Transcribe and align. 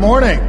morning. 0.00 0.40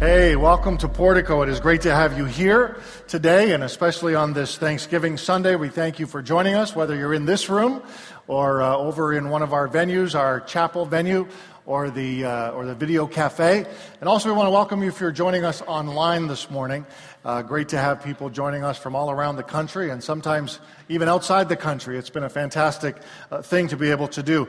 Hey, 0.00 0.34
welcome 0.34 0.78
to 0.78 0.88
Portico. 0.88 1.42
It 1.42 1.50
is 1.50 1.60
great 1.60 1.82
to 1.82 1.94
have 1.94 2.16
you 2.16 2.24
here 2.24 2.80
today, 3.06 3.52
and 3.52 3.62
especially 3.62 4.14
on 4.14 4.32
this 4.32 4.56
Thanksgiving 4.56 5.18
Sunday. 5.18 5.56
We 5.56 5.68
thank 5.68 5.98
you 5.98 6.06
for 6.06 6.22
joining 6.22 6.54
us, 6.54 6.74
whether 6.74 6.96
you're 6.96 7.12
in 7.12 7.26
this 7.26 7.50
room 7.50 7.82
or 8.26 8.62
uh, 8.62 8.78
over 8.78 9.12
in 9.12 9.28
one 9.28 9.42
of 9.42 9.52
our 9.52 9.68
venues, 9.68 10.18
our 10.18 10.40
chapel 10.40 10.86
venue, 10.86 11.28
or 11.66 11.90
the, 11.90 12.24
uh, 12.24 12.50
or 12.52 12.64
the 12.64 12.74
video 12.74 13.06
cafe. 13.06 13.66
And 14.00 14.08
also, 14.08 14.30
we 14.30 14.34
want 14.34 14.46
to 14.46 14.52
welcome 14.52 14.82
you 14.82 14.88
if 14.88 15.00
you're 15.00 15.12
joining 15.12 15.44
us 15.44 15.60
online 15.60 16.26
this 16.26 16.50
morning. 16.50 16.86
Uh, 17.26 17.42
great 17.42 17.68
to 17.68 17.78
have 17.78 18.02
people 18.02 18.30
joining 18.30 18.64
us 18.64 18.78
from 18.78 18.96
all 18.96 19.10
around 19.10 19.36
the 19.36 19.42
country 19.42 19.90
and 19.90 20.02
sometimes 20.02 20.60
even 20.88 21.10
outside 21.10 21.50
the 21.50 21.56
country. 21.56 21.98
It's 21.98 22.10
been 22.10 22.24
a 22.24 22.30
fantastic 22.30 22.96
uh, 23.30 23.42
thing 23.42 23.68
to 23.68 23.76
be 23.76 23.90
able 23.90 24.08
to 24.08 24.22
do. 24.22 24.48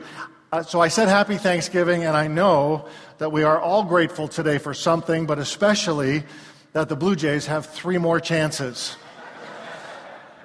Uh, 0.56 0.62
so 0.62 0.80
I 0.80 0.88
said 0.88 1.08
happy 1.08 1.36
Thanksgiving, 1.36 2.04
and 2.04 2.16
I 2.16 2.28
know 2.28 2.88
that 3.18 3.30
we 3.30 3.42
are 3.42 3.60
all 3.60 3.84
grateful 3.84 4.26
today 4.26 4.56
for 4.56 4.72
something, 4.72 5.26
but 5.26 5.38
especially 5.38 6.24
that 6.72 6.88
the 6.88 6.96
Blue 6.96 7.14
Jays 7.14 7.44
have 7.44 7.66
three 7.66 7.98
more 7.98 8.20
chances. 8.20 8.96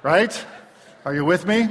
right? 0.03 0.45
Are 1.05 1.15
you 1.15 1.23
with 1.23 1.45
me? 1.45 1.69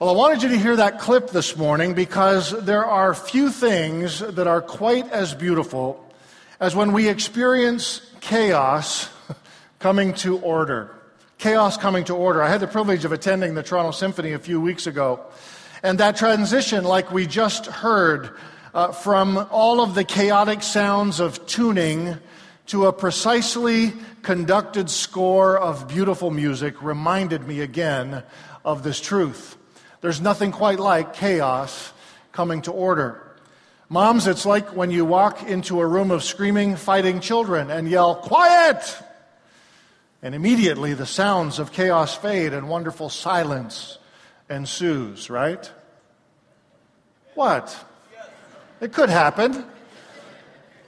Well, 0.00 0.10
I 0.10 0.12
wanted 0.12 0.42
you 0.42 0.48
to 0.48 0.58
hear 0.58 0.74
that 0.74 0.98
clip 0.98 1.30
this 1.30 1.56
morning 1.56 1.94
because 1.94 2.50
there 2.64 2.84
are 2.84 3.14
few 3.14 3.48
things 3.48 4.18
that 4.18 4.48
are 4.48 4.60
quite 4.60 5.08
as 5.12 5.34
beautiful 5.34 6.12
as 6.58 6.74
when 6.74 6.92
we 6.92 7.08
experience 7.08 8.00
chaos 8.22 9.08
coming 9.78 10.14
to 10.14 10.38
order. 10.38 10.90
Chaos 11.38 11.76
coming 11.76 12.02
to 12.06 12.16
order. 12.16 12.42
I 12.42 12.48
had 12.48 12.58
the 12.58 12.66
privilege 12.66 13.04
of 13.04 13.12
attending 13.12 13.54
the 13.54 13.62
Toronto 13.62 13.92
Symphony 13.92 14.32
a 14.32 14.40
few 14.40 14.60
weeks 14.60 14.88
ago. 14.88 15.24
And 15.84 16.00
that 16.00 16.16
transition, 16.16 16.82
like 16.82 17.12
we 17.12 17.26
just 17.26 17.66
heard, 17.66 18.30
uh, 18.72 18.92
from 18.92 19.36
all 19.50 19.82
of 19.82 19.94
the 19.94 20.02
chaotic 20.02 20.62
sounds 20.62 21.20
of 21.20 21.44
tuning 21.46 22.16
to 22.68 22.86
a 22.86 22.92
precisely 22.92 23.92
conducted 24.22 24.88
score 24.88 25.58
of 25.58 25.86
beautiful 25.86 26.30
music, 26.30 26.82
reminded 26.82 27.46
me 27.46 27.60
again 27.60 28.22
of 28.64 28.82
this 28.82 28.98
truth. 28.98 29.58
There's 30.00 30.22
nothing 30.22 30.52
quite 30.52 30.80
like 30.80 31.12
chaos 31.12 31.92
coming 32.32 32.62
to 32.62 32.72
order. 32.72 33.20
Moms, 33.90 34.26
it's 34.26 34.46
like 34.46 34.74
when 34.74 34.90
you 34.90 35.04
walk 35.04 35.42
into 35.42 35.82
a 35.82 35.86
room 35.86 36.10
of 36.10 36.24
screaming, 36.24 36.76
fighting 36.76 37.20
children 37.20 37.70
and 37.70 37.90
yell, 37.90 38.14
Quiet! 38.14 39.02
And 40.22 40.34
immediately 40.34 40.94
the 40.94 41.04
sounds 41.04 41.58
of 41.58 41.72
chaos 41.72 42.16
fade 42.16 42.54
and 42.54 42.70
wonderful 42.70 43.10
silence 43.10 43.98
ensues, 44.48 45.30
right? 45.30 45.70
What? 47.34 47.84
It 48.80 48.92
could 48.92 49.10
happen. 49.10 49.64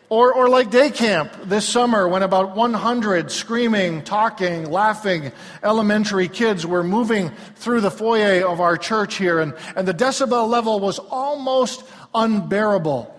Or, 0.09 0.33
or 0.33 0.49
like 0.49 0.71
day 0.71 0.91
camp 0.91 1.33
this 1.45 1.69
summer 1.69 2.07
when 2.07 2.23
about 2.23 2.55
100 2.55 3.33
screaming, 3.33 4.05
talking, 4.05 4.71
laughing 4.71 5.33
elementary 5.65 6.29
kids 6.29 6.65
were 6.65 6.85
moving 6.85 7.31
through 7.57 7.81
the 7.81 7.91
foyer 7.91 8.47
of 8.47 8.61
our 8.61 8.77
church 8.77 9.17
here, 9.17 9.41
and, 9.41 9.53
and 9.75 9.89
the 9.89 9.95
decibel 9.95 10.49
level 10.49 10.79
was 10.79 11.01
almost 11.01 11.85
unbearable. 12.15 13.13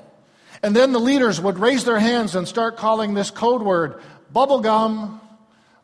And 0.63 0.73
then 0.73 0.93
the 0.93 0.99
leaders 0.99 1.41
would 1.41 1.59
raise 1.59 1.83
their 1.83 1.99
hands 1.99 2.35
and 2.35 2.47
start 2.47 2.77
calling 2.77 3.13
this 3.13 3.31
code 3.31 3.61
word 3.61 4.01
bubblegum, 4.33 5.19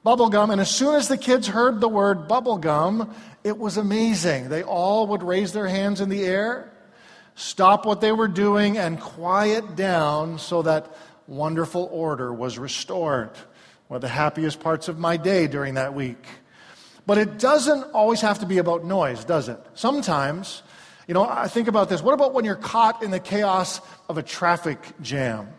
bubblegum. 0.05 0.51
And 0.51 0.61
as 0.61 0.69
soon 0.69 0.95
as 0.95 1.07
the 1.07 1.17
kids 1.17 1.47
heard 1.47 1.81
the 1.81 1.89
word 1.89 2.27
bubblegum, 2.27 3.13
it 3.43 3.57
was 3.57 3.77
amazing. 3.77 4.49
They 4.49 4.63
all 4.63 5.07
would 5.07 5.23
raise 5.23 5.53
their 5.53 5.67
hands 5.67 6.01
in 6.01 6.09
the 6.09 6.23
air, 6.23 6.71
stop 7.35 7.85
what 7.85 8.01
they 8.01 8.11
were 8.11 8.27
doing, 8.27 8.77
and 8.77 8.99
quiet 8.99 9.75
down 9.75 10.39
so 10.39 10.61
that 10.63 10.95
wonderful 11.27 11.89
order 11.91 12.33
was 12.33 12.57
restored. 12.57 13.31
One 13.87 13.97
of 13.97 14.01
the 14.01 14.07
happiest 14.07 14.59
parts 14.59 14.87
of 14.87 14.97
my 14.97 15.17
day 15.17 15.47
during 15.47 15.75
that 15.75 15.93
week. 15.93 16.25
But 17.05 17.17
it 17.17 17.37
doesn't 17.37 17.83
always 17.93 18.21
have 18.21 18.39
to 18.39 18.45
be 18.45 18.57
about 18.57 18.85
noise, 18.85 19.25
does 19.25 19.49
it? 19.49 19.59
Sometimes, 19.73 20.63
you 21.07 21.13
know, 21.13 21.27
I 21.27 21.49
think 21.49 21.67
about 21.67 21.89
this. 21.89 22.01
What 22.01 22.13
about 22.13 22.33
when 22.33 22.45
you're 22.45 22.55
caught 22.55 23.03
in 23.03 23.11
the 23.11 23.19
chaos 23.19 23.81
of 24.07 24.17
a 24.17 24.23
traffic 24.23 24.79
jam? 25.01 25.49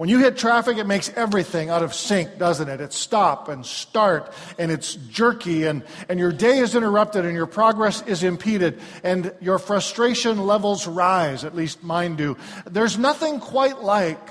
When 0.00 0.08
you 0.08 0.18
hit 0.18 0.38
traffic, 0.38 0.78
it 0.78 0.86
makes 0.86 1.10
everything 1.10 1.68
out 1.68 1.82
of 1.82 1.92
sync, 1.92 2.38
doesn't 2.38 2.70
it? 2.70 2.80
It's 2.80 2.96
stop 2.96 3.50
and 3.50 3.66
start, 3.66 4.32
and 4.58 4.70
it's 4.70 4.94
jerky, 4.94 5.66
and, 5.66 5.84
and 6.08 6.18
your 6.18 6.32
day 6.32 6.60
is 6.60 6.74
interrupted, 6.74 7.26
and 7.26 7.34
your 7.34 7.44
progress 7.44 8.00
is 8.06 8.22
impeded, 8.22 8.80
and 9.04 9.30
your 9.42 9.58
frustration 9.58 10.46
levels 10.46 10.86
rise, 10.86 11.44
at 11.44 11.54
least 11.54 11.82
mine 11.82 12.16
do. 12.16 12.38
There's 12.64 12.96
nothing 12.96 13.40
quite 13.40 13.82
like 13.82 14.26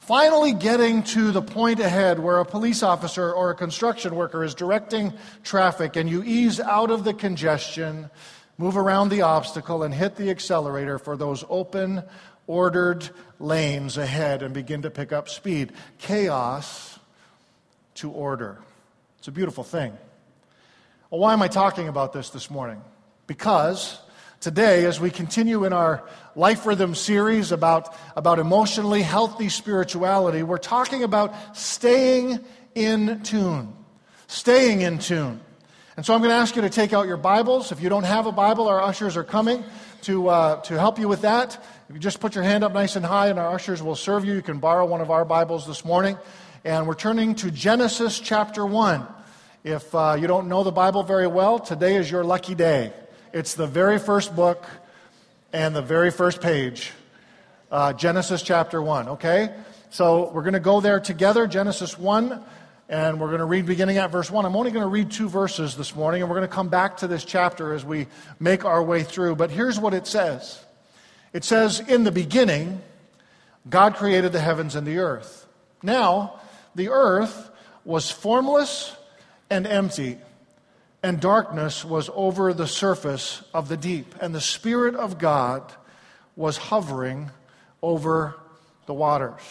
finally 0.00 0.52
getting 0.52 1.04
to 1.04 1.30
the 1.30 1.42
point 1.42 1.78
ahead 1.78 2.18
where 2.18 2.40
a 2.40 2.44
police 2.44 2.82
officer 2.82 3.32
or 3.32 3.50
a 3.50 3.54
construction 3.54 4.16
worker 4.16 4.42
is 4.42 4.52
directing 4.52 5.12
traffic, 5.44 5.94
and 5.94 6.10
you 6.10 6.24
ease 6.24 6.58
out 6.58 6.90
of 6.90 7.04
the 7.04 7.14
congestion, 7.14 8.10
move 8.58 8.76
around 8.76 9.10
the 9.10 9.22
obstacle, 9.22 9.84
and 9.84 9.94
hit 9.94 10.16
the 10.16 10.28
accelerator 10.28 10.98
for 10.98 11.16
those 11.16 11.44
open, 11.48 12.02
ordered 12.46 13.08
lanes 13.38 13.96
ahead 13.96 14.42
and 14.42 14.52
begin 14.54 14.82
to 14.82 14.90
pick 14.90 15.12
up 15.12 15.28
speed. 15.28 15.72
Chaos 15.98 16.98
to 17.94 18.10
order. 18.10 18.58
It's 19.18 19.28
a 19.28 19.32
beautiful 19.32 19.64
thing. 19.64 19.96
Well, 21.10 21.20
why 21.20 21.32
am 21.32 21.42
I 21.42 21.48
talking 21.48 21.88
about 21.88 22.12
this 22.12 22.30
this 22.30 22.50
morning? 22.50 22.82
Because 23.26 23.98
today, 24.40 24.84
as 24.84 25.00
we 25.00 25.10
continue 25.10 25.64
in 25.64 25.72
our 25.72 26.02
Life 26.36 26.66
Rhythm 26.66 26.94
series 26.94 27.52
about, 27.52 27.96
about 28.16 28.38
emotionally 28.38 29.02
healthy 29.02 29.48
spirituality, 29.48 30.42
we're 30.42 30.58
talking 30.58 31.04
about 31.04 31.56
staying 31.56 32.40
in 32.74 33.22
tune. 33.22 33.72
Staying 34.26 34.80
in 34.80 34.98
tune. 34.98 35.40
And 35.96 36.04
so 36.04 36.12
I'm 36.12 36.20
going 36.20 36.30
to 36.30 36.36
ask 36.36 36.56
you 36.56 36.62
to 36.62 36.70
take 36.70 36.92
out 36.92 37.06
your 37.06 37.16
Bibles. 37.16 37.70
If 37.70 37.80
you 37.80 37.88
don't 37.88 38.02
have 38.02 38.26
a 38.26 38.32
Bible, 38.32 38.66
our 38.66 38.82
ushers 38.82 39.16
are 39.16 39.22
coming 39.22 39.62
to, 40.02 40.28
uh, 40.28 40.60
to 40.62 40.78
help 40.78 40.98
you 40.98 41.06
with 41.06 41.22
that. 41.22 41.62
If 41.86 41.94
you 41.94 42.00
just 42.00 42.18
put 42.18 42.34
your 42.34 42.44
hand 42.44 42.64
up 42.64 42.72
nice 42.72 42.96
and 42.96 43.04
high, 43.04 43.28
and 43.28 43.38
our 43.38 43.54
ushers 43.54 43.82
will 43.82 43.94
serve 43.94 44.24
you, 44.24 44.32
you 44.32 44.40
can 44.40 44.58
borrow 44.58 44.86
one 44.86 45.02
of 45.02 45.10
our 45.10 45.22
Bibles 45.22 45.66
this 45.66 45.84
morning. 45.84 46.16
And 46.64 46.86
we're 46.86 46.94
turning 46.94 47.34
to 47.36 47.50
Genesis 47.50 48.18
chapter 48.20 48.64
1. 48.64 49.06
If 49.64 49.94
uh, 49.94 50.16
you 50.18 50.26
don't 50.26 50.48
know 50.48 50.62
the 50.64 50.72
Bible 50.72 51.02
very 51.02 51.26
well, 51.26 51.58
today 51.58 51.96
is 51.96 52.10
your 52.10 52.24
lucky 52.24 52.54
day. 52.54 52.90
It's 53.34 53.52
the 53.52 53.66
very 53.66 53.98
first 53.98 54.34
book 54.34 54.64
and 55.52 55.76
the 55.76 55.82
very 55.82 56.10
first 56.10 56.40
page, 56.40 56.90
uh, 57.70 57.92
Genesis 57.92 58.40
chapter 58.40 58.80
1, 58.80 59.08
okay? 59.10 59.54
So 59.90 60.30
we're 60.32 60.40
going 60.40 60.54
to 60.54 60.60
go 60.60 60.80
there 60.80 61.00
together, 61.00 61.46
Genesis 61.46 61.98
1. 61.98 62.42
And 62.88 63.20
we're 63.20 63.28
going 63.28 63.40
to 63.40 63.44
read 63.44 63.66
beginning 63.66 63.98
at 63.98 64.10
verse 64.10 64.30
1. 64.30 64.46
I'm 64.46 64.56
only 64.56 64.70
going 64.70 64.84
to 64.84 64.88
read 64.88 65.10
two 65.10 65.28
verses 65.28 65.76
this 65.76 65.94
morning, 65.94 66.22
and 66.22 66.30
we're 66.30 66.36
going 66.36 66.48
to 66.48 66.54
come 66.54 66.70
back 66.70 66.96
to 66.98 67.06
this 67.06 67.26
chapter 67.26 67.74
as 67.74 67.84
we 67.84 68.06
make 68.40 68.64
our 68.64 68.82
way 68.82 69.02
through. 69.02 69.36
But 69.36 69.50
here's 69.50 69.78
what 69.78 69.92
it 69.92 70.06
says 70.06 70.63
It 71.34 71.44
says, 71.44 71.80
In 71.80 72.04
the 72.04 72.12
beginning, 72.12 72.80
God 73.68 73.96
created 73.96 74.32
the 74.32 74.40
heavens 74.40 74.74
and 74.76 74.86
the 74.86 74.98
earth. 74.98 75.46
Now, 75.82 76.40
the 76.74 76.88
earth 76.88 77.50
was 77.84 78.10
formless 78.10 78.96
and 79.50 79.66
empty, 79.66 80.18
and 81.02 81.20
darkness 81.20 81.84
was 81.84 82.08
over 82.14 82.54
the 82.54 82.66
surface 82.66 83.42
of 83.52 83.68
the 83.68 83.76
deep, 83.76 84.14
and 84.20 84.34
the 84.34 84.40
Spirit 84.40 84.94
of 84.94 85.18
God 85.18 85.70
was 86.36 86.56
hovering 86.56 87.30
over 87.82 88.36
the 88.86 88.94
waters. 88.94 89.42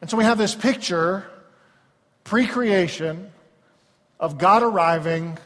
And 0.00 0.08
so 0.08 0.16
we 0.16 0.24
have 0.24 0.38
this 0.38 0.54
picture 0.54 1.28
pre 2.22 2.46
creation 2.46 3.32
of 4.20 4.38
God 4.38 4.62
arriving 4.62 5.36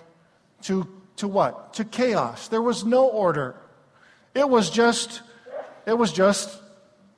to, 0.62 0.86
to 1.16 1.26
what? 1.26 1.74
To 1.74 1.84
chaos. 1.84 2.48
There 2.48 2.62
was 2.62 2.84
no 2.84 3.06
order. 3.06 3.56
It 4.34 4.49
was 4.49 4.70
just, 4.70 5.23
it 5.87 5.96
was 5.96 6.12
just, 6.12 6.58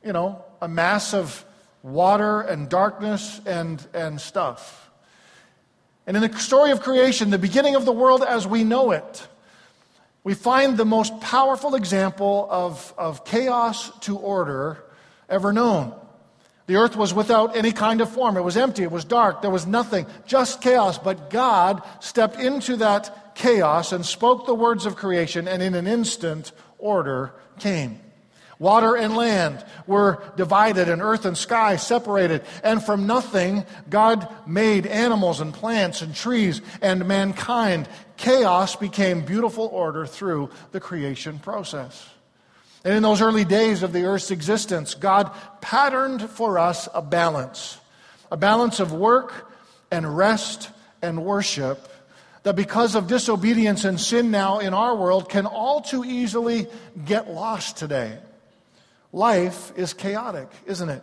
you 0.04 0.12
know, 0.12 0.44
a 0.60 0.68
mass 0.68 1.14
of 1.14 1.44
water 1.82 2.40
and 2.40 2.68
darkness 2.68 3.40
and, 3.46 3.84
and 3.94 4.20
stuff. 4.20 4.90
And 6.06 6.16
in 6.16 6.22
the 6.22 6.38
story 6.38 6.70
of 6.70 6.80
creation, 6.80 7.30
the 7.30 7.38
beginning 7.38 7.76
of 7.76 7.84
the 7.84 7.92
world 7.92 8.22
as 8.22 8.46
we 8.46 8.64
know 8.64 8.90
it, 8.90 9.26
we 10.22 10.34
find 10.34 10.76
the 10.76 10.84
most 10.86 11.20
powerful 11.20 11.74
example 11.74 12.48
of, 12.50 12.94
of 12.96 13.24
chaos 13.24 13.90
to 14.00 14.16
order 14.16 14.82
ever 15.28 15.52
known. 15.52 15.94
The 16.66 16.76
earth 16.76 16.96
was 16.96 17.12
without 17.12 17.56
any 17.56 17.72
kind 17.72 18.00
of 18.00 18.10
form. 18.10 18.38
It 18.38 18.40
was 18.40 18.56
empty. 18.56 18.82
It 18.82 18.90
was 18.90 19.04
dark. 19.04 19.42
There 19.42 19.50
was 19.50 19.66
nothing, 19.66 20.06
just 20.24 20.62
chaos. 20.62 20.96
But 20.96 21.28
God 21.28 21.82
stepped 22.00 22.40
into 22.40 22.76
that 22.76 23.34
chaos 23.34 23.92
and 23.92 24.04
spoke 24.04 24.46
the 24.46 24.54
words 24.54 24.86
of 24.86 24.96
creation, 24.96 25.46
and 25.46 25.62
in 25.62 25.74
an 25.74 25.86
instant, 25.86 26.52
order 26.84 27.32
came. 27.58 27.98
Water 28.58 28.94
and 28.94 29.16
land 29.16 29.64
were 29.86 30.22
divided, 30.36 30.88
and 30.88 31.02
earth 31.02 31.24
and 31.24 31.36
sky 31.36 31.76
separated. 31.76 32.42
And 32.62 32.82
from 32.82 33.06
nothing, 33.06 33.64
God 33.90 34.32
made 34.46 34.86
animals 34.86 35.40
and 35.40 35.52
plants 35.52 36.02
and 36.02 36.14
trees 36.14 36.60
and 36.80 37.08
mankind. 37.08 37.88
Chaos 38.16 38.76
became 38.76 39.22
beautiful 39.22 39.66
order 39.72 40.06
through 40.06 40.50
the 40.70 40.78
creation 40.78 41.40
process. 41.40 42.08
And 42.84 42.94
in 42.94 43.02
those 43.02 43.22
early 43.22 43.44
days 43.44 43.82
of 43.82 43.92
the 43.92 44.04
earth's 44.04 44.30
existence, 44.30 44.94
God 44.94 45.32
patterned 45.60 46.22
for 46.30 46.58
us 46.58 46.88
a 46.94 47.02
balance 47.02 47.78
a 48.30 48.36
balance 48.36 48.80
of 48.80 48.92
work 48.92 49.52
and 49.92 50.16
rest 50.16 50.70
and 51.02 51.24
worship 51.24 51.88
that 52.44 52.54
because 52.54 52.94
of 52.94 53.08
disobedience 53.08 53.84
and 53.84 53.98
sin 53.98 54.30
now 54.30 54.60
in 54.60 54.72
our 54.72 54.94
world 54.94 55.28
can 55.28 55.46
all 55.46 55.80
too 55.80 56.04
easily 56.04 56.68
get 57.04 57.28
lost 57.28 57.76
today. 57.76 58.18
Life 59.12 59.72
is 59.76 59.92
chaotic, 59.92 60.48
isn't 60.66 60.88
it? 60.88 61.02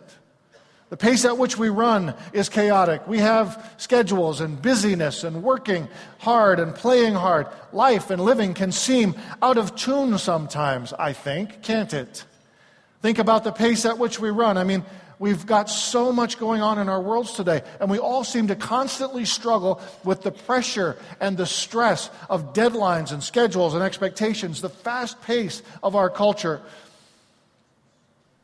The 0.90 0.96
pace 0.96 1.24
at 1.24 1.38
which 1.38 1.56
we 1.56 1.68
run 1.68 2.14
is 2.32 2.48
chaotic. 2.48 3.08
We 3.08 3.18
have 3.18 3.74
schedules 3.78 4.40
and 4.40 4.60
busyness 4.60 5.24
and 5.24 5.42
working 5.42 5.88
hard 6.18 6.60
and 6.60 6.74
playing 6.74 7.14
hard. 7.14 7.48
Life 7.72 8.10
and 8.10 8.22
living 8.22 8.54
can 8.54 8.72
seem 8.72 9.14
out 9.40 9.56
of 9.56 9.74
tune 9.74 10.18
sometimes, 10.18 10.92
I 10.92 11.12
think, 11.14 11.62
can't 11.62 11.92
it? 11.94 12.24
Think 13.00 13.18
about 13.18 13.42
the 13.42 13.52
pace 13.52 13.84
at 13.84 13.98
which 13.98 14.20
we 14.20 14.30
run. 14.30 14.58
I 14.58 14.64
mean, 14.64 14.84
we've 15.22 15.46
got 15.46 15.70
so 15.70 16.10
much 16.10 16.36
going 16.36 16.60
on 16.62 16.80
in 16.80 16.88
our 16.88 17.00
worlds 17.00 17.30
today, 17.34 17.62
and 17.78 17.88
we 17.88 17.96
all 17.96 18.24
seem 18.24 18.48
to 18.48 18.56
constantly 18.56 19.24
struggle 19.24 19.80
with 20.02 20.22
the 20.22 20.32
pressure 20.32 20.96
and 21.20 21.36
the 21.36 21.46
stress 21.46 22.10
of 22.28 22.52
deadlines 22.52 23.12
and 23.12 23.22
schedules 23.22 23.74
and 23.74 23.84
expectations, 23.84 24.60
the 24.60 24.68
fast 24.68 25.22
pace 25.22 25.62
of 25.80 25.94
our 25.94 26.10
culture 26.10 26.60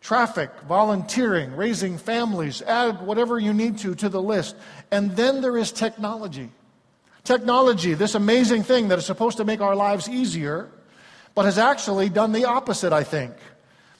traffic, 0.00 0.50
volunteering, 0.68 1.54
raising 1.56 1.98
families, 1.98 2.62
add 2.62 3.02
whatever 3.02 3.38
you 3.38 3.52
need 3.52 3.76
to 3.76 3.94
to 3.96 4.08
the 4.08 4.22
list. 4.22 4.54
And 4.92 5.14
then 5.16 5.42
there 5.42 5.58
is 5.58 5.72
technology. 5.72 6.48
Technology, 7.24 7.92
this 7.94 8.14
amazing 8.14 8.62
thing 8.62 8.88
that 8.88 8.98
is 8.98 9.04
supposed 9.04 9.36
to 9.38 9.44
make 9.44 9.60
our 9.60 9.74
lives 9.74 10.08
easier, 10.08 10.70
but 11.34 11.44
has 11.44 11.58
actually 11.58 12.08
done 12.08 12.30
the 12.30 12.44
opposite, 12.44 12.92
I 12.92 13.02
think. 13.02 13.34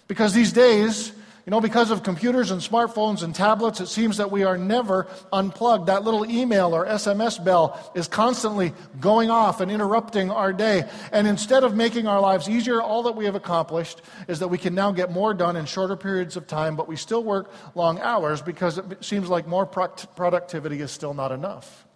Because 0.07 0.33
these 0.33 0.53
days, 0.53 1.13
you 1.49 1.51
know, 1.51 1.63
because 1.63 1.91
of 1.91 2.03
computers 2.03 2.51
and 2.51 2.61
smartphones 2.61 3.23
and 3.23 3.35
tablets, 3.35 3.81
it 3.81 3.87
seems 3.87 4.19
that 4.19 4.31
we 4.31 4.45
are 4.45 4.59
never 4.59 5.07
unplugged. 5.33 5.87
That 5.87 6.05
little 6.05 6.31
email 6.31 6.75
or 6.75 6.85
SMS 6.85 7.43
bell 7.43 7.91
is 7.95 8.07
constantly 8.07 8.75
going 9.01 9.31
off 9.31 9.63
and 9.63 9.73
interrupting 9.73 10.31
our 10.31 10.53
day. 10.53 10.87
And 11.11 11.27
instead 11.27 11.65
of 11.65 11.75
making 11.75 12.07
our 12.07 12.21
lives 12.21 12.51
easier, 12.51 12.83
all 12.83 13.05
that 13.05 13.17
we 13.17 13.25
have 13.25 13.35
accomplished 13.35 14.03
is 14.29 14.41
that 14.41 14.49
we 14.49 14.59
can 14.59 14.75
now 14.75 14.93
get 14.93 15.11
more 15.11 15.33
done 15.33 15.57
in 15.57 15.65
shorter 15.65 15.97
periods 15.97 16.37
of 16.37 16.47
time, 16.47 16.77
but 16.77 16.87
we 16.87 16.97
still 16.97 17.25
work 17.25 17.51
long 17.75 17.99
hours 18.01 18.43
because 18.43 18.77
it 18.77 19.03
seems 19.03 19.31
like 19.31 19.49
more 19.49 19.65
productivity 19.65 20.83
is 20.83 20.91
still 20.91 21.15
not 21.15 21.33
enough. 21.33 21.87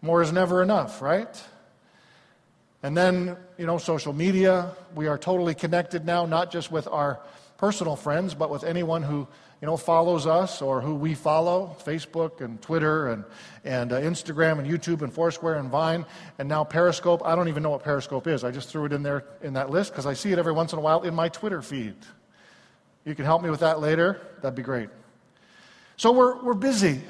More 0.00 0.22
is 0.22 0.32
never 0.32 0.62
enough, 0.62 1.02
right? 1.02 1.44
And 2.82 2.96
then, 2.96 3.36
you 3.58 3.66
know, 3.66 3.76
social 3.76 4.14
media, 4.14 4.70
we 4.94 5.08
are 5.08 5.18
totally 5.18 5.54
connected 5.54 6.06
now, 6.06 6.24
not 6.24 6.50
just 6.50 6.72
with 6.72 6.88
our 6.88 7.20
personal 7.58 7.96
friends, 7.96 8.34
but 8.34 8.50
with 8.50 8.64
anyone 8.64 9.02
who 9.02 9.26
you 9.60 9.66
know 9.66 9.76
follows 9.76 10.26
us 10.26 10.60
or 10.60 10.80
who 10.80 10.94
we 10.94 11.14
follow 11.14 11.76
Facebook 11.84 12.40
and 12.40 12.60
Twitter 12.60 13.08
and, 13.08 13.24
and 13.64 13.92
uh, 13.92 14.00
Instagram 14.00 14.58
and 14.58 14.68
YouTube 14.68 15.02
and 15.02 15.12
Foursquare 15.12 15.54
and 15.54 15.70
Vine 15.70 16.04
and 16.38 16.48
now 16.48 16.64
Periscope. 16.64 17.22
I 17.24 17.34
don't 17.34 17.48
even 17.48 17.62
know 17.62 17.70
what 17.70 17.82
Periscope 17.82 18.26
is. 18.26 18.44
I 18.44 18.50
just 18.50 18.68
threw 18.68 18.84
it 18.84 18.92
in 18.92 19.02
there 19.02 19.24
in 19.42 19.54
that 19.54 19.70
list 19.70 19.92
because 19.92 20.06
I 20.06 20.14
see 20.14 20.32
it 20.32 20.38
every 20.38 20.52
once 20.52 20.72
in 20.72 20.78
a 20.78 20.82
while 20.82 21.02
in 21.02 21.14
my 21.14 21.28
Twitter 21.28 21.62
feed. 21.62 21.96
You 23.04 23.14
can 23.14 23.24
help 23.24 23.42
me 23.42 23.50
with 23.50 23.60
that 23.60 23.80
later. 23.80 24.20
That'd 24.42 24.56
be 24.56 24.62
great. 24.62 24.88
So 25.96 26.12
we're, 26.12 26.42
we're 26.42 26.54
busy. 26.54 27.00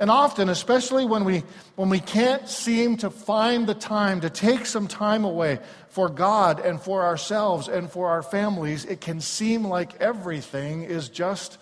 And 0.00 0.10
often, 0.10 0.48
especially 0.48 1.04
when 1.04 1.24
we, 1.24 1.44
when 1.76 1.88
we 1.88 2.00
can't 2.00 2.48
seem 2.48 2.96
to 2.98 3.10
find 3.10 3.66
the 3.66 3.74
time 3.74 4.20
to 4.22 4.30
take 4.30 4.66
some 4.66 4.88
time 4.88 5.24
away 5.24 5.60
for 5.88 6.08
God 6.08 6.58
and 6.58 6.80
for 6.80 7.02
ourselves 7.02 7.68
and 7.68 7.90
for 7.90 8.08
our 8.08 8.22
families, 8.22 8.84
it 8.84 9.00
can 9.00 9.20
seem 9.20 9.64
like 9.64 10.00
everything 10.00 10.82
is 10.82 11.08
just 11.08 11.58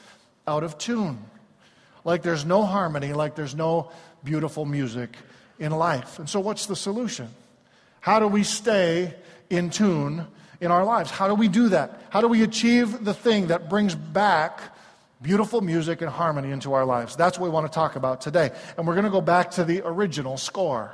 out 0.47 0.62
of 0.62 0.79
tune. 0.79 1.19
Like 2.05 2.23
there's 2.23 2.44
no 2.44 2.62
harmony, 2.62 3.12
like 3.12 3.35
there's 3.35 3.55
no 3.55 3.91
beautiful 4.25 4.65
music 4.65 5.11
in 5.59 5.73
life. 5.73 6.19
And 6.19 6.29
so, 6.29 6.41
what's 6.41 6.67
the 6.67 6.76
solution? 6.76 7.29
How 8.00 8.19
do 8.19 8.26
we 8.26 8.44
stay 8.44 9.15
in 9.50 9.71
tune 9.71 10.26
in 10.61 10.71
our 10.71 10.85
lives? 10.85 11.11
How 11.11 11.29
do 11.29 11.35
we 11.35 11.49
do 11.49 11.69
that? 11.69 12.00
How 12.11 12.21
do 12.21 12.29
we 12.29 12.43
achieve 12.43 13.05
the 13.05 13.15
thing 13.15 13.49
that 13.49 13.69
brings 13.69 13.94
back 13.94 14.61
beautiful 15.23 15.61
music 15.61 16.01
and 16.01 16.11
harmony 16.11 16.51
into 16.51 16.73
our 16.73 16.85
lives. 16.85 17.17
That's 17.17 17.39
what 17.39 17.45
we 17.45 17.51
want 17.51 17.71
to 17.71 17.75
talk 17.75 17.97
about 17.97 18.21
today. 18.21 18.51
And 18.77 18.87
we're 18.87 18.95
going 18.95 19.05
to 19.05 19.11
go 19.11 19.21
back 19.21 19.51
to 19.53 19.65
the 19.65 19.83
original 19.85 20.39
score, 20.39 20.93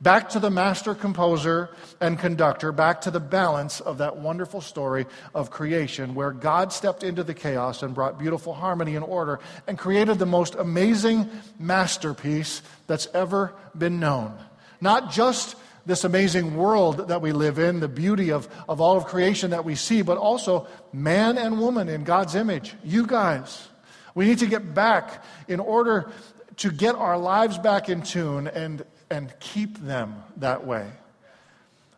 back 0.00 0.28
to 0.30 0.38
the 0.38 0.50
master 0.50 0.94
composer 0.94 1.70
and 2.00 2.18
conductor, 2.18 2.70
back 2.70 3.00
to 3.02 3.10
the 3.10 3.20
balance 3.20 3.80
of 3.80 3.98
that 3.98 4.18
wonderful 4.18 4.60
story 4.60 5.06
of 5.34 5.50
creation 5.50 6.14
where 6.14 6.30
God 6.30 6.72
stepped 6.72 7.02
into 7.02 7.24
the 7.24 7.34
chaos 7.34 7.82
and 7.82 7.94
brought 7.94 8.18
beautiful 8.18 8.54
harmony 8.54 8.94
and 8.94 9.04
order 9.04 9.40
and 9.66 9.76
created 9.76 10.18
the 10.18 10.26
most 10.26 10.54
amazing 10.54 11.28
masterpiece 11.58 12.62
that's 12.86 13.08
ever 13.14 13.52
been 13.76 13.98
known. 13.98 14.38
Not 14.80 15.10
just 15.10 15.56
this 15.86 16.02
amazing 16.02 16.56
world 16.56 17.08
that 17.08 17.22
we 17.22 17.32
live 17.32 17.58
in, 17.58 17.80
the 17.80 17.88
beauty 17.88 18.30
of, 18.30 18.48
of 18.68 18.80
all 18.80 18.96
of 18.96 19.06
creation 19.06 19.50
that 19.50 19.64
we 19.64 19.76
see, 19.76 20.02
but 20.02 20.18
also 20.18 20.66
man 20.92 21.38
and 21.38 21.60
woman 21.60 21.88
in 21.88 22.04
God's 22.04 22.34
image. 22.34 22.74
You 22.84 23.06
guys. 23.06 23.68
We 24.14 24.26
need 24.26 24.38
to 24.40 24.46
get 24.46 24.74
back 24.74 25.24
in 25.46 25.60
order 25.60 26.10
to 26.56 26.70
get 26.72 26.94
our 26.96 27.16
lives 27.16 27.58
back 27.58 27.88
in 27.88 28.02
tune 28.02 28.48
and, 28.48 28.84
and 29.10 29.32
keep 29.38 29.78
them 29.78 30.16
that 30.38 30.66
way. 30.66 30.90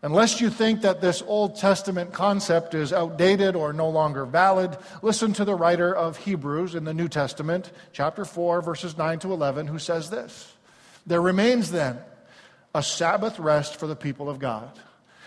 Unless 0.02 0.41
you 0.41 0.50
think 0.50 0.82
that 0.82 1.00
this 1.00 1.23
Old 1.26 1.56
Testament 1.56 2.12
concept 2.12 2.75
is 2.75 2.93
outdated 2.93 3.56
or 3.56 3.73
no 3.73 3.88
longer 3.88 4.25
valid, 4.26 4.76
listen 5.02 5.32
to 5.32 5.44
the 5.44 5.56
writer 5.56 5.94
of 5.94 6.19
Hebrews 6.19 6.76
in 6.76 6.84
the 6.84 6.94
New 6.94 7.08
Testament, 7.08 7.73
chapter 7.93 8.25
4, 8.25 8.62
verses 8.62 8.96
9 8.96 9.19
to 9.20 9.32
11, 9.32 9.67
who 9.67 9.79
says 9.79 10.11
this 10.11 10.52
There 11.06 11.23
remains 11.23 11.70
then 11.70 11.99
a 12.75 12.82
Sabbath 12.82 13.38
rest 13.38 13.76
for 13.76 13.87
the 13.87 13.97
people 13.97 14.29
of 14.29 14.38
God. 14.38 14.70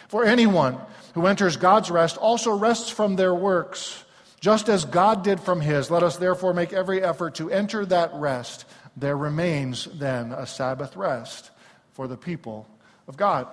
For 0.07 0.25
anyone 0.25 0.77
who 1.13 1.27
enters 1.27 1.57
God's 1.57 1.89
rest 1.89 2.17
also 2.17 2.51
rests 2.51 2.89
from 2.89 3.15
their 3.15 3.33
works, 3.33 4.03
just 4.41 4.69
as 4.69 4.83
God 4.85 5.23
did 5.23 5.39
from 5.39 5.61
his. 5.61 5.89
Let 5.89 6.03
us 6.03 6.17
therefore 6.17 6.53
make 6.53 6.73
every 6.73 7.01
effort 7.01 7.35
to 7.35 7.49
enter 7.49 7.85
that 7.85 8.11
rest. 8.15 8.65
There 8.97 9.15
remains 9.15 9.85
then 9.85 10.33
a 10.33 10.45
Sabbath 10.45 10.97
rest 10.97 11.51
for 11.93 12.07
the 12.07 12.17
people 12.17 12.67
of 13.07 13.15
God. 13.15 13.47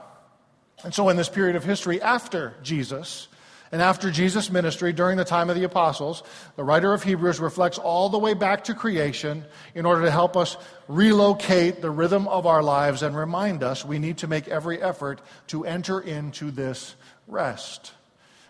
And 0.83 0.95
so, 0.95 1.09
in 1.09 1.17
this 1.17 1.29
period 1.29 1.57
of 1.57 1.65
history 1.65 2.01
after 2.01 2.55
Jesus, 2.63 3.29
and 3.71 3.83
after 3.83 4.11
Jesus' 4.11 4.51
ministry 4.51 4.93
during 4.93 5.19
the 5.19 5.25
time 5.25 5.51
of 5.51 5.57
the 5.57 5.65
apostles, 5.65 6.23
the 6.57 6.65
writer 6.65 6.95
of 6.95 7.03
Hebrews 7.03 7.39
reflects 7.39 7.77
all 7.77 8.09
the 8.09 8.19
way 8.19 8.33
back 8.33 8.65
to 8.65 8.75
creation 8.75 9.45
in 9.75 9.85
order 9.85 10.03
to 10.03 10.11
help 10.11 10.37
us 10.37 10.57
relocate 10.87 11.83
the 11.83 11.91
rhythm 11.91 12.27
of 12.29 12.47
our 12.47 12.63
lives 12.63 13.03
and 13.03 13.15
remind 13.15 13.63
us 13.63 13.85
we 13.85 13.99
need 13.99 14.19
to 14.19 14.27
make 14.27 14.49
every 14.49 14.81
effort 14.81 15.21
to 15.49 15.67
enter 15.67 16.01
into 16.01 16.51
this 16.51 16.97
rest. 17.27 17.93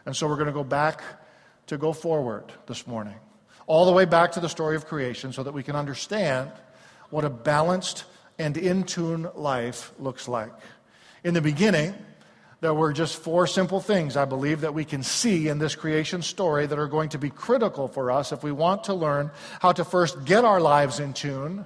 And 0.07 0.15
so 0.15 0.29
we're 0.29 0.37
going 0.37 0.47
to 0.47 0.53
go 0.53 0.65
back 0.65 1.03
to 1.67 1.77
go 1.77 1.93
forward 1.93 2.45
this 2.67 2.87
morning, 2.87 3.17
all 3.67 3.87
the 3.87 3.93
way 3.93 4.05
back 4.05 4.33
to 4.33 4.41
the 4.41 4.49
story 4.49 4.77
of 4.77 4.87
creation 4.87 5.33
so 5.33 5.43
that 5.43 5.53
we 5.53 5.65
can 5.65 5.75
understand 5.75 6.51
what 7.11 7.25
a 7.25 7.31
balanced 7.31 8.05
and 8.39 8.57
in 8.57 8.85
tune 8.85 9.29
life 9.35 9.93
looks 9.99 10.29
like. 10.29 10.53
In 11.25 11.35
the 11.35 11.41
beginning, 11.41 11.95
there 12.61 12.75
were 12.75 12.93
just 12.93 13.17
four 13.17 13.47
simple 13.47 13.81
things, 13.81 14.17
I 14.17 14.25
believe, 14.25 14.63
that 14.63 14.75
we 14.75 14.85
can 14.85 15.05
see 15.05 15.49
in 15.49 15.59
this 15.59 15.77
creation 15.77 16.23
story 16.23 16.67
that 16.67 16.79
are 16.79 16.89
going 16.89 17.11
to 17.11 17.19
be 17.19 17.31
critical 17.31 17.87
for 17.87 18.11
us 18.11 18.33
if 18.33 18.43
we 18.43 18.51
want 18.51 18.85
to 18.85 18.95
learn 18.95 19.31
how 19.61 19.71
to 19.73 19.85
first 19.85 20.25
get 20.25 20.45
our 20.45 20.61
lives 20.61 20.99
in 20.99 21.13
tune 21.13 21.65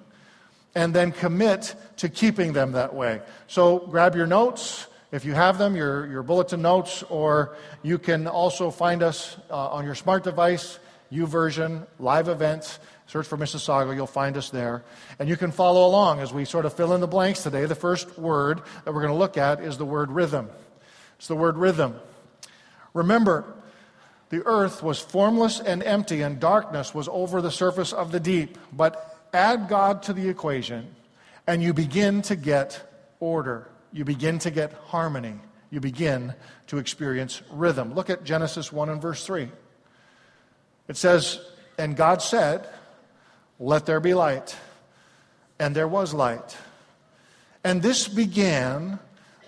and 0.75 0.94
then 0.94 1.12
commit 1.12 1.75
to 1.99 2.08
keeping 2.11 2.52
them 2.52 2.72
that 2.72 2.94
way. 2.94 3.22
So 3.46 3.78
grab 3.78 4.14
your 4.14 4.26
notes. 4.26 4.87
If 5.12 5.25
you 5.25 5.32
have 5.32 5.58
them, 5.58 5.76
your, 5.76 6.06
your 6.06 6.22
bulletin 6.22 6.62
notes, 6.62 7.02
or 7.04 7.56
you 7.82 7.99
can 7.99 8.26
also 8.26 8.70
find 8.70 9.02
us 9.02 9.37
uh, 9.50 9.68
on 9.68 9.84
your 9.84 9.94
smart 9.94 10.25
device, 10.25 10.78
YouVersion, 11.11 11.87
live 11.99 12.28
events. 12.28 12.78
Search 13.06 13.26
for 13.26 13.37
Mississauga, 13.37 13.94
you'll 13.94 14.06
find 14.06 14.38
us 14.38 14.49
there. 14.49 14.84
And 15.18 15.28
you 15.28 15.37
can 15.37 15.52
follow 15.52 15.87
along 15.87 16.20
as 16.20 16.32
we 16.32 16.46
sort 16.46 16.64
of 16.64 16.72
fill 16.72 16.94
in 16.94 17.02
the 17.02 17.06
blanks 17.06 17.42
today. 17.42 17.66
The 17.66 17.75
first 17.75 18.18
word 18.18 18.62
that 18.84 18.92
we're 18.94 19.02
going 19.02 19.12
to 19.12 19.18
look 19.18 19.37
at 19.37 19.61
is 19.61 19.76
the 19.76 19.84
word 19.84 20.11
rhythm. 20.11 20.49
It's 21.23 21.29
the 21.29 21.37
word 21.37 21.57
rhythm. 21.57 21.95
Remember, 22.95 23.45
the 24.31 24.45
earth 24.45 24.83
was 24.83 24.99
formless 24.99 25.61
and 25.61 25.81
empty, 25.81 26.21
and 26.21 26.41
darkness 26.41 26.93
was 26.93 27.07
over 27.07 27.41
the 27.41 27.52
surface 27.52 27.93
of 27.93 28.11
the 28.11 28.19
deep. 28.19 28.59
But 28.73 29.29
add 29.33 29.69
God 29.69 30.02
to 30.02 30.12
the 30.12 30.29
equation, 30.29 30.93
and 31.47 31.62
you 31.62 31.75
begin 31.75 32.23
to 32.23 32.35
get 32.35 32.83
order. 33.21 33.69
You 33.93 34.05
begin 34.05 34.41
to 34.41 34.50
get 34.50 34.73
harmony. 34.73 35.37
You 35.71 35.79
begin 35.79 36.35
to 36.67 36.79
experience 36.79 37.41
rhythm. 37.52 37.95
Look 37.95 38.11
at 38.11 38.25
Genesis 38.25 38.73
1 38.73 38.88
and 38.88 39.00
verse 39.00 39.25
3. 39.25 39.49
It 40.88 40.97
says, 40.97 41.38
And 41.79 41.97
God 41.97 42.21
said, 42.21 42.69
Let 43.61 43.87
there 43.87 44.00
be 44.00 44.14
light. 44.14 44.57
And 45.61 45.73
there 45.73 45.87
was 45.87 46.12
light. 46.12 46.57
And 47.62 47.81
this 47.81 48.09
began 48.09 48.99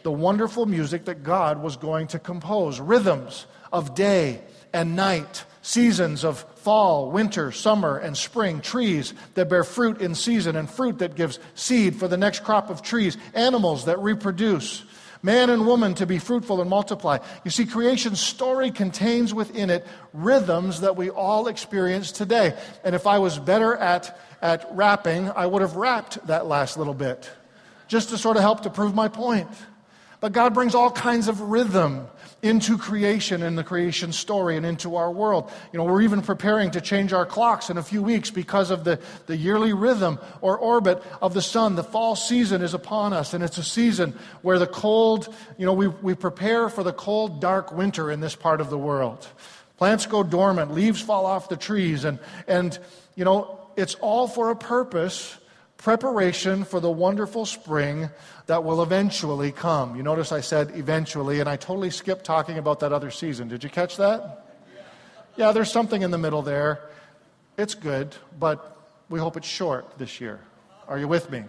the 0.05 0.13
wonderful 0.13 0.67
music 0.67 1.07
that 1.07 1.25
God 1.25 1.63
was 1.63 1.77
going 1.77 2.07
to 2.09 2.19
compose 2.19 2.79
rhythms 2.79 3.47
of 3.73 3.95
day 3.95 4.41
and 4.73 4.95
night, 4.95 5.45
seasons 5.63 6.25
of 6.25 6.45
fall, 6.59 7.11
winter, 7.11 7.51
summer, 7.51 7.97
and 7.97 8.17
spring, 8.17 8.61
trees 8.61 9.15
that 9.33 9.49
bear 9.49 9.65
fruit 9.65 10.01
in 10.03 10.15
season 10.15 10.57
and 10.57 10.69
fruit 10.69 10.99
that 10.99 11.15
gives 11.15 11.39
seed 11.55 11.97
for 11.97 12.07
the 12.07 12.19
next 12.19 12.45
crop 12.45 12.69
of 12.69 12.83
trees, 12.83 13.17
animals 13.33 13.87
that 13.87 13.99
reproduce, 13.99 14.85
man 15.23 15.49
and 15.49 15.67
woman 15.67 15.95
to 15.95 16.05
be 16.05 16.19
fruitful 16.19 16.61
and 16.61 16.69
multiply. 16.69 17.17
You 17.43 17.51
see, 17.51 17.65
creation's 17.65 18.21
story 18.21 18.71
contains 18.71 19.33
within 19.33 19.71
it 19.71 19.87
rhythms 20.13 20.83
that 20.83 20.97
we 20.97 21.09
all 21.09 21.47
experience 21.49 22.13
today. 22.13 22.55
And 22.85 22.95
if 22.95 23.07
I 23.07 23.19
was 23.21 23.39
better 23.39 23.75
at, 23.75 24.21
at 24.43 24.69
rapping, 24.73 25.31
I 25.31 25.47
would 25.47 25.63
have 25.63 25.77
rapped 25.77 26.27
that 26.27 26.47
last 26.47 26.77
little 26.77 26.93
bit 26.93 27.31
just 27.89 28.11
to 28.11 28.19
sort 28.19 28.37
of 28.37 28.43
help 28.43 28.63
to 28.63 28.71
prove 28.71 28.95
my 28.95 29.09
point. 29.09 29.49
But 30.25 30.33
God 30.33 30.55
brings 30.55 30.75
all 30.75 30.91
kinds 30.91 31.29
of 31.29 31.39
rhythm 31.43 32.07
into 32.41 32.79
creation 32.79 33.43
and 33.43 33.59
the 33.59 33.63
creation 33.63 34.11
story 34.11 34.57
and 34.57 34.65
into 34.65 34.97
our 34.97 35.13
world. 35.13 35.53
You 35.71 35.77
know, 35.77 35.85
we're 35.85 36.01
even 36.01 36.23
preparing 36.23 36.71
to 36.71 36.81
change 36.81 37.13
our 37.13 37.27
clocks 37.27 37.69
in 37.69 37.77
a 37.77 37.83
few 37.83 38.03
weeks 38.03 38.31
because 38.31 38.71
of 38.71 38.85
the, 38.85 38.99
the 39.27 39.37
yearly 39.37 39.75
rhythm 39.75 40.19
or 40.41 40.57
orbit 40.57 41.03
of 41.21 41.35
the 41.35 41.43
sun. 41.43 41.75
The 41.75 41.85
fall 41.85 42.17
season 42.17 42.63
is 42.63 42.73
upon 42.73 43.13
us, 43.13 43.35
and 43.35 43.45
it's 43.45 43.59
a 43.59 43.63
season 43.63 44.19
where 44.41 44.59
the 44.59 44.67
cold, 44.67 45.29
you 45.59 45.67
know, 45.67 45.75
we, 45.75 45.89
we 45.89 46.15
prepare 46.15 46.71
for 46.71 46.83
the 46.83 46.95
cold, 46.95 47.43
dark 47.43 47.71
winter 47.71 48.11
in 48.11 48.21
this 48.21 48.35
part 48.35 48.63
of 48.63 48.71
the 48.71 48.79
world. 48.79 49.29
Plants 49.77 50.07
go 50.07 50.23
dormant, 50.23 50.73
leaves 50.73 51.03
fall 51.03 51.27
off 51.27 51.51
the 51.51 51.57
trees, 51.59 52.07
and, 52.07 52.19
and 52.49 52.79
you 53.15 53.27
know, 53.27 53.61
it's 53.77 53.95
all 53.97 54.27
for 54.27 54.49
a 54.49 54.57
purpose 54.57 55.37
preparation 55.77 56.65
for 56.65 56.81
the 56.81 56.91
wonderful 56.91 57.47
spring 57.47 58.11
that 58.47 58.65
will 58.65 58.83
eventually 58.83 59.53
come. 59.53 59.97
You 59.97 60.03
notice 60.03 60.33
I 60.33 60.41
said 60.41 60.73
eventually, 60.77 61.41
and 61.41 61.49
I 61.49 61.57
totally 61.57 61.91
skipped 61.91 62.25
talking 62.25 62.59
about 62.59 62.81
that 62.81 62.93
other 62.93 63.11
season. 63.11 63.49
Did 63.49 63.65
you 63.65 63.71
catch 63.71 63.97
that? 63.99 64.47
Yeah, 65.37 65.53
there's 65.53 65.73
something 65.73 66.03
in 66.03 66.11
the 66.11 66.19
middle 66.19 66.43
there. 66.43 66.81
It's 67.59 67.75
good, 67.75 68.15
but 68.39 68.79
we 69.09 69.19
hope 69.19 69.37
it's 69.37 69.47
short 69.47 69.99
this 69.99 70.21
year. 70.21 70.41
Are 70.89 70.99
you 70.99 71.09
with 71.09 71.31
me? 71.31 71.45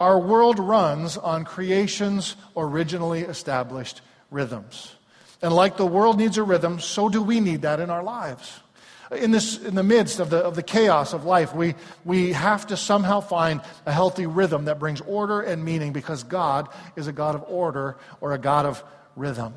Our 0.00 0.18
world 0.18 0.58
runs 0.58 1.18
on 1.18 1.44
creation's 1.44 2.36
originally 2.56 3.20
established 3.20 4.00
rhythms. 4.30 4.94
And 5.42 5.52
like 5.52 5.76
the 5.76 5.86
world 5.86 6.18
needs 6.18 6.38
a 6.38 6.42
rhythm, 6.42 6.80
so 6.80 7.08
do 7.08 7.22
we 7.22 7.40
need 7.40 7.62
that 7.62 7.80
in 7.80 7.90
our 7.90 8.02
lives 8.02 8.60
in, 9.10 9.30
this, 9.30 9.58
in 9.58 9.74
the 9.74 9.82
midst 9.82 10.20
of 10.20 10.30
the, 10.30 10.38
of 10.38 10.54
the 10.54 10.62
chaos 10.62 11.12
of 11.12 11.24
life, 11.24 11.54
we, 11.54 11.74
we 12.04 12.32
have 12.32 12.66
to 12.68 12.76
somehow 12.76 13.20
find 13.20 13.60
a 13.86 13.92
healthy 13.92 14.26
rhythm 14.26 14.66
that 14.66 14.78
brings 14.78 15.00
order 15.00 15.40
and 15.40 15.64
meaning 15.64 15.92
because 15.92 16.22
God 16.22 16.68
is 16.96 17.06
a 17.06 17.12
God 17.12 17.34
of 17.34 17.44
order 17.48 17.96
or 18.20 18.32
a 18.32 18.38
God 18.38 18.66
of 18.66 18.82
rhythm. 19.16 19.54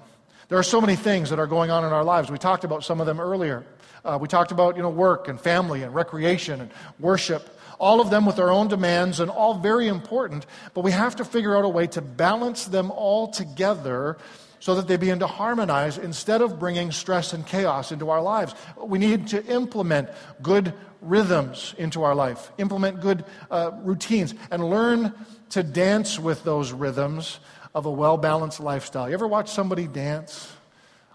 There 0.50 0.58
are 0.58 0.64
so 0.64 0.82
many 0.82 0.96
things 0.96 1.30
that 1.30 1.40
are 1.40 1.48
going 1.48 1.72
on 1.72 1.86
in 1.86 1.92
our 1.92 2.04
lives. 2.04 2.32
We 2.32 2.38
talked 2.38 2.64
about 2.64 2.84
some 2.84 3.00
of 3.00 3.08
them 3.08 3.20
earlier. 3.20 3.66
Uh, 4.04 4.18
we 4.20 4.28
talked 4.28 4.52
about 4.52 4.76
you 4.76 4.82
know, 4.82 4.90
work 4.90 5.28
and 5.28 5.40
family 5.40 5.84
and 5.84 5.94
recreation 5.94 6.62
and 6.62 6.72
worship 7.00 7.50
all 7.80 8.02
of 8.02 8.10
them 8.10 8.26
with 8.26 8.36
their 8.36 8.52
own 8.52 8.68
demands 8.68 9.20
and 9.20 9.30
all 9.30 9.56
very 9.56 9.88
important, 9.88 10.46
but 10.74 10.86
we 10.86 10.92
have 10.92 11.16
to 11.18 11.26
figure 11.26 11.58
out 11.58 11.66
a 11.66 11.70
way 11.70 11.88
to 11.88 12.02
balance 12.02 12.66
them 12.66 12.92
all 12.92 13.28
together 13.28 14.18
so 14.64 14.76
that 14.76 14.88
they 14.88 14.96
begin 14.96 15.20
to 15.20 15.28
harmonize 15.28 15.98
instead 15.98 16.42
of 16.42 16.58
bringing 16.58 16.90
stress 16.90 17.34
and 17.34 17.46
chaos 17.46 17.92
into 17.92 18.10
our 18.10 18.22
lives. 18.22 18.56
We 18.78 18.98
need 18.98 19.28
to 19.28 19.46
implement 19.48 20.08
good 20.42 20.74
rhythms 21.02 21.76
into 21.78 22.04
our 22.04 22.16
life, 22.16 22.50
implement 22.58 23.02
good 23.02 23.26
uh, 23.52 23.72
routines, 23.82 24.34
and 24.52 24.70
learn 24.70 25.14
to 25.50 25.64
dance 25.64 26.18
with 26.18 26.46
those 26.46 26.72
rhythms 26.72 27.42
of 27.76 27.88
a 27.88 27.92
well 27.92 28.16
balanced 28.16 28.62
lifestyle. 28.62 29.10
You 29.10 29.16
ever 29.16 29.28
watch 29.28 29.52
somebody 29.52 29.86
dance? 29.86 30.50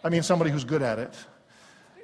I 0.05 0.11
mean, 0.11 0.23
somebody 0.23 0.51
who's 0.51 0.65
good 0.65 0.83
at 0.83 0.99
it. 0.99 1.15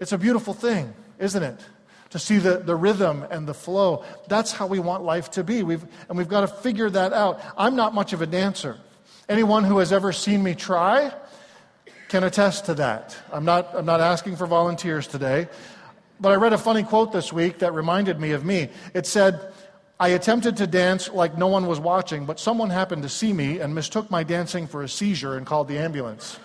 It's 0.00 0.12
a 0.12 0.18
beautiful 0.18 0.54
thing, 0.54 0.94
isn't 1.18 1.42
it? 1.42 1.60
To 2.08 2.18
see 2.18 2.38
the, 2.38 2.56
the 2.56 2.74
rhythm 2.74 3.22
and 3.30 3.46
the 3.46 3.52
flow. 3.52 4.02
That's 4.28 4.50
how 4.50 4.66
we 4.66 4.78
want 4.78 5.04
life 5.04 5.32
to 5.32 5.44
be. 5.44 5.62
We've, 5.62 5.84
and 6.08 6.16
we've 6.16 6.26
got 6.26 6.40
to 6.40 6.48
figure 6.48 6.88
that 6.88 7.12
out. 7.12 7.42
I'm 7.54 7.76
not 7.76 7.92
much 7.92 8.14
of 8.14 8.22
a 8.22 8.26
dancer. 8.26 8.78
Anyone 9.28 9.64
who 9.64 9.76
has 9.78 9.92
ever 9.92 10.10
seen 10.10 10.42
me 10.42 10.54
try, 10.54 11.12
can 12.14 12.22
attest 12.22 12.66
to 12.66 12.74
that. 12.74 13.18
I'm 13.32 13.44
not, 13.44 13.74
I'm 13.74 13.86
not 13.86 14.00
asking 14.00 14.36
for 14.36 14.46
volunteers 14.46 15.08
today, 15.08 15.48
but 16.20 16.30
I 16.30 16.36
read 16.36 16.52
a 16.52 16.58
funny 16.58 16.84
quote 16.84 17.10
this 17.10 17.32
week 17.32 17.58
that 17.58 17.74
reminded 17.74 18.20
me 18.20 18.30
of 18.30 18.44
me. 18.44 18.68
It 18.94 19.04
said, 19.04 19.52
I 19.98 20.10
attempted 20.10 20.58
to 20.58 20.68
dance 20.68 21.10
like 21.10 21.36
no 21.36 21.48
one 21.48 21.66
was 21.66 21.80
watching, 21.80 22.24
but 22.24 22.38
someone 22.38 22.70
happened 22.70 23.02
to 23.02 23.08
see 23.08 23.32
me 23.32 23.58
and 23.58 23.74
mistook 23.74 24.12
my 24.12 24.22
dancing 24.22 24.68
for 24.68 24.84
a 24.84 24.88
seizure 24.88 25.36
and 25.36 25.44
called 25.44 25.66
the 25.66 25.76
ambulance. 25.76 26.38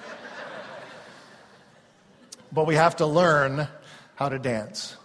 but 2.52 2.66
we 2.66 2.74
have 2.74 2.96
to 2.96 3.06
learn 3.06 3.68
how 4.16 4.28
to 4.28 4.40
dance. 4.40 4.98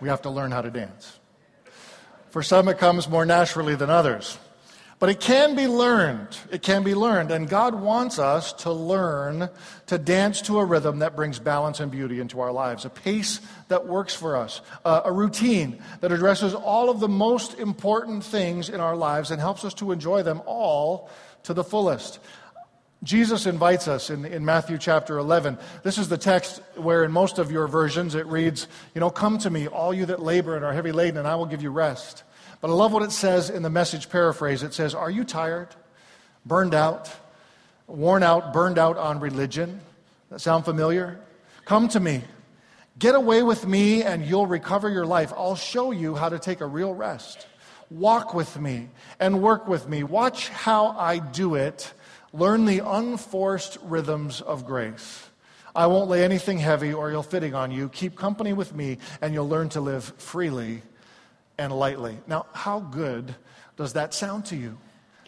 We 0.00 0.08
have 0.08 0.22
to 0.22 0.30
learn 0.30 0.50
how 0.50 0.62
to 0.62 0.72
dance. 0.72 1.20
For 2.30 2.42
some, 2.42 2.66
it 2.66 2.78
comes 2.78 3.08
more 3.08 3.24
naturally 3.24 3.76
than 3.76 3.90
others. 3.90 4.40
But 5.00 5.08
it 5.08 5.18
can 5.18 5.56
be 5.56 5.66
learned. 5.66 6.36
It 6.52 6.60
can 6.60 6.84
be 6.84 6.94
learned. 6.94 7.30
And 7.30 7.48
God 7.48 7.74
wants 7.74 8.18
us 8.18 8.52
to 8.64 8.70
learn 8.70 9.48
to 9.86 9.96
dance 9.96 10.42
to 10.42 10.58
a 10.58 10.64
rhythm 10.64 10.98
that 10.98 11.16
brings 11.16 11.38
balance 11.38 11.80
and 11.80 11.90
beauty 11.90 12.20
into 12.20 12.38
our 12.40 12.52
lives, 12.52 12.84
a 12.84 12.90
pace 12.90 13.40
that 13.68 13.86
works 13.86 14.14
for 14.14 14.36
us, 14.36 14.60
a 14.84 15.10
routine 15.10 15.82
that 16.00 16.12
addresses 16.12 16.52
all 16.54 16.90
of 16.90 17.00
the 17.00 17.08
most 17.08 17.58
important 17.58 18.22
things 18.22 18.68
in 18.68 18.78
our 18.78 18.94
lives 18.94 19.30
and 19.30 19.40
helps 19.40 19.64
us 19.64 19.72
to 19.74 19.90
enjoy 19.90 20.22
them 20.22 20.42
all 20.44 21.08
to 21.44 21.54
the 21.54 21.64
fullest. 21.64 22.18
Jesus 23.02 23.46
invites 23.46 23.88
us 23.88 24.10
in, 24.10 24.26
in 24.26 24.44
Matthew 24.44 24.76
chapter 24.76 25.16
11. 25.16 25.56
This 25.82 25.96
is 25.96 26.10
the 26.10 26.18
text 26.18 26.60
where, 26.76 27.02
in 27.04 27.10
most 27.10 27.38
of 27.38 27.50
your 27.50 27.66
versions, 27.66 28.14
it 28.14 28.26
reads, 28.26 28.68
You 28.94 29.00
know, 29.00 29.08
come 29.08 29.38
to 29.38 29.48
me, 29.48 29.66
all 29.66 29.94
you 29.94 30.04
that 30.06 30.20
labor 30.20 30.56
and 30.56 30.62
are 30.62 30.74
heavy 30.74 30.92
laden, 30.92 31.16
and 31.16 31.26
I 31.26 31.36
will 31.36 31.46
give 31.46 31.62
you 31.62 31.70
rest. 31.70 32.24
But 32.60 32.70
I 32.70 32.74
love 32.74 32.92
what 32.92 33.02
it 33.02 33.12
says 33.12 33.48
in 33.48 33.62
the 33.62 33.70
message 33.70 34.10
paraphrase. 34.10 34.62
It 34.62 34.74
says, 34.74 34.94
Are 34.94 35.10
you 35.10 35.24
tired, 35.24 35.68
burned 36.44 36.74
out, 36.74 37.10
worn 37.86 38.22
out, 38.22 38.52
burned 38.52 38.78
out 38.78 38.98
on 38.98 39.20
religion? 39.20 39.80
That 40.30 40.40
sound 40.40 40.64
familiar? 40.64 41.20
Come 41.64 41.88
to 41.88 42.00
me. 42.00 42.22
Get 42.98 43.14
away 43.14 43.42
with 43.42 43.66
me 43.66 44.02
and 44.02 44.24
you'll 44.24 44.46
recover 44.46 44.90
your 44.90 45.06
life. 45.06 45.32
I'll 45.34 45.56
show 45.56 45.90
you 45.90 46.14
how 46.14 46.28
to 46.28 46.38
take 46.38 46.60
a 46.60 46.66
real 46.66 46.92
rest. 46.92 47.46
Walk 47.90 48.34
with 48.34 48.60
me 48.60 48.88
and 49.18 49.42
work 49.42 49.66
with 49.66 49.88
me. 49.88 50.02
Watch 50.02 50.48
how 50.50 50.88
I 50.88 51.18
do 51.18 51.54
it. 51.54 51.92
Learn 52.32 52.66
the 52.66 52.80
unforced 52.80 53.78
rhythms 53.82 54.40
of 54.42 54.66
grace. 54.66 55.26
I 55.74 55.86
won't 55.86 56.10
lay 56.10 56.24
anything 56.24 56.58
heavy 56.58 56.92
or 56.92 57.10
ill 57.10 57.22
fitting 57.22 57.54
on 57.54 57.70
you. 57.70 57.88
Keep 57.88 58.16
company 58.16 58.52
with 58.52 58.74
me, 58.74 58.98
and 59.22 59.32
you'll 59.32 59.48
learn 59.48 59.68
to 59.70 59.80
live 59.80 60.04
freely 60.18 60.82
and 61.60 61.72
lightly. 61.72 62.18
Now, 62.26 62.46
how 62.52 62.80
good 62.80 63.34
does 63.76 63.92
that 63.92 64.14
sound 64.14 64.46
to 64.46 64.56
you? 64.56 64.78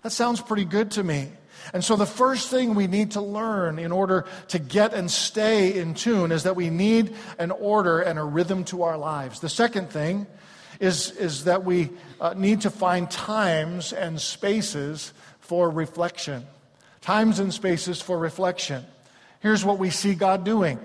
That 0.02 0.10
sounds 0.10 0.40
pretty 0.40 0.64
good 0.64 0.92
to 0.92 1.04
me. 1.04 1.28
And 1.72 1.84
so, 1.84 1.94
the 1.94 2.06
first 2.06 2.50
thing 2.50 2.74
we 2.74 2.86
need 2.86 3.12
to 3.12 3.20
learn 3.20 3.78
in 3.78 3.92
order 3.92 4.24
to 4.48 4.58
get 4.58 4.94
and 4.94 5.10
stay 5.10 5.78
in 5.78 5.94
tune 5.94 6.32
is 6.32 6.42
that 6.42 6.56
we 6.56 6.70
need 6.70 7.14
an 7.38 7.50
order 7.50 8.00
and 8.00 8.18
a 8.18 8.24
rhythm 8.24 8.64
to 8.64 8.82
our 8.82 8.96
lives. 8.96 9.40
The 9.40 9.50
second 9.50 9.90
thing 9.90 10.26
is, 10.80 11.10
is 11.12 11.44
that 11.44 11.64
we 11.64 11.90
uh, 12.20 12.34
need 12.36 12.62
to 12.62 12.70
find 12.70 13.08
times 13.10 13.92
and 13.92 14.20
spaces 14.20 15.12
for 15.40 15.70
reflection. 15.70 16.46
Times 17.02 17.38
and 17.38 17.52
spaces 17.52 18.00
for 18.00 18.18
reflection. 18.18 18.84
Here's 19.40 19.64
what 19.64 19.78
we 19.78 19.90
see 19.90 20.14
God 20.14 20.44
doing 20.44 20.80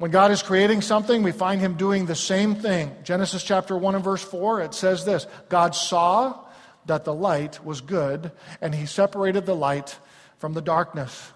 when 0.00 0.10
God 0.10 0.30
is 0.30 0.42
creating 0.42 0.80
something, 0.80 1.22
we 1.22 1.30
find 1.30 1.60
him 1.60 1.74
doing 1.74 2.06
the 2.06 2.14
same 2.14 2.54
thing. 2.54 2.90
Genesis 3.04 3.42
chapter 3.42 3.76
1 3.76 3.96
and 3.96 4.02
verse 4.02 4.24
4, 4.24 4.62
it 4.62 4.72
says 4.72 5.04
this 5.04 5.26
God 5.50 5.74
saw 5.74 6.40
that 6.86 7.04
the 7.04 7.12
light 7.12 7.62
was 7.62 7.82
good, 7.82 8.32
and 8.62 8.74
he 8.74 8.86
separated 8.86 9.44
the 9.44 9.54
light 9.54 9.98
from 10.38 10.54
the 10.54 10.62
darkness. 10.62 11.30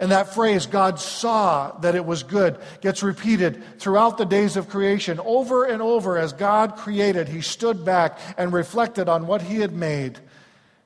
And 0.00 0.10
that 0.10 0.34
phrase, 0.34 0.66
God 0.66 0.98
saw 0.98 1.70
that 1.82 1.94
it 1.94 2.04
was 2.04 2.24
good, 2.24 2.58
gets 2.80 3.04
repeated 3.04 3.62
throughout 3.78 4.18
the 4.18 4.24
days 4.24 4.56
of 4.56 4.68
creation. 4.68 5.20
Over 5.20 5.66
and 5.66 5.80
over, 5.80 6.18
as 6.18 6.32
God 6.32 6.74
created, 6.74 7.28
he 7.28 7.42
stood 7.42 7.84
back 7.84 8.18
and 8.36 8.52
reflected 8.52 9.08
on 9.08 9.28
what 9.28 9.40
he 9.40 9.60
had 9.60 9.72
made. 9.72 10.18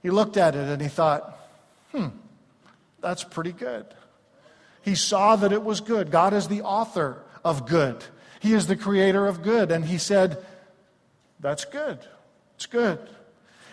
He 0.03 0.11
looked 0.11 0.37
at 0.37 0.55
it 0.55 0.69
and 0.69 0.83
he 0.83 0.89
thought, 0.89 1.41
hmm, 1.91 2.09
that's 3.01 3.25
pretty 3.25 3.53
good. 3.53 3.87
He 4.85 4.95
saw 4.95 5.37
that 5.37 5.53
it 5.53 5.63
was 5.63 5.81
good. 5.81 6.11
God 6.11 6.35
is 6.35 6.49
the 6.49 6.63
author 6.63 7.23
of 7.45 7.67
good, 7.67 8.05
He 8.41 8.53
is 8.53 8.67
the 8.67 8.77
creator 8.77 9.27
of 9.27 9.43
good. 9.43 9.73
And 9.73 9.85
He 9.85 9.99
said, 9.99 10.45
That's 11.41 11.65
good. 11.65 11.99
It's 12.57 12.67
good. 12.67 12.99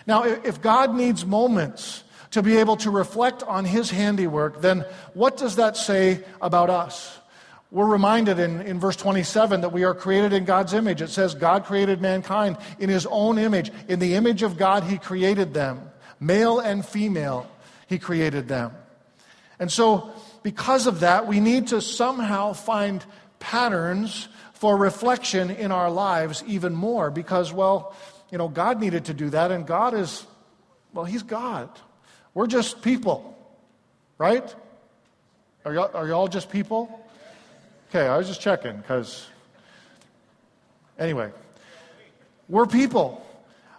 Now, 0.07 0.23
if 0.23 0.61
God 0.61 0.95
needs 0.95 1.25
moments 1.25 2.03
to 2.31 2.41
be 2.41 2.57
able 2.57 2.77
to 2.77 2.89
reflect 2.89 3.43
on 3.43 3.65
His 3.65 3.91
handiwork, 3.91 4.61
then 4.61 4.85
what 5.13 5.37
does 5.37 5.57
that 5.57 5.77
say 5.77 6.23
about 6.41 6.69
us? 6.69 7.19
We're 7.71 7.85
reminded 7.85 8.37
in, 8.37 8.61
in 8.61 8.79
verse 8.79 8.97
27 8.97 9.61
that 9.61 9.71
we 9.71 9.85
are 9.85 9.93
created 9.93 10.33
in 10.33 10.43
God's 10.43 10.73
image. 10.73 11.01
It 11.01 11.09
says, 11.09 11.35
God 11.35 11.63
created 11.63 12.01
mankind 12.01 12.57
in 12.79 12.89
his 12.89 13.05
own 13.05 13.37
image. 13.37 13.71
In 13.87 13.99
the 13.99 14.15
image 14.15 14.43
of 14.43 14.57
God, 14.57 14.83
he 14.83 14.97
created 14.97 15.53
them. 15.53 15.89
Male 16.19 16.59
and 16.59 16.85
female, 16.85 17.49
he 17.87 17.97
created 17.97 18.49
them. 18.49 18.73
And 19.57 19.71
so 19.71 20.11
because 20.43 20.87
of 20.87 21.01
that, 21.01 21.27
we 21.27 21.39
need 21.39 21.67
to 21.67 21.81
somehow 21.81 22.53
find 22.53 23.03
patterns 23.39 24.27
for 24.53 24.77
reflection 24.77 25.49
in 25.49 25.71
our 25.71 25.89
lives 25.89 26.43
even 26.47 26.73
more 26.73 27.09
because, 27.11 27.51
well, 27.51 27.95
you 28.31 28.37
know, 28.37 28.47
God 28.47 28.79
needed 28.79 29.05
to 29.05 29.13
do 29.13 29.29
that, 29.31 29.51
and 29.51 29.65
God 29.67 29.93
is, 29.93 30.25
well, 30.93 31.05
He's 31.05 31.23
God. 31.23 31.69
We're 32.33 32.47
just 32.47 32.81
people, 32.81 33.37
right? 34.17 34.55
Are 35.65 35.73
y'all, 35.73 35.91
are 35.93 36.07
y'all 36.07 36.27
just 36.27 36.49
people? 36.49 36.99
Okay, 37.89 38.07
I 38.07 38.17
was 38.17 38.27
just 38.27 38.39
checking 38.39 38.77
because, 38.77 39.27
anyway, 40.97 41.31
we're 42.47 42.65
people. 42.65 43.25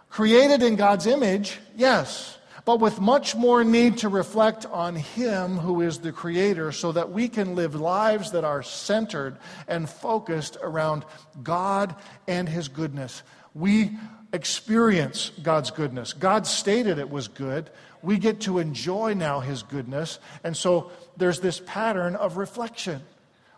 Created 0.09 0.61
in 0.61 0.75
God's 0.75 1.07
image, 1.07 1.57
yes, 1.75 2.37
but 2.65 2.79
with 2.79 3.01
much 3.01 3.35
more 3.35 3.63
need 3.63 3.97
to 3.97 4.09
reflect 4.09 4.65
on 4.65 4.95
Him 4.95 5.57
who 5.57 5.81
is 5.81 5.99
the 5.99 6.11
Creator 6.11 6.71
so 6.71 6.91
that 6.93 7.11
we 7.11 7.27
can 7.27 7.55
live 7.55 7.75
lives 7.75 8.31
that 8.31 8.45
are 8.45 8.63
centered 8.63 9.37
and 9.67 9.89
focused 9.89 10.57
around 10.61 11.03
God 11.41 11.95
and 12.27 12.47
His 12.47 12.69
goodness. 12.69 13.23
We 13.53 13.91
experience 14.31 15.31
God's 15.41 15.71
goodness. 15.71 16.13
God 16.13 16.47
stated 16.47 16.99
it 16.99 17.09
was 17.09 17.27
good. 17.27 17.69
We 18.01 18.17
get 18.17 18.41
to 18.41 18.59
enjoy 18.59 19.13
now 19.13 19.41
His 19.41 19.63
goodness. 19.63 20.19
And 20.43 20.55
so 20.55 20.91
there's 21.17 21.41
this 21.41 21.61
pattern 21.65 22.15
of 22.15 22.37
reflection. 22.37 23.01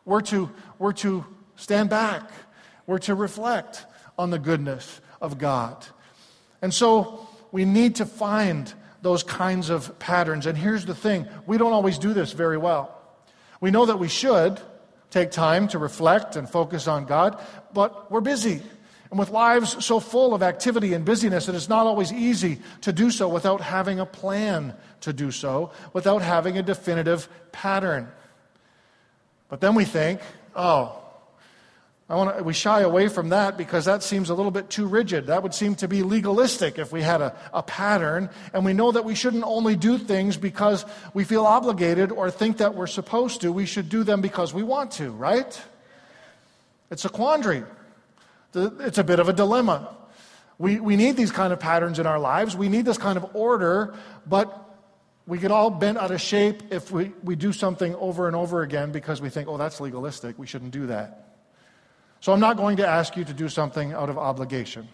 We're 0.03 0.21
to, 0.21 0.50
we're 0.79 0.93
to 0.93 1.25
stand 1.55 1.89
back, 1.89 2.29
we're 2.88 3.00
to 3.00 3.15
reflect 3.15 3.85
on 4.17 4.29
the 4.31 4.39
goodness 4.39 5.01
of 5.21 5.38
God. 5.38 5.85
And 6.62 6.74
so 6.74 7.27
we 7.51 7.65
need 7.65 7.95
to 7.95 8.05
find 8.05 8.74
those 9.05 9.21
kinds 9.21 9.69
of 9.69 10.00
patterns. 10.00 10.47
And 10.47 10.57
here's 10.57 10.83
the 10.83 10.95
thing 10.95 11.27
we 11.45 11.59
don't 11.59 11.74
always 11.74 12.00
do 12.00 12.12
this 12.12 12.31
very 12.31 12.57
well. 12.57 13.00
We 13.62 13.69
know 13.69 13.85
that 13.85 14.00
we 14.00 14.07
should 14.07 14.59
take 15.12 15.29
time 15.29 15.67
to 15.67 15.77
reflect 15.77 16.35
and 16.35 16.50
focus 16.50 16.88
on 16.88 17.05
God, 17.05 17.39
but 17.71 18.12
we're 18.12 18.21
busy. 18.21 18.63
And 19.12 19.19
with 19.19 19.29
lives 19.29 19.85
so 19.85 20.00
full 20.00 20.33
of 20.33 20.41
activity 20.41 20.95
and 20.95 21.05
busyness, 21.05 21.47
it 21.47 21.53
is 21.53 21.69
not 21.69 21.85
always 21.85 22.12
easy 22.12 22.57
to 22.81 22.91
do 22.91 23.12
so 23.12 23.29
without 23.29 23.62
having 23.62 24.00
a 24.00 24.07
plan 24.07 24.74
to 25.01 25.13
do 25.13 25.29
so, 25.29 25.71
without 25.93 26.24
having 26.24 26.57
a 26.57 26.63
definitive 26.63 27.29
pattern. 27.51 28.07
But 29.50 29.62
then 29.62 29.75
we 29.75 29.85
think, 29.85 30.19
oh, 30.55 31.00
I 32.07 32.15
want 32.15 32.38
to, 32.38 32.43
we 32.43 32.53
shy 32.53 32.81
away 32.81 33.07
from 33.07 33.29
that 33.29 33.57
because 33.57 33.85
that 33.85 34.03
seems 34.03 34.29
a 34.29 34.35
little 34.35 34.51
bit 34.51 34.69
too 34.69 34.85
rigid. 34.85 35.27
That 35.27 35.41
would 35.41 35.55
seem 35.55 35.74
to 35.75 35.88
be 35.88 36.03
legalistic 36.03 36.77
if 36.77 36.91
we 36.91 37.01
had 37.01 37.19
a, 37.19 37.35
a 37.51 37.63
pattern. 37.63 38.29
And 38.53 38.63
we 38.63 38.74
know 38.74 38.91
that 38.91 39.03
we 39.03 39.15
shouldn't 39.15 39.43
only 39.43 39.75
do 39.75 39.97
things 39.97 40.38
because 40.38 40.85
we 41.15 41.24
feel 41.24 41.45
obligated 41.45 42.12
or 42.12 42.29
think 42.29 42.57
that 42.57 42.75
we're 42.75 42.85
supposed 42.85 43.41
to. 43.41 43.51
We 43.51 43.65
should 43.65 43.89
do 43.89 44.03
them 44.03 44.21
because 44.21 44.53
we 44.53 44.62
want 44.62 44.91
to, 44.91 45.09
right? 45.09 45.59
It's 46.91 47.05
a 47.05 47.09
quandary. 47.09 47.63
It's 48.53 49.00
a 49.00 49.03
bit 49.03 49.19
of 49.19 49.27
a 49.27 49.33
dilemma. 49.33 49.89
We, 50.59 50.79
we 50.79 50.95
need 50.95 51.17
these 51.17 51.31
kind 51.31 51.51
of 51.51 51.59
patterns 51.59 51.97
in 51.97 52.05
our 52.05 52.19
lives. 52.19 52.55
We 52.55 52.69
need 52.69 52.85
this 52.85 53.00
kind 53.00 53.17
of 53.17 53.35
order, 53.35 53.95
but 54.27 54.77
we 55.25 55.39
get 55.39 55.50
all 55.50 55.71
bent 55.71 55.97
out 55.97 56.12
of 56.12 56.21
shape 56.21 56.71
if 56.71 56.91
we, 56.91 57.13
we 57.24 57.35
do 57.35 57.51
something 57.51 57.95
over 57.95 58.27
and 58.27 58.35
over 58.35 58.62
again 58.62 58.91
because 58.91 59.21
we 59.21 59.29
think, 59.29 59.50
oh, 59.50 59.57
that's 59.57 59.81
legalistic. 59.81 60.38
We 60.38 60.45
shouldn't 60.45 60.71
do 60.71 60.85
that. 60.85 61.35
So 62.22 62.34
I'm 62.34 62.39
not 62.39 62.57
going 62.57 62.77
to 62.77 62.88
ask 62.88 63.15
you 63.15 63.24
to 63.24 63.34
do 63.34 63.50
something 63.50 63.93
out 63.93 64.10
of 64.10 64.17
obligation. 64.17 64.88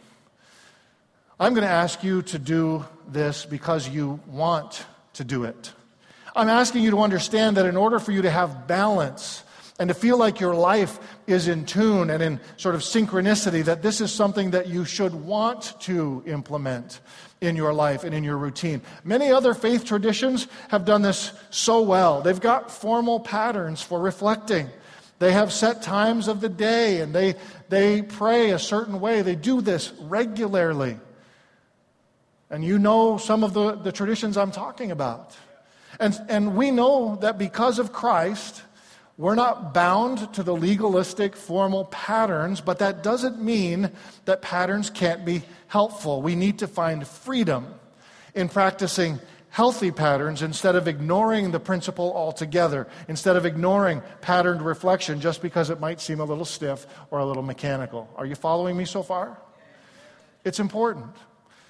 I'm 1.40 1.54
going 1.54 1.66
to 1.66 1.74
ask 1.74 2.04
you 2.04 2.22
to 2.24 2.38
do 2.38 2.86
this 3.08 3.46
because 3.46 3.90
you 3.90 4.20
want 4.28 4.86
to 5.14 5.24
do 5.24 5.44
it. 5.46 5.74
I'm 6.36 6.50
asking 6.50 6.84
you 6.84 6.92
to 6.92 7.00
understand 7.00 7.58
that 7.58 7.66
in 7.66 7.76
order 7.76 8.00
for 8.00 8.12
you 8.12 8.22
to 8.22 8.30
have 8.30 8.68
balance 8.68 9.44
and 9.80 9.88
to 9.88 9.94
feel 9.94 10.18
like 10.18 10.40
your 10.40 10.54
life 10.54 11.00
is 11.26 11.48
in 11.48 11.66
tune 11.66 12.12
and 12.12 12.22
in 12.22 12.40
sort 12.58 12.76
of 12.76 12.82
synchronicity, 12.82 13.64
that 13.66 13.82
this 13.82 14.00
is 14.00 14.12
something 14.12 14.52
that 14.52 14.68
you 14.68 14.86
should 14.86 15.14
want 15.16 15.74
to 15.82 16.24
implement 16.28 17.00
in 17.42 17.56
your 17.56 17.74
life 17.74 18.04
and 18.04 18.14
in 18.14 18.24
your 18.24 18.38
routine. 18.38 18.82
Many 19.04 19.32
other 19.32 19.56
faith 19.56 19.84
traditions 19.84 20.48
have 20.70 20.86
done 20.86 21.02
this 21.02 21.32
so 21.50 21.82
well. 21.82 22.22
They've 22.22 22.40
got 22.40 22.70
formal 22.70 23.20
patterns 23.20 23.82
for 23.82 24.00
reflecting. 24.00 24.70
They 25.22 25.34
have 25.34 25.54
set 25.54 25.84
times 25.84 26.28
of 26.28 26.42
the 26.42 26.50
day 26.50 27.00
and 27.00 27.14
they, 27.14 27.36
they 27.70 28.02
pray 28.02 28.50
a 28.50 28.58
certain 28.58 29.00
way. 29.00 29.22
They 29.22 29.36
do 29.36 29.62
this 29.62 29.94
regularly. 30.00 30.98
And 32.50 32.66
you 32.66 32.80
know 32.80 33.18
some 33.18 33.44
of 33.44 33.54
the, 33.54 33.76
the 33.76 33.92
traditions 33.92 34.36
I'm 34.36 34.52
talking 34.52 34.90
about. 34.90 35.38
And, 36.00 36.20
and 36.28 36.56
we 36.56 36.72
know 36.72 37.18
that 37.22 37.38
because 37.38 37.78
of 37.78 37.94
Christ, 37.94 38.64
we're 39.16 39.36
not 39.36 39.76
bound 39.76 40.34
to 40.34 40.42
the 40.42 40.56
legalistic 40.56 41.36
formal 41.36 41.86
patterns, 41.86 42.60
but 42.60 42.80
that 42.80 43.04
doesn't 43.04 43.40
mean 43.40 43.92
that 44.26 44.42
patterns 44.42 44.90
can't 44.90 45.24
be 45.24 45.44
helpful. 45.68 46.24
We 46.24 46.34
need 46.34 46.58
to 46.58 46.68
find 46.68 47.06
freedom 47.06 47.68
in 48.34 48.50
practicing 48.50 49.20
healthy 49.52 49.92
patterns 49.92 50.42
instead 50.42 50.76
of 50.76 50.88
ignoring 50.88 51.52
the 51.52 51.60
principle 51.60 52.14
altogether, 52.14 52.88
instead 53.08 53.36
of 53.36 53.46
ignoring 53.46 54.02
patterned 54.22 54.62
reflection 54.62 55.20
just 55.20 55.42
because 55.42 55.70
it 55.70 55.80
might 55.80 56.00
seem 56.02 56.20
a 56.20 56.24
little 56.24 56.46
stiff 56.46 56.88
or 57.12 57.20
a 57.20 57.26
little 57.26 57.44
mechanical. 57.44 58.10
Are 58.16 58.26
you 58.26 58.36
following 58.36 58.76
me 58.78 58.86
so 58.86 59.04
far? 59.04 59.38
It's 60.46 60.60
important. 60.60 61.14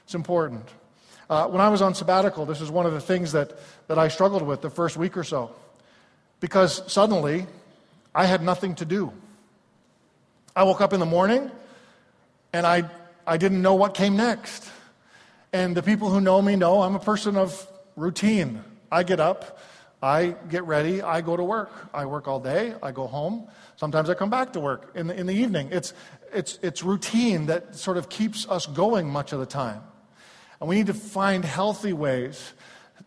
It's 0.06 0.14
important. 0.14 0.70
Uh, 1.28 1.48
when 1.48 1.60
I 1.60 1.70
was 1.70 1.82
on 1.82 1.96
sabbatical, 1.96 2.46
this 2.46 2.62
is 2.62 2.70
one 2.70 2.86
of 2.86 2.94
the 2.94 3.02
things 3.02 3.32
that, 3.32 3.54
that 3.88 3.98
I 3.98 4.10
struggled 4.10 4.44
with 4.44 4.62
the 4.62 4.70
first 4.70 4.96
week 4.96 5.18
or 5.18 5.24
so 5.24 5.52
because 6.40 6.84
suddenly 6.92 7.48
I 8.14 8.26
had 8.26 8.44
nothing 8.44 8.76
to 8.76 8.86
do. 8.86 9.12
I 10.56 10.64
woke 10.64 10.82
up 10.82 10.94
in 10.94 11.00
the 11.00 11.06
morning 11.06 11.50
and 12.54 12.68
I, 12.68 12.84
I 13.26 13.38
didn't 13.38 13.62
know 13.62 13.74
what 13.74 13.96
came 13.96 14.18
next. 14.18 14.70
And 15.54 15.76
the 15.76 15.82
people 15.82 16.10
who 16.10 16.22
know 16.22 16.42
me 16.42 16.56
know 16.56 16.82
I'm 16.84 16.96
a 16.96 17.00
person 17.00 17.38
of 17.38 17.68
routine. 18.02 18.64
I 18.92 19.04
get 19.04 19.20
up, 19.20 19.60
I 20.02 20.36
get 20.50 20.66
ready, 20.66 21.02
I 21.02 21.22
go 21.22 21.38
to 21.38 21.44
work. 21.44 21.72
I 21.94 22.06
work 22.06 22.28
all 22.28 22.40
day, 22.40 22.74
I 22.82 22.92
go 22.92 23.06
home. 23.08 23.48
Sometimes 23.76 24.10
I 24.10 24.16
come 24.16 24.32
back 24.32 24.54
to 24.54 24.60
work 24.60 24.92
in 24.96 25.08
the, 25.08 25.18
in 25.18 25.28
the 25.28 25.34
evening. 25.34 25.70
It's, 25.72 25.94
it's, 26.34 26.58
it's 26.64 26.84
routine 26.84 27.46
that 27.46 27.76
sort 27.76 27.98
of 27.98 28.10
keeps 28.10 28.48
us 28.50 28.66
going 28.66 29.08
much 29.08 29.32
of 29.32 29.40
the 29.40 29.46
time. 29.46 29.82
And 30.60 30.68
we 30.68 30.76
need 30.76 30.88
to 30.88 30.94
find 30.94 31.46
healthy 31.46 31.94
ways 31.94 32.54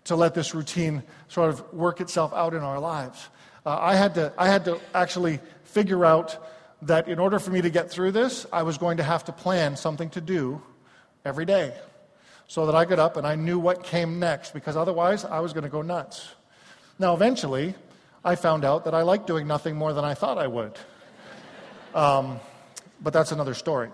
to 0.05 0.17
let 0.17 0.35
this 0.35 0.55
routine 0.55 1.03
sort 1.29 1.51
of 1.51 1.73
work 1.73 2.01
itself 2.01 2.33
out 2.33 2.55
in 2.55 2.63
our 2.63 2.79
lives. 2.79 3.29
Uh, 3.67 3.77
I, 3.81 3.97
had 3.97 4.15
to, 4.15 4.33
I 4.39 4.49
had 4.49 4.65
to 4.67 4.81
actually 4.95 5.41
figure 5.65 6.05
out 6.05 6.37
that 6.83 7.09
in 7.09 7.19
order 7.19 7.39
for 7.39 7.51
me 7.51 7.63
to 7.63 7.71
get 7.71 7.91
through 7.91 8.13
this, 8.13 8.47
I 8.53 8.63
was 8.63 8.79
going 8.79 8.99
to 8.99 9.03
have 9.03 9.25
to 9.25 9.33
plan 9.33 9.77
something 9.77 10.11
to 10.11 10.21
do 10.21 10.63
every 11.25 11.47
day 11.47 11.75
so 12.47 12.67
that 12.67 12.75
I 12.75 12.85
got 12.85 12.99
up 12.99 13.17
and 13.17 13.27
I 13.27 13.35
knew 13.35 13.59
what 13.59 13.83
came 13.83 14.19
next 14.19 14.53
because 14.55 14.77
otherwise 14.77 15.25
I 15.25 15.41
was 15.41 15.53
going 15.53 15.65
to 15.65 15.71
go 15.71 15.83
nuts. 15.83 16.35
Now, 16.99 17.15
eventually, 17.15 17.75
I 18.25 18.37
found 18.37 18.65
out 18.65 18.85
that 18.85 18.95
I 18.95 19.03
liked 19.03 19.27
doing 19.27 19.47
nothing 19.47 19.77
more 19.77 19.93
than 19.93 20.05
I 20.05 20.15
thought 20.15 20.39
I 20.39 20.47
would. 20.47 20.73
Um, 21.95 22.41
but 23.01 23.13
that's 23.13 23.31
another 23.31 23.55
story. 23.55 23.89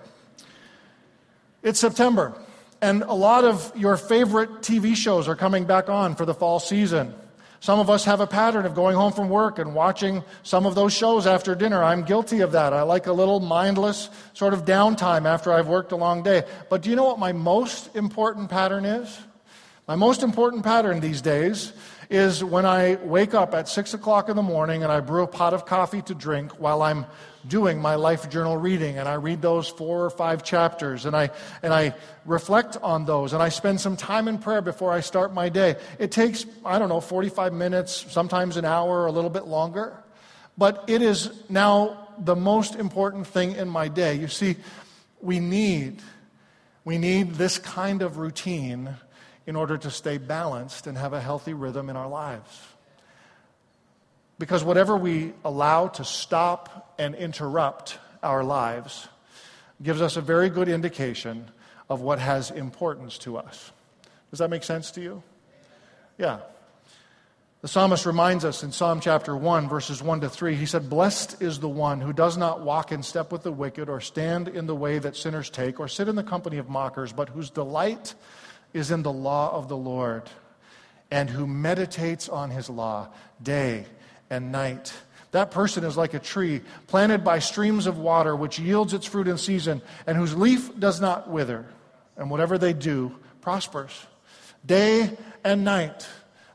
It's 1.62 1.78
September, 1.78 2.32
and 2.80 3.02
a 3.02 3.12
lot 3.12 3.44
of 3.44 3.70
your 3.76 3.98
favorite 3.98 4.62
TV 4.62 4.96
shows 4.96 5.28
are 5.28 5.36
coming 5.36 5.66
back 5.66 5.90
on 5.90 6.16
for 6.16 6.24
the 6.24 6.32
fall 6.32 6.60
season. 6.60 7.12
Some 7.60 7.78
of 7.78 7.90
us 7.90 8.06
have 8.06 8.20
a 8.20 8.26
pattern 8.26 8.64
of 8.64 8.74
going 8.74 8.96
home 8.96 9.12
from 9.12 9.28
work 9.28 9.58
and 9.58 9.74
watching 9.74 10.24
some 10.42 10.64
of 10.64 10.74
those 10.74 10.94
shows 10.94 11.26
after 11.26 11.54
dinner. 11.54 11.84
I'm 11.84 12.04
guilty 12.04 12.40
of 12.40 12.52
that. 12.52 12.72
I 12.72 12.82
like 12.82 13.06
a 13.06 13.12
little 13.12 13.38
mindless 13.38 14.08
sort 14.32 14.54
of 14.54 14.64
downtime 14.64 15.26
after 15.26 15.52
I've 15.52 15.68
worked 15.68 15.92
a 15.92 15.96
long 15.96 16.22
day. 16.22 16.44
But 16.70 16.80
do 16.80 16.88
you 16.88 16.96
know 16.96 17.04
what 17.04 17.18
my 17.18 17.32
most 17.32 17.94
important 17.94 18.48
pattern 18.48 18.86
is? 18.86 19.20
My 19.86 19.94
most 19.94 20.22
important 20.22 20.64
pattern 20.64 21.00
these 21.00 21.20
days 21.20 21.72
is 22.10 22.42
when 22.42 22.66
I 22.66 22.96
wake 22.96 23.34
up 23.34 23.54
at 23.54 23.68
6 23.68 23.94
o'clock 23.94 24.28
in 24.28 24.34
the 24.34 24.42
morning 24.42 24.82
and 24.82 24.90
I 24.90 24.98
brew 24.98 25.22
a 25.22 25.28
pot 25.28 25.54
of 25.54 25.64
coffee 25.64 26.02
to 26.02 26.14
drink 26.14 26.58
while 26.58 26.82
I'm 26.82 27.06
doing 27.46 27.80
my 27.80 27.94
life 27.94 28.28
journal 28.28 28.56
reading 28.56 28.98
and 28.98 29.08
I 29.08 29.14
read 29.14 29.40
those 29.40 29.68
four 29.68 30.04
or 30.04 30.10
five 30.10 30.42
chapters 30.42 31.06
and 31.06 31.14
I, 31.14 31.30
and 31.62 31.72
I 31.72 31.94
reflect 32.26 32.76
on 32.82 33.04
those 33.04 33.32
and 33.32 33.40
I 33.40 33.48
spend 33.48 33.80
some 33.80 33.96
time 33.96 34.26
in 34.26 34.38
prayer 34.38 34.60
before 34.60 34.92
I 34.92 35.00
start 35.00 35.32
my 35.32 35.48
day. 35.48 35.76
It 36.00 36.10
takes, 36.10 36.44
I 36.64 36.80
don't 36.80 36.88
know, 36.88 37.00
45 37.00 37.52
minutes, 37.52 38.06
sometimes 38.10 38.56
an 38.56 38.64
hour, 38.64 39.06
a 39.06 39.12
little 39.12 39.30
bit 39.30 39.46
longer. 39.46 39.96
But 40.58 40.84
it 40.88 41.02
is 41.02 41.30
now 41.48 42.08
the 42.18 42.34
most 42.34 42.74
important 42.74 43.28
thing 43.28 43.52
in 43.52 43.68
my 43.68 43.86
day. 43.86 44.16
You 44.16 44.26
see, 44.26 44.56
we 45.22 45.38
need, 45.38 46.02
we 46.84 46.98
need 46.98 47.34
this 47.34 47.56
kind 47.58 48.02
of 48.02 48.18
routine 48.18 48.96
in 49.50 49.56
order 49.56 49.76
to 49.76 49.90
stay 49.90 50.16
balanced 50.16 50.86
and 50.86 50.96
have 50.96 51.12
a 51.12 51.20
healthy 51.20 51.54
rhythm 51.54 51.90
in 51.90 51.96
our 51.96 52.06
lives. 52.08 52.68
Because 54.38 54.62
whatever 54.62 54.96
we 54.96 55.32
allow 55.44 55.88
to 55.88 56.04
stop 56.04 56.94
and 57.00 57.16
interrupt 57.16 57.98
our 58.22 58.44
lives 58.44 59.08
gives 59.82 60.00
us 60.00 60.16
a 60.16 60.20
very 60.20 60.50
good 60.50 60.68
indication 60.68 61.50
of 61.88 62.00
what 62.00 62.20
has 62.20 62.52
importance 62.52 63.18
to 63.18 63.38
us. 63.38 63.72
Does 64.30 64.38
that 64.38 64.50
make 64.50 64.62
sense 64.62 64.92
to 64.92 65.00
you? 65.00 65.20
Yeah. 66.16 66.38
The 67.62 67.66
psalmist 67.66 68.06
reminds 68.06 68.44
us 68.44 68.62
in 68.62 68.70
Psalm 68.70 69.00
chapter 69.00 69.36
1, 69.36 69.68
verses 69.68 70.00
1 70.00 70.20
to 70.20 70.28
3, 70.28 70.54
he 70.54 70.64
said, 70.64 70.88
Blessed 70.88 71.42
is 71.42 71.58
the 71.58 71.68
one 71.68 72.00
who 72.00 72.12
does 72.12 72.36
not 72.36 72.60
walk 72.60 72.92
in 72.92 73.02
step 73.02 73.32
with 73.32 73.42
the 73.42 73.50
wicked, 73.50 73.88
or 73.88 74.00
stand 74.00 74.46
in 74.46 74.66
the 74.66 74.76
way 74.76 75.00
that 75.00 75.16
sinners 75.16 75.50
take, 75.50 75.80
or 75.80 75.88
sit 75.88 76.06
in 76.06 76.14
the 76.14 76.22
company 76.22 76.58
of 76.58 76.68
mockers, 76.68 77.12
but 77.12 77.28
whose 77.28 77.50
delight 77.50 78.14
is 78.72 78.90
in 78.90 79.02
the 79.02 79.12
law 79.12 79.54
of 79.56 79.68
the 79.68 79.76
Lord, 79.76 80.22
and 81.11 81.28
who 81.28 81.46
meditates 81.46 82.28
on 82.28 82.50
his 82.50 82.70
law 82.70 83.09
day 83.42 83.87
and 84.28 84.52
night. 84.52 84.92
That 85.33 85.50
person 85.50 85.85
is 85.85 85.96
like 85.96 86.14
a 86.14 86.18
tree 86.18 86.62
planted 86.87 87.22
by 87.22 87.38
streams 87.38 87.87
of 87.87 87.98
water, 87.98 88.35
which 88.35 88.59
yields 88.59 88.94
its 88.94 89.06
fruit 89.06 89.28
in 89.28 89.38
season, 89.38 89.83
and 90.06 90.16
whose 90.16 90.37
leaf 90.37 90.78
does 90.78 91.00
not 91.00 91.30
wither, 91.30 91.66
and 92.16 92.30
whatever 92.30 92.59
they 92.59 92.72
do 92.72 93.14
prospers. 93.40 94.06
Day 94.64 95.16
and 95.44 95.64
night. 95.64 96.06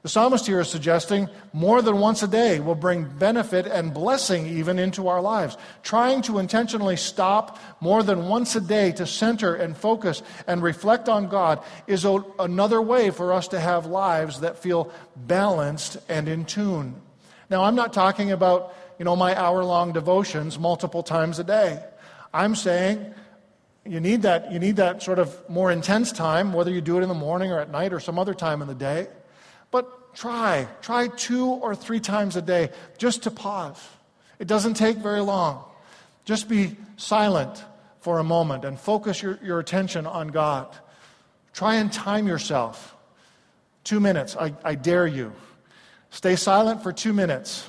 The 0.06 0.10
psalmist 0.10 0.46
here 0.46 0.60
is 0.60 0.70
suggesting 0.70 1.30
more 1.52 1.82
than 1.82 1.98
once 1.98 2.22
a 2.22 2.28
day 2.28 2.60
will 2.60 2.76
bring 2.76 3.06
benefit 3.06 3.66
and 3.66 3.92
blessing 3.92 4.46
even 4.46 4.78
into 4.78 5.08
our 5.08 5.20
lives. 5.20 5.58
Trying 5.82 6.22
to 6.22 6.38
intentionally 6.38 6.96
stop 6.96 7.58
more 7.82 8.04
than 8.04 8.28
once 8.28 8.56
a 8.56 8.62
day 8.62 8.92
to 8.92 9.08
center 9.08 9.56
and 9.56 9.76
focus 9.76 10.22
and 10.46 10.62
reflect 10.62 11.10
on 11.10 11.28
God 11.28 11.64
is 11.88 12.06
a, 12.06 12.24
another 12.38 12.84
way 12.84 13.10
for 13.10 13.34
us 13.34 13.48
to 13.48 13.60
have 13.60 13.88
lives 13.88 14.42
that 14.42 14.60
feel 14.60 14.92
balanced 15.16 15.98
and 16.08 16.28
in 16.28 16.46
tune. 16.46 17.02
Now, 17.50 17.64
I'm 17.64 17.74
not 17.74 17.92
talking 17.92 18.32
about, 18.32 18.76
you 19.00 19.06
know, 19.06 19.16
my 19.16 19.36
hour-long 19.36 19.92
devotions 19.92 20.60
multiple 20.60 21.02
times 21.02 21.40
a 21.40 21.44
day. 21.44 21.84
I'm 22.32 22.54
saying 22.54 23.12
you 23.88 24.00
need 24.00 24.22
that 24.22 24.52
you 24.52 24.60
need 24.60 24.76
that 24.76 25.02
sort 25.02 25.18
of 25.18 25.50
more 25.50 25.72
intense 25.72 26.12
time 26.12 26.54
whether 26.54 26.70
you 26.70 26.82
do 26.82 27.00
it 27.00 27.02
in 27.02 27.10
the 27.10 27.16
morning 27.16 27.52
or 27.52 27.60
at 27.60 27.72
night 27.72 27.92
or 27.92 28.00
some 28.00 28.20
other 28.20 28.36
time 28.36 28.62
in 28.62 28.68
the 28.68 28.76
day 28.76 29.08
but 29.76 30.16
try, 30.16 30.66
try 30.82 31.10
two 31.10 31.48
or 31.48 31.76
three 31.76 32.00
times 32.00 32.38
a 32.38 32.42
day 32.42 32.70
just 32.98 33.24
to 33.24 33.30
pause. 33.30 33.86
It 34.40 34.48
doesn't 34.48 34.76
take 34.76 34.96
very 34.96 35.20
long. 35.20 35.66
Just 36.24 36.48
be 36.48 36.78
silent 36.96 37.62
for 38.00 38.20
a 38.20 38.24
moment 38.24 38.64
and 38.64 38.80
focus 38.80 39.22
your, 39.22 39.38
your 39.44 39.60
attention 39.60 40.08
on 40.08 40.30
God. 40.30 40.74
Try 41.52 41.76
and 41.76 41.92
time 41.92 42.26
yourself. 42.26 42.96
Two 43.84 44.00
minutes, 44.00 44.38
I, 44.38 44.54
I 44.64 44.76
dare 44.76 45.08
you. 45.08 45.34
Stay 46.10 46.38
silent 46.38 46.82
for 46.82 46.94
two 46.94 47.12
minutes. 47.12 47.68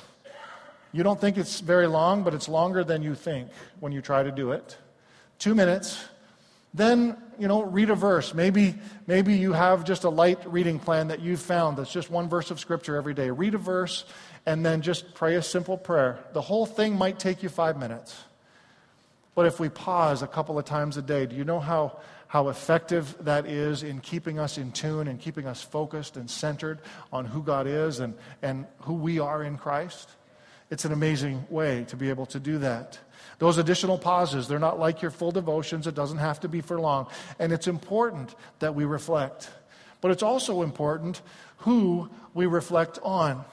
You 0.93 1.03
don't 1.03 1.19
think 1.19 1.35
it's 1.35 1.59
very 1.59 1.87
long, 1.87 2.23
but 2.23 2.33
it's 2.33 2.47
longer 2.47 2.85
than 2.85 3.01
you 3.01 3.15
think 3.15 3.49
when 3.81 3.91
you 3.91 3.99
try 3.99 4.23
to 4.23 4.31
do 4.31 4.53
it. 4.53 4.77
Two 5.39 5.53
minutes. 5.53 6.05
Then 6.73 7.17
you 7.39 7.47
know, 7.47 7.63
read 7.63 7.89
a 7.89 7.95
verse. 7.95 8.33
Maybe, 8.33 8.75
maybe 9.05 9.35
you 9.35 9.53
have 9.53 9.83
just 9.83 10.03
a 10.03 10.09
light 10.09 10.39
reading 10.51 10.79
plan 10.79 11.09
that 11.09 11.21
you've 11.21 11.39
found 11.39 11.77
that's 11.77 11.91
just 11.91 12.09
one 12.09 12.29
verse 12.29 12.51
of 12.51 12.59
Scripture 12.59 12.95
every 12.95 13.13
day. 13.13 13.29
Read 13.29 13.53
a 13.55 13.57
verse 13.57 14.05
and 14.45 14.65
then 14.65 14.81
just 14.81 15.13
pray 15.13 15.35
a 15.35 15.41
simple 15.41 15.77
prayer. 15.77 16.19
The 16.33 16.41
whole 16.41 16.65
thing 16.65 16.97
might 16.97 17.19
take 17.19 17.43
you 17.43 17.49
five 17.49 17.77
minutes. 17.77 18.15
But 19.35 19.45
if 19.45 19.59
we 19.59 19.69
pause 19.69 20.23
a 20.23 20.27
couple 20.27 20.57
of 20.57 20.65
times 20.65 20.97
a 20.97 21.01
day, 21.01 21.27
do 21.27 21.35
you 21.35 21.43
know 21.43 21.59
how, 21.59 21.99
how 22.27 22.49
effective 22.49 23.15
that 23.25 23.45
is 23.45 23.83
in 23.83 23.99
keeping 23.99 24.39
us 24.39 24.57
in 24.57 24.71
tune 24.71 25.07
and 25.07 25.19
keeping 25.19 25.45
us 25.45 25.61
focused 25.61 26.17
and 26.17 26.29
centered 26.29 26.79
on 27.13 27.25
who 27.25 27.43
God 27.43 27.67
is 27.67 27.99
and, 27.99 28.15
and 28.41 28.65
who 28.79 28.93
we 28.93 29.19
are 29.19 29.43
in 29.43 29.57
Christ? 29.57 30.09
It's 30.69 30.85
an 30.85 30.91
amazing 30.91 31.45
way 31.49 31.85
to 31.85 31.95
be 31.95 32.09
able 32.09 32.25
to 32.27 32.39
do 32.39 32.57
that. 32.59 32.99
Those 33.39 33.57
additional 33.57 33.97
pauses, 33.97 34.47
they're 34.47 34.59
not 34.59 34.79
like 34.79 35.01
your 35.01 35.11
full 35.11 35.31
devotions. 35.31 35.87
It 35.87 35.95
doesn't 35.95 36.17
have 36.17 36.39
to 36.41 36.49
be 36.49 36.61
for 36.61 36.79
long. 36.79 37.07
And 37.39 37.53
it's 37.53 37.67
important 37.67 38.35
that 38.59 38.75
we 38.75 38.85
reflect. 38.85 39.49
But 40.01 40.11
it's 40.11 40.23
also 40.23 40.63
important 40.63 41.21
who 41.57 42.09
we 42.33 42.45
reflect 42.47 42.99
on. 43.03 43.45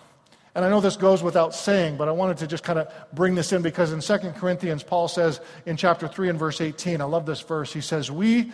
And 0.55 0.64
I 0.64 0.70
know 0.70 0.81
this 0.81 0.96
goes 0.96 1.22
without 1.22 1.55
saying, 1.55 1.96
but 1.96 2.09
I 2.09 2.12
wanted 2.12 2.38
to 2.38 2.46
just 2.46 2.62
kind 2.62 2.79
of 2.79 2.92
bring 3.12 3.35
this 3.35 3.53
in 3.53 3.62
because 3.62 3.92
in 3.92 4.00
2 4.00 4.31
Corinthians, 4.33 4.83
Paul 4.83 5.09
says 5.09 5.40
in 5.66 5.77
chapter 5.77 6.07
3 6.07 6.31
and 6.31 6.38
verse 6.38 6.61
18, 6.61 7.00
I 7.00 7.05
love 7.05 7.27
this 7.27 7.40
verse. 7.40 7.72
He 7.72 7.81
says, 7.81 8.11
We 8.11 8.53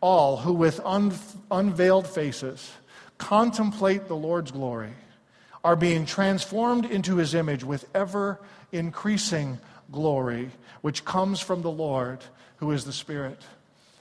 all 0.00 0.36
who 0.36 0.52
with 0.52 0.80
un- 0.84 1.12
unveiled 1.50 2.06
faces 2.06 2.70
contemplate 3.18 4.08
the 4.08 4.16
Lord's 4.16 4.50
glory 4.50 4.92
are 5.64 5.76
being 5.76 6.06
transformed 6.06 6.84
into 6.84 7.16
his 7.16 7.34
image 7.34 7.64
with 7.64 7.88
ever 7.94 8.40
increasing 8.72 9.58
glory, 9.90 10.50
which 10.80 11.04
comes 11.04 11.40
from 11.40 11.62
the 11.62 11.70
Lord, 11.70 12.18
who 12.56 12.70
is 12.72 12.84
the 12.84 12.92
Spirit. 12.92 13.40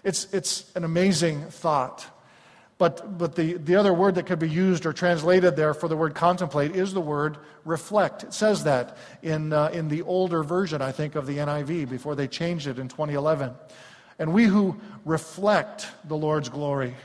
It's, 0.04 0.32
it's 0.34 0.71
an 0.76 0.84
amazing 0.84 1.45
thought. 1.45 2.06
But, 2.78 3.19
but 3.19 3.36
the, 3.36 3.54
the 3.54 3.76
other 3.76 3.93
word 3.93 4.15
that 4.15 4.26
could 4.26 4.39
be 4.39 4.50
used 4.50 4.88
or 4.88 4.93
translated 4.93 5.56
there 5.56 5.76
for 5.76 5.88
the 5.88 5.95
word 5.95 6.15
contemplate 6.15 6.76
is 6.76 6.93
the 6.93 7.02
word 7.02 7.38
reflect. 7.63 8.24
It 8.24 8.34
says 8.34 8.63
that 8.63 8.97
in, 9.21 9.54
uh, 9.54 9.69
in 9.71 9.88
the 9.88 10.02
older 10.02 10.41
version, 10.41 10.82
I 10.82 10.91
think, 10.91 11.13
of 11.13 11.28
the 11.28 11.38
NIV 11.38 11.89
before 11.89 12.15
they 12.15 12.28
changed 12.28 12.65
it 12.65 12.80
in 12.80 12.88
2011. 12.88 13.54
And 14.17 14.34
we 14.34 14.45
who 14.45 14.82
reflect 15.06 15.89
the 16.06 16.17
Lord's 16.17 16.50
glory, 16.50 16.95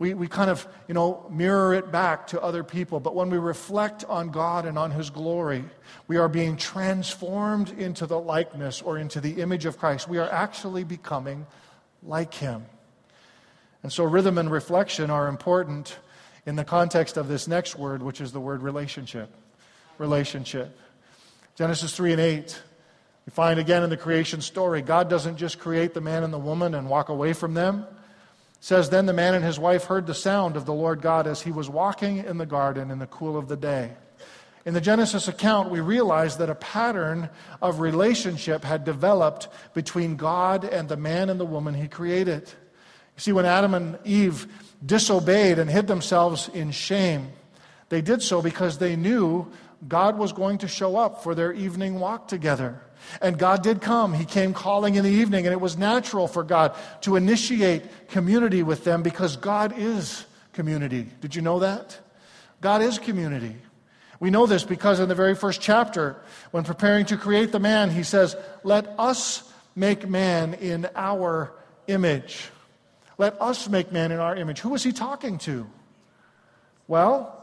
we, 0.00 0.14
we 0.14 0.28
kind 0.28 0.48
of, 0.50 0.66
you 0.88 0.94
know, 0.94 1.26
mirror 1.30 1.74
it 1.74 1.92
back 1.92 2.28
to 2.28 2.40
other 2.40 2.64
people. 2.64 3.00
But 3.00 3.14
when 3.14 3.28
we 3.28 3.36
reflect 3.36 4.02
on 4.06 4.30
God 4.30 4.64
and 4.64 4.78
on 4.78 4.90
His 4.90 5.10
glory, 5.10 5.62
we 6.08 6.16
are 6.16 6.26
being 6.26 6.56
transformed 6.56 7.68
into 7.78 8.06
the 8.06 8.18
likeness 8.18 8.80
or 8.80 8.96
into 8.96 9.20
the 9.20 9.42
image 9.42 9.66
of 9.66 9.78
Christ. 9.78 10.08
We 10.08 10.16
are 10.16 10.28
actually 10.32 10.84
becoming 10.84 11.46
like 12.02 12.32
Him. 12.32 12.64
And 13.82 13.92
so 13.92 14.04
rhythm 14.04 14.38
and 14.38 14.50
reflection 14.50 15.10
are 15.10 15.28
important 15.28 15.98
in 16.46 16.56
the 16.56 16.64
context 16.64 17.18
of 17.18 17.28
this 17.28 17.46
next 17.46 17.76
word, 17.76 18.02
which 18.02 18.22
is 18.22 18.32
the 18.32 18.40
word 18.40 18.62
relationship. 18.62 19.28
Relationship. 19.98 20.78
Genesis 21.56 21.94
3 21.94 22.12
and 22.12 22.20
8. 22.22 22.62
We 23.26 23.32
find 23.32 23.60
again 23.60 23.82
in 23.82 23.90
the 23.90 23.98
creation 23.98 24.40
story, 24.40 24.80
God 24.80 25.10
doesn't 25.10 25.36
just 25.36 25.58
create 25.58 25.92
the 25.92 26.00
man 26.00 26.22
and 26.22 26.32
the 26.32 26.38
woman 26.38 26.74
and 26.74 26.88
walk 26.88 27.10
away 27.10 27.34
from 27.34 27.52
them 27.52 27.84
says 28.60 28.90
then 28.90 29.06
the 29.06 29.12
man 29.12 29.34
and 29.34 29.44
his 29.44 29.58
wife 29.58 29.84
heard 29.84 30.06
the 30.06 30.14
sound 30.14 30.54
of 30.54 30.66
the 30.66 30.74
Lord 30.74 31.00
God 31.00 31.26
as 31.26 31.40
he 31.40 31.50
was 31.50 31.68
walking 31.68 32.18
in 32.18 32.38
the 32.38 32.46
garden 32.46 32.90
in 32.90 32.98
the 32.98 33.06
cool 33.06 33.36
of 33.36 33.48
the 33.48 33.56
day. 33.56 33.92
In 34.66 34.74
the 34.74 34.80
Genesis 34.80 35.26
account, 35.26 35.70
we 35.70 35.80
realize 35.80 36.36
that 36.36 36.50
a 36.50 36.54
pattern 36.54 37.30
of 37.62 37.80
relationship 37.80 38.62
had 38.62 38.84
developed 38.84 39.48
between 39.72 40.16
God 40.16 40.64
and 40.64 40.88
the 40.88 40.98
man 40.98 41.30
and 41.30 41.40
the 41.40 41.46
woman 41.46 41.72
he 41.74 41.88
created. 41.88 42.42
You 42.42 43.20
see, 43.20 43.32
when 43.32 43.46
Adam 43.46 43.72
and 43.72 43.98
Eve 44.04 44.46
disobeyed 44.84 45.58
and 45.58 45.70
hid 45.70 45.86
themselves 45.86 46.50
in 46.52 46.70
shame, 46.70 47.30
they 47.88 48.02
did 48.02 48.22
so 48.22 48.42
because 48.42 48.76
they 48.76 48.96
knew 48.96 49.50
God 49.88 50.18
was 50.18 50.32
going 50.34 50.58
to 50.58 50.68
show 50.68 50.96
up 50.98 51.22
for 51.22 51.34
their 51.34 51.52
evening 51.52 51.98
walk 51.98 52.28
together. 52.28 52.82
And 53.20 53.38
God 53.38 53.62
did 53.62 53.80
come. 53.80 54.12
He 54.12 54.24
came 54.24 54.54
calling 54.54 54.94
in 54.94 55.04
the 55.04 55.10
evening, 55.10 55.46
and 55.46 55.52
it 55.52 55.60
was 55.60 55.76
natural 55.76 56.28
for 56.28 56.42
God 56.42 56.74
to 57.02 57.16
initiate 57.16 58.08
community 58.08 58.62
with 58.62 58.84
them 58.84 59.02
because 59.02 59.36
God 59.36 59.74
is 59.76 60.24
community. 60.52 61.08
Did 61.20 61.34
you 61.34 61.42
know 61.42 61.60
that? 61.60 61.98
God 62.60 62.82
is 62.82 62.98
community. 62.98 63.56
We 64.20 64.30
know 64.30 64.46
this 64.46 64.64
because 64.64 65.00
in 65.00 65.08
the 65.08 65.14
very 65.14 65.34
first 65.34 65.60
chapter, 65.60 66.16
when 66.50 66.64
preparing 66.64 67.06
to 67.06 67.16
create 67.16 67.52
the 67.52 67.58
man, 67.58 67.90
he 67.90 68.02
says, 68.02 68.36
Let 68.62 68.86
us 68.98 69.50
make 69.74 70.08
man 70.08 70.54
in 70.54 70.86
our 70.94 71.52
image. 71.86 72.50
Let 73.16 73.40
us 73.40 73.68
make 73.68 73.92
man 73.92 74.12
in 74.12 74.18
our 74.18 74.36
image. 74.36 74.60
Who 74.60 74.70
was 74.70 74.82
he 74.82 74.92
talking 74.92 75.38
to? 75.38 75.66
Well, 76.86 77.39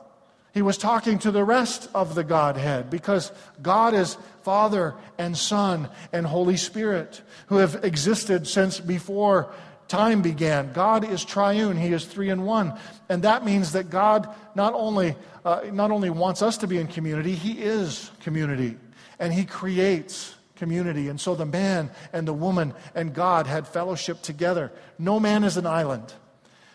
he 0.57 0.63
was 0.63 0.79
talking 0.79 1.19
to 1.19 1.29
the 1.29 1.43
rest 1.43 1.87
of 1.93 2.15
the 2.15 2.23
Godhead 2.23 2.89
because 2.89 3.31
God 3.61 3.93
is 3.93 4.17
Father 4.41 4.95
and 5.19 5.37
Son 5.37 5.87
and 6.11 6.25
Holy 6.25 6.57
Spirit 6.57 7.21
who 7.45 7.57
have 7.57 7.85
existed 7.85 8.47
since 8.47 8.79
before 8.79 9.53
time 9.87 10.23
began. 10.23 10.73
God 10.73 11.07
is 11.07 11.23
triune, 11.23 11.77
He 11.77 11.93
is 11.93 12.05
three 12.05 12.31
in 12.31 12.41
one. 12.41 12.73
And 13.07 13.21
that 13.21 13.45
means 13.45 13.73
that 13.73 13.91
God 13.91 14.27
not 14.55 14.73
only, 14.73 15.15
uh, 15.45 15.61
not 15.71 15.91
only 15.91 16.09
wants 16.09 16.41
us 16.41 16.57
to 16.57 16.67
be 16.67 16.79
in 16.79 16.87
community, 16.87 17.35
He 17.35 17.61
is 17.61 18.09
community. 18.21 18.77
And 19.19 19.31
He 19.31 19.45
creates 19.45 20.33
community. 20.55 21.07
And 21.07 21.21
so 21.21 21.35
the 21.35 21.45
man 21.45 21.91
and 22.13 22.27
the 22.27 22.33
woman 22.33 22.73
and 22.95 23.13
God 23.13 23.45
had 23.45 23.67
fellowship 23.67 24.23
together. 24.23 24.71
No 24.97 25.19
man 25.19 25.43
is 25.43 25.55
an 25.55 25.67
island. 25.67 26.11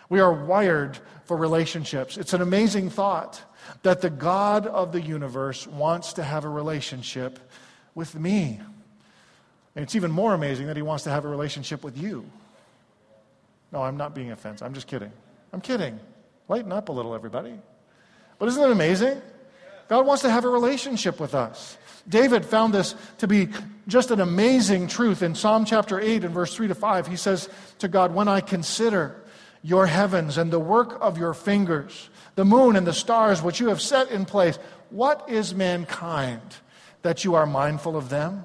We 0.09 0.21
are 0.21 0.33
wired 0.33 0.97
for 1.25 1.37
relationships. 1.37 2.16
It's 2.16 2.33
an 2.33 2.42
amazing 2.42 2.88
thought 2.90 3.42
that 3.82 4.00
the 4.00 4.11
God 4.11 4.66
of 4.66 4.92
the 4.92 5.00
universe 5.00 5.66
wants 5.66 6.14
to 6.14 6.22
have 6.22 6.44
a 6.44 6.48
relationship 6.48 7.38
with 7.94 8.14
me. 8.14 8.61
And 9.74 9.82
it's 9.82 9.94
even 9.94 10.11
more 10.11 10.35
amazing 10.35 10.66
that 10.66 10.76
he 10.76 10.82
wants 10.82 11.04
to 11.04 11.11
have 11.11 11.24
a 11.24 11.28
relationship 11.28 11.82
with 11.82 11.96
you. 11.96 12.24
No, 13.72 13.82
I'm 13.82 13.96
not 13.96 14.14
being 14.14 14.30
offensive. 14.30 14.66
I'm 14.66 14.74
just 14.74 14.87
kidding. 14.87 15.11
I'm 15.52 15.61
kidding. 15.61 15.98
Lighten 16.48 16.72
up 16.72 16.88
a 16.90 16.92
little, 16.92 17.14
everybody. 17.14 17.54
But 18.38 18.48
isn't 18.48 18.62
it 18.62 18.70
amazing? 18.70 19.20
God 19.88 20.06
wants 20.06 20.22
to 20.22 20.30
have 20.30 20.44
a 20.44 20.48
relationship 20.48 21.18
with 21.18 21.35
us. 21.35 21.76
David 22.08 22.44
found 22.44 22.74
this 22.74 22.94
to 23.18 23.28
be 23.28 23.48
just 23.88 24.11
an 24.11 24.20
amazing 24.20 24.88
truth 24.88 25.22
in 25.22 25.35
Psalm 25.35 25.64
chapter 25.64 26.00
8 26.00 26.24
and 26.24 26.35
verse 26.35 26.54
3 26.54 26.68
to 26.68 26.74
5. 26.74 27.06
He 27.06 27.16
says 27.16 27.48
to 27.78 27.88
God, 27.88 28.14
When 28.14 28.28
I 28.28 28.40
consider 28.40 29.22
your 29.62 29.87
heavens 29.87 30.38
and 30.38 30.50
the 30.50 30.58
work 30.58 30.98
of 31.00 31.18
your 31.18 31.35
fingers, 31.35 32.11
the 32.35 32.45
moon 32.45 32.77
and 32.77 32.87
the 32.87 32.92
stars 32.92 33.42
which 33.42 33.61
you 33.61 33.68
have 33.68 33.81
set 33.81 34.11
in 34.11 34.25
place. 34.25 34.59
What 34.90 35.29
is 35.29 35.55
mankind 35.55 36.57
that 37.03 37.25
you 37.25 37.35
are 37.35 37.47
mindful 37.47 37.97
of 37.97 38.09
them? 38.09 38.45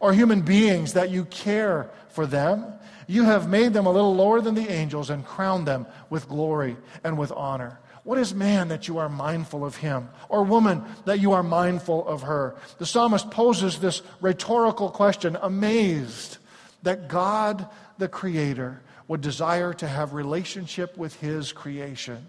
Or 0.00 0.12
human 0.12 0.42
beings 0.42 0.92
that 0.92 1.10
you 1.10 1.24
care 1.24 1.90
for 2.10 2.26
them? 2.26 2.64
You 3.06 3.24
have 3.24 3.48
made 3.48 3.72
them 3.72 3.86
a 3.86 3.92
little 3.92 4.14
lower 4.14 4.40
than 4.40 4.54
the 4.54 4.70
angels 4.70 5.10
and 5.10 5.24
crowned 5.24 5.66
them 5.66 5.86
with 6.10 6.28
glory 6.28 6.76
and 7.02 7.18
with 7.18 7.32
honor. 7.32 7.80
What 8.04 8.18
is 8.18 8.34
man 8.34 8.68
that 8.68 8.88
you 8.88 8.98
are 8.98 9.08
mindful 9.08 9.64
of 9.64 9.76
him? 9.76 10.08
Or 10.28 10.42
woman 10.42 10.82
that 11.04 11.20
you 11.20 11.32
are 11.32 11.42
mindful 11.42 12.06
of 12.06 12.22
her? 12.22 12.54
The 12.78 12.86
psalmist 12.86 13.30
poses 13.30 13.78
this 13.78 14.02
rhetorical 14.20 14.88
question, 14.90 15.36
amazed 15.42 16.38
that 16.84 17.08
God, 17.08 17.66
the 17.98 18.08
Creator, 18.08 18.80
would 19.08 19.20
desire 19.20 19.74
to 19.74 19.86
have 19.88 20.12
relationship 20.12 20.96
with 20.96 21.18
his 21.20 21.52
creation. 21.52 22.24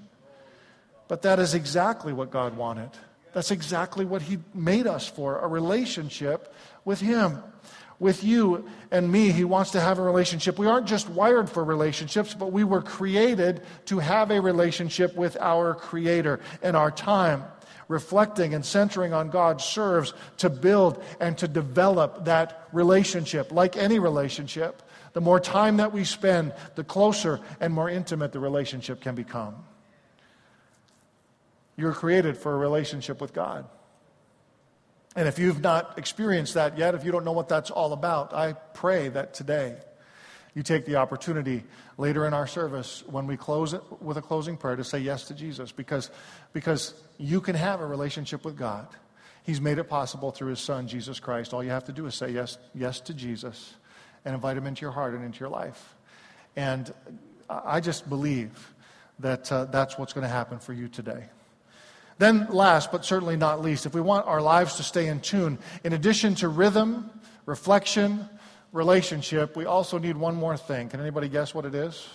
But 1.09 1.23
that 1.23 1.39
is 1.39 1.55
exactly 1.55 2.13
what 2.13 2.31
God 2.31 2.55
wanted. 2.55 2.91
That's 3.33 3.51
exactly 3.51 4.05
what 4.05 4.21
he 4.21 4.37
made 4.53 4.87
us 4.87 5.07
for 5.07 5.39
a 5.39 5.47
relationship 5.47 6.53
with 6.85 7.01
him. 7.01 7.43
With 7.99 8.23
you 8.23 8.69
and 8.91 9.11
me, 9.11 9.31
he 9.31 9.43
wants 9.43 9.71
to 9.71 9.81
have 9.81 9.99
a 9.99 10.01
relationship. 10.01 10.57
We 10.57 10.67
aren't 10.67 10.87
just 10.87 11.09
wired 11.09 11.49
for 11.49 11.65
relationships, 11.65 12.33
but 12.33 12.53
we 12.53 12.63
were 12.63 12.81
created 12.81 13.63
to 13.85 13.99
have 13.99 14.31
a 14.31 14.39
relationship 14.39 15.15
with 15.15 15.35
our 15.41 15.75
Creator. 15.75 16.39
And 16.61 16.77
our 16.77 16.91
time 16.91 17.43
reflecting 17.89 18.53
and 18.53 18.63
centering 18.63 19.11
on 19.11 19.31
God 19.31 19.59
serves 19.59 20.13
to 20.37 20.49
build 20.49 21.03
and 21.19 21.37
to 21.39 21.47
develop 21.47 22.25
that 22.25 22.67
relationship. 22.71 23.51
Like 23.51 23.75
any 23.75 23.99
relationship, 23.99 24.83
the 25.13 25.21
more 25.21 25.39
time 25.39 25.77
that 25.77 25.91
we 25.91 26.05
spend, 26.05 26.53
the 26.75 26.83
closer 26.83 27.41
and 27.59 27.73
more 27.73 27.89
intimate 27.89 28.31
the 28.31 28.39
relationship 28.39 29.01
can 29.01 29.15
become. 29.15 29.55
You're 31.79 31.93
created 31.93 32.35
for 32.37 32.53
a 32.53 32.57
relationship 32.57 33.21
with 33.21 33.31
God. 33.31 33.65
And 35.15 35.29
if 35.29 35.39
you've 35.39 35.61
not 35.61 35.97
experienced 35.97 36.55
that 36.55 36.77
yet, 36.77 36.93
if 36.93 37.05
you 37.05 37.11
don't 37.13 37.23
know 37.23 37.31
what 37.31 37.47
that's 37.47 37.71
all 37.71 37.93
about, 37.93 38.33
I 38.33 38.51
pray 38.51 39.07
that 39.07 39.33
today 39.33 39.77
you 40.53 40.61
take 40.61 40.85
the 40.85 40.97
opportunity 40.97 41.63
later 41.97 42.27
in 42.27 42.33
our 42.33 42.47
service 42.47 43.01
when 43.07 43.27
we 43.27 43.37
close 43.37 43.73
it 43.73 43.81
with 44.01 44.17
a 44.17 44.21
closing 44.21 44.57
prayer 44.57 44.75
to 44.75 44.83
say 44.83 44.99
yes 44.99 45.23
to 45.29 45.33
Jesus 45.33 45.71
because, 45.71 46.11
because 46.51 46.93
you 47.17 47.39
can 47.39 47.55
have 47.55 47.79
a 47.79 47.85
relationship 47.85 48.43
with 48.43 48.57
God. 48.57 48.85
He's 49.43 49.61
made 49.61 49.77
it 49.77 49.85
possible 49.85 50.31
through 50.31 50.49
his 50.49 50.59
son, 50.59 50.85
Jesus 50.85 51.21
Christ. 51.21 51.53
All 51.53 51.63
you 51.63 51.69
have 51.69 51.85
to 51.85 51.93
do 51.93 52.05
is 52.07 52.15
say 52.15 52.31
yes, 52.31 52.57
yes 52.75 52.99
to 53.01 53.13
Jesus 53.13 53.73
and 54.25 54.35
invite 54.35 54.57
him 54.57 54.67
into 54.67 54.81
your 54.81 54.91
heart 54.91 55.13
and 55.13 55.23
into 55.23 55.39
your 55.39 55.49
life. 55.49 55.95
And 56.57 56.93
I 57.49 57.79
just 57.79 58.09
believe 58.09 58.73
that 59.19 59.49
uh, 59.49 59.63
that's 59.65 59.97
what's 59.97 60.11
going 60.11 60.25
to 60.25 60.33
happen 60.33 60.59
for 60.59 60.73
you 60.73 60.89
today. 60.89 61.23
Then, 62.19 62.47
last 62.49 62.91
but 62.91 63.05
certainly 63.05 63.37
not 63.37 63.61
least, 63.61 63.85
if 63.85 63.95
we 63.95 64.01
want 64.01 64.27
our 64.27 64.41
lives 64.41 64.75
to 64.75 64.83
stay 64.83 65.07
in 65.07 65.21
tune, 65.21 65.57
in 65.85 65.93
addition 65.93 66.35
to 66.35 66.49
rhythm, 66.49 67.09
reflection, 67.45 68.27
relationship, 68.73 69.55
we 69.55 69.65
also 69.65 69.97
need 69.97 70.17
one 70.17 70.35
more 70.35 70.57
thing. 70.57 70.89
Can 70.89 70.99
anybody 70.99 71.29
guess 71.29 71.55
what 71.55 71.65
it 71.65 71.73
is? 71.73 72.07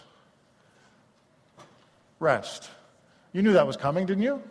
Rest. 2.21 2.71
You 3.33 3.43
knew 3.43 3.55
that 3.55 3.67
was 3.67 3.79
coming, 3.79 4.05
didn't 4.05 4.23
you? 4.23 4.43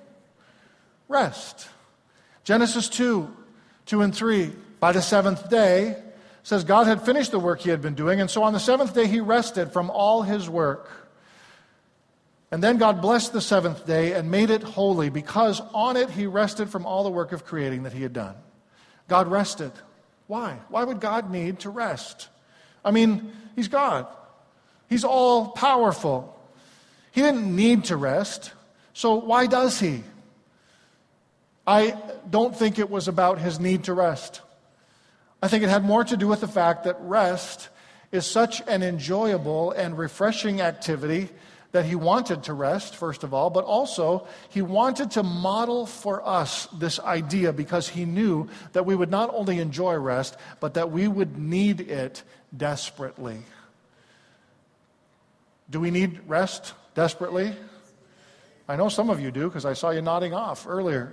Rest. 1.08 1.70
Genesis 2.44 2.90
2 2.90 3.32
2 3.86 4.02
and 4.02 4.16
3. 4.16 4.52
By 4.80 4.92
the 4.92 5.02
seventh 5.02 5.50
day, 5.50 6.02
says 6.42 6.64
God 6.64 6.88
had 6.88 7.02
finished 7.04 7.32
the 7.32 7.40
work 7.40 7.62
he 7.62 7.70
had 7.70 7.82
been 7.82 7.96
doing, 7.96 8.20
and 8.20 8.30
so 8.30 8.44
on 8.44 8.54
the 8.54 8.60
seventh 8.60 8.94
day 8.94 9.08
he 9.08 9.20
rested 9.20 9.72
from 9.72 9.90
all 9.90 10.24
his 10.24 10.50
work. 10.50 10.90
And 12.54 12.62
then 12.62 12.78
God 12.78 13.02
blessed 13.02 13.34
the 13.34 13.42
seventh 13.42 13.88
day 13.88 14.14
and 14.14 14.30
made 14.30 14.52
it 14.52 14.62
holy 14.62 15.10
because 15.10 15.60
on 15.74 15.98
it 15.98 16.12
he 16.12 16.28
rested 16.28 16.70
from 16.70 16.86
all 16.86 17.04
the 17.04 17.10
work 17.10 17.32
of 17.32 17.46
creating 17.46 17.82
that 17.82 17.94
he 17.94 18.04
had 18.04 18.14
done. 18.14 18.36
God 19.08 19.28
rested. 19.28 19.72
Why? 20.28 20.60
Why 20.70 20.84
would 20.84 21.00
God 21.00 21.32
need 21.32 21.62
to 21.62 21.72
rest? 21.72 22.30
I 22.86 22.92
mean, 22.92 23.32
he's 23.56 23.70
God, 23.70 24.06
he's 24.88 25.04
all 25.04 25.48
powerful. 25.48 26.40
He 27.10 27.22
didn't 27.22 27.56
need 27.56 27.86
to 27.86 27.98
rest, 27.98 28.52
so 28.94 29.16
why 29.16 29.48
does 29.48 29.80
he? 29.80 30.04
I 31.66 31.98
don't 32.30 32.56
think 32.56 32.78
it 32.78 32.92
was 32.92 33.08
about 33.08 33.40
his 33.40 33.60
need 33.60 33.86
to 33.86 33.96
rest. 33.96 34.42
I 35.42 35.48
think 35.48 35.64
it 35.64 35.70
had 35.70 35.84
more 35.84 36.04
to 36.04 36.16
do 36.16 36.28
with 36.28 36.42
the 36.42 36.48
fact 36.48 36.84
that 36.84 36.98
rest 37.00 37.70
is 38.12 38.28
such 38.28 38.62
an 38.68 38.84
enjoyable 38.84 39.72
and 39.72 39.98
refreshing 39.98 40.62
activity 40.62 41.30
that 41.74 41.86
he 41.86 41.96
wanted 41.96 42.44
to 42.44 42.54
rest, 42.54 42.96
first 42.96 43.24
of 43.24 43.34
all, 43.34 43.50
but 43.50 43.66
also 43.66 44.28
he 44.50 44.62
wanted 44.62 45.10
to 45.12 45.24
model 45.24 45.88
for 45.88 46.26
us 46.26 46.68
this 46.68 47.00
idea 47.00 47.52
because 47.52 47.90
he 47.90 48.06
knew 48.06 48.48
that 48.74 48.86
we 48.86 48.96
would 48.96 49.10
not 49.10 49.34
only 49.34 49.58
enjoy 49.60 49.96
rest, 49.96 50.38
but 50.60 50.76
that 50.76 50.92
we 50.92 51.08
would 51.08 51.38
need 51.38 51.82
it 51.82 52.22
desperately. 52.56 53.40
Do 55.68 55.80
we 55.80 55.90
need 55.90 56.22
rest 56.28 56.76
desperately? 56.94 57.56
I 58.70 58.76
know 58.76 58.88
some 58.88 59.10
of 59.10 59.20
you 59.20 59.32
do 59.32 59.48
because 59.48 59.66
I 59.66 59.74
saw 59.74 59.90
you 59.90 60.04
nodding 60.04 60.36
off 60.36 60.68
earlier. 60.68 61.12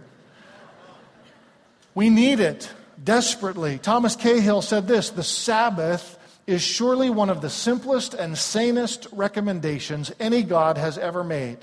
We 1.95 2.11
need 2.11 2.39
it 2.39 2.71
desperately. 3.03 3.79
Thomas 3.79 4.15
Cahill 4.15 4.61
said 4.61 4.87
this 4.87 5.09
the 5.09 5.23
Sabbath 5.23 6.19
is 6.51 6.63
surely 6.63 7.09
one 7.09 7.31
of 7.31 7.41
the 7.43 7.49
simplest 7.49 8.13
and 8.13 8.37
sanest 8.37 9.07
recommendations 9.13 10.11
any 10.19 10.43
God 10.43 10.77
has 10.77 10.99
ever 10.99 11.23
made. 11.23 11.59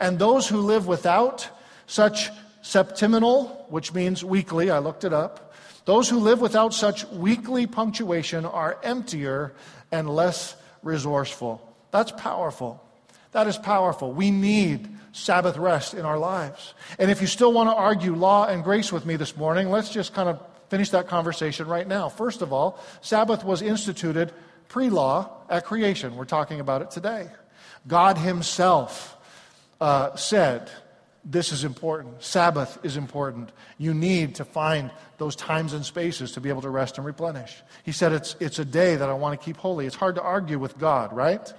And 0.00 0.18
those 0.18 0.48
who 0.48 0.58
live 0.58 0.88
without 0.88 1.48
such 1.86 2.30
septimanal, 2.60 3.70
which 3.70 3.94
means 3.94 4.24
weekly, 4.24 4.68
I 4.68 4.80
looked 4.80 5.04
it 5.04 5.12
up, 5.12 5.54
those 5.84 6.08
who 6.08 6.18
live 6.18 6.40
without 6.40 6.74
such 6.74 7.06
weekly 7.10 7.68
punctuation 7.68 8.44
are 8.44 8.76
emptier 8.82 9.52
and 9.92 10.10
less 10.10 10.56
resourceful. 10.82 11.62
That's 11.92 12.10
powerful. 12.10 12.82
That 13.30 13.46
is 13.46 13.56
powerful. 13.56 14.12
We 14.12 14.32
need 14.32 14.88
Sabbath 15.12 15.56
rest 15.56 15.94
in 15.94 16.04
our 16.04 16.18
lives. 16.18 16.74
And 16.98 17.12
if 17.12 17.20
you 17.20 17.28
still 17.28 17.52
want 17.52 17.70
to 17.70 17.76
argue 17.76 18.16
law 18.16 18.48
and 18.48 18.64
grace 18.64 18.90
with 18.90 19.06
me 19.06 19.14
this 19.14 19.36
morning, 19.36 19.70
let's 19.70 19.90
just 19.90 20.14
kind 20.14 20.28
of 20.28 20.40
finish 20.68 20.90
that 20.90 21.08
conversation 21.08 21.66
right 21.66 21.86
now. 21.86 22.08
First 22.08 22.42
of 22.42 22.52
all, 22.52 22.78
Sabbath 23.00 23.44
was 23.44 23.62
instituted 23.62 24.32
pre 24.68 24.90
law 24.90 25.30
at 25.48 25.64
creation. 25.64 26.16
We're 26.16 26.24
talking 26.24 26.60
about 26.60 26.82
it 26.82 26.90
today. 26.90 27.28
God 27.86 28.18
Himself 28.18 29.16
uh, 29.80 30.16
said, 30.16 30.70
This 31.24 31.52
is 31.52 31.64
important. 31.64 32.22
Sabbath 32.22 32.78
is 32.82 32.96
important. 32.96 33.52
You 33.78 33.94
need 33.94 34.36
to 34.36 34.44
find 34.44 34.90
those 35.18 35.36
times 35.36 35.72
and 35.72 35.84
spaces 35.84 36.32
to 36.32 36.40
be 36.40 36.48
able 36.48 36.62
to 36.62 36.70
rest 36.70 36.98
and 36.98 37.06
replenish. 37.06 37.62
He 37.84 37.92
said, 37.92 38.12
It's, 38.12 38.36
it's 38.40 38.58
a 38.58 38.64
day 38.64 38.96
that 38.96 39.08
I 39.08 39.14
want 39.14 39.38
to 39.38 39.44
keep 39.44 39.56
holy. 39.56 39.86
It's 39.86 39.96
hard 39.96 40.16
to 40.16 40.22
argue 40.22 40.58
with 40.58 40.78
God, 40.78 41.12
right? 41.12 41.52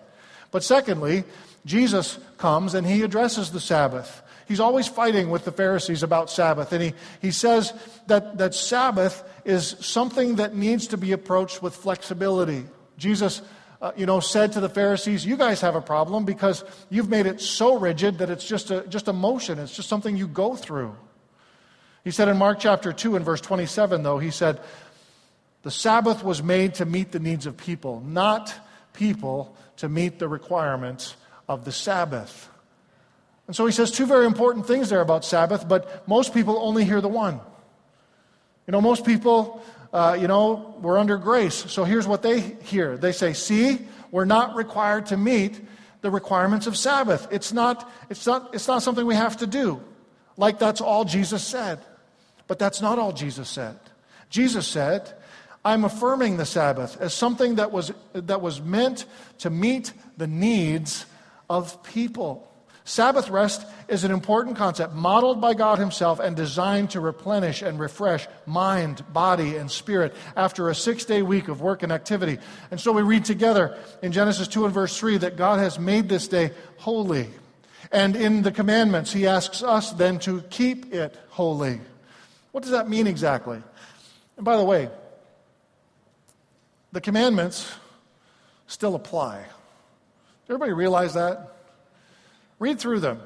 But 0.52 0.64
secondly, 0.64 1.24
Jesus 1.66 2.20
comes 2.38 2.74
and 2.74 2.86
He 2.86 3.04
addresses 3.04 3.52
the 3.52 3.60
Sabbath. 3.60 4.22
He's 4.48 4.60
always 4.60 4.88
fighting 4.88 5.30
with 5.30 5.44
the 5.44 5.52
Pharisees 5.52 6.04
about 6.04 6.30
Sabbath. 6.30 6.72
And 6.72 6.82
he, 6.82 6.94
he 7.22 7.32
says 7.32 7.74
that, 8.08 8.38
that 8.38 8.56
Sabbath 8.56 9.24
is 9.44 9.76
something 9.82 10.36
that 10.36 10.56
needs 10.56 10.88
to 10.88 10.98
be 10.98 11.12
approached 11.12 11.62
with 11.62 11.76
flexibility. 11.76 12.66
Jesus, 12.98 13.42
uh, 13.82 13.92
you 13.98 14.06
know, 14.06 14.22
said 14.22 14.54
to 14.54 14.62
the 14.62 14.70
Pharisees, 14.70 15.26
You 15.26 15.36
guys 15.36 15.60
have 15.62 15.76
a 15.76 15.82
problem 15.82 16.24
because 16.24 16.64
you've 16.90 17.10
made 17.10 17.26
it 17.26 17.42
so 17.42 17.78
rigid 17.78 18.20
that 18.20 18.30
it's 18.30 18.46
just 18.46 18.72
a, 18.72 18.88
just 18.88 19.10
a 19.10 19.14
motion, 19.14 19.60
it's 19.60 19.76
just 19.76 19.90
something 19.90 20.16
you 20.16 20.28
go 20.28 20.56
through. 20.56 20.96
He 22.06 22.12
said 22.12 22.30
in 22.30 22.38
Mark 22.38 22.60
chapter 22.60 22.94
2 22.94 23.18
and 23.18 23.26
verse 23.26 23.42
27, 23.42 24.02
though, 24.02 24.18
he 24.18 24.32
said, 24.32 24.62
The 25.64 25.72
Sabbath 25.72 26.24
was 26.24 26.42
made 26.42 26.76
to 26.76 26.86
meet 26.86 27.12
the 27.12 27.20
needs 27.20 27.46
of 27.46 27.58
people, 27.58 28.02
not 28.06 28.54
people 28.94 29.58
to 29.78 29.90
meet 29.90 30.20
the 30.20 30.30
requirements 30.30 31.18
of 31.50 31.66
the 31.66 31.74
Sabbath. 31.74 32.50
And 33.48 33.56
so 33.56 33.66
he 33.66 33.72
says 33.72 33.92
two 33.92 34.06
very 34.06 34.26
important 34.26 34.68
things 34.68 34.90
there 34.90 35.02
about 35.02 35.24
Sabbath, 35.24 35.68
but 35.68 36.08
most 36.08 36.34
people 36.34 36.58
only 36.60 36.84
hear 36.84 37.02
the 37.02 37.08
one. 37.08 37.40
You 38.68 38.74
know, 38.74 38.82
most 38.82 39.06
people, 39.06 39.64
uh, 39.94 40.18
you 40.20 40.28
know, 40.28 40.76
we're 40.82 40.98
under 40.98 41.18
grace. 41.18 41.56
So 41.56 41.86
here's 41.86 42.06
what 42.06 42.22
they 42.22 42.42
hear 42.42 42.98
they 42.98 43.14
say, 43.14 43.34
see, 43.34 43.80
we're 44.12 44.26
not 44.26 44.56
required 44.56 45.08
to 45.08 45.18
meet 45.18 45.60
the 46.02 46.12
requirements 46.12 46.68
of 46.68 46.78
Sabbath. 46.78 47.28
It's 47.32 47.54
not, 47.54 47.90
it's 48.10 48.28
not, 48.28 48.54
it's 48.54 48.68
not 48.68 48.84
something 48.84 49.06
we 49.06 49.16
have 49.16 49.38
to 49.38 49.48
do. 49.48 49.82
Like 50.36 50.60
that's 50.60 50.82
all 50.82 51.06
Jesus 51.06 51.44
said. 51.44 51.80
But 52.48 52.60
that's 52.60 52.82
not 52.82 53.00
all 53.00 53.12
Jesus 53.12 53.50
said. 53.50 53.78
Jesus 54.30 54.68
said, 54.68 55.12
I'm 55.66 55.84
affirming 55.84 56.38
the 56.38 56.46
Sabbath 56.46 57.00
as 57.02 57.14
something 57.14 57.56
that 57.56 57.72
was, 57.72 57.92
that 58.14 58.42
was 58.42 58.62
meant 58.62 59.06
to 59.40 59.50
meet 59.50 59.92
the 60.18 60.28
needs 60.28 61.06
of 61.50 61.84
people. 61.84 62.47
Sabbath 62.88 63.30
rest 63.30 63.68
is 63.90 64.06
an 64.06 64.12
important 64.12 64.56
concept 64.56 64.94
modeled 64.94 65.42
by 65.42 65.54
God 65.54 65.78
Himself 65.78 66.22
and 66.22 66.38
designed 66.38 66.92
to 66.92 67.02
replenish 67.02 67.62
and 67.62 67.78
refresh 67.78 68.26
mind, 68.46 69.04
body, 69.12 69.58
and 69.58 69.70
spirit 69.70 70.16
after 70.38 70.70
a 70.70 70.76
six 70.76 71.04
day 71.04 71.22
week 71.22 71.50
of 71.50 71.60
work 71.60 71.84
and 71.84 71.92
activity. 71.92 72.40
And 72.72 72.80
so 72.80 72.94
we 72.94 73.02
read 73.02 73.26
together 73.26 73.78
in 74.02 74.14
Genesis 74.14 74.48
2 74.48 74.64
and 74.64 74.74
verse 74.74 74.98
3 74.98 75.18
that 75.18 75.36
God 75.36 75.60
has 75.60 75.78
made 75.78 76.08
this 76.08 76.30
day 76.30 76.52
holy. 76.78 77.28
And 77.92 78.16
in 78.16 78.42
the 78.42 78.54
commandments, 78.54 79.12
He 79.12 79.28
asks 79.28 79.62
us 79.62 79.92
then 79.92 80.18
to 80.20 80.40
keep 80.44 80.94
it 80.94 81.14
holy. 81.28 81.82
What 82.54 82.62
does 82.62 82.72
that 82.72 82.88
mean 82.88 83.06
exactly? 83.06 83.62
And 84.38 84.46
by 84.46 84.56
the 84.56 84.64
way, 84.64 84.90
the 86.94 87.02
commandments 87.02 87.70
still 88.68 88.96
apply. 88.96 89.44
Everybody 90.48 90.72
realize 90.72 91.16
that? 91.16 91.57
Read 92.60 92.80
through 92.80 93.00
them. 93.00 93.22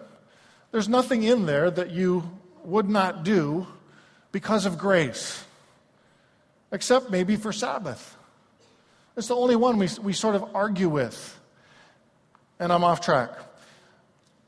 There's 0.72 0.90
nothing 0.90 1.24
in 1.24 1.46
there 1.46 1.70
that 1.70 1.92
you 1.92 2.30
would 2.64 2.90
not 2.90 3.24
do 3.24 3.68
because 4.32 4.66
of 4.66 4.78
grace, 4.78 5.44
except 6.72 7.10
maybe 7.10 7.36
for 7.36 7.52
Sabbath. 7.52 8.18
It's 9.18 9.28
the 9.28 9.36
only 9.36 9.56
one 9.56 9.78
we, 9.78 9.90
we 10.02 10.14
sort 10.14 10.36
of 10.36 10.56
argue 10.56 10.90
with. 10.90 11.40
And 12.60 12.72
I'm 12.72 12.84
off 12.84 13.02
track. 13.02 13.32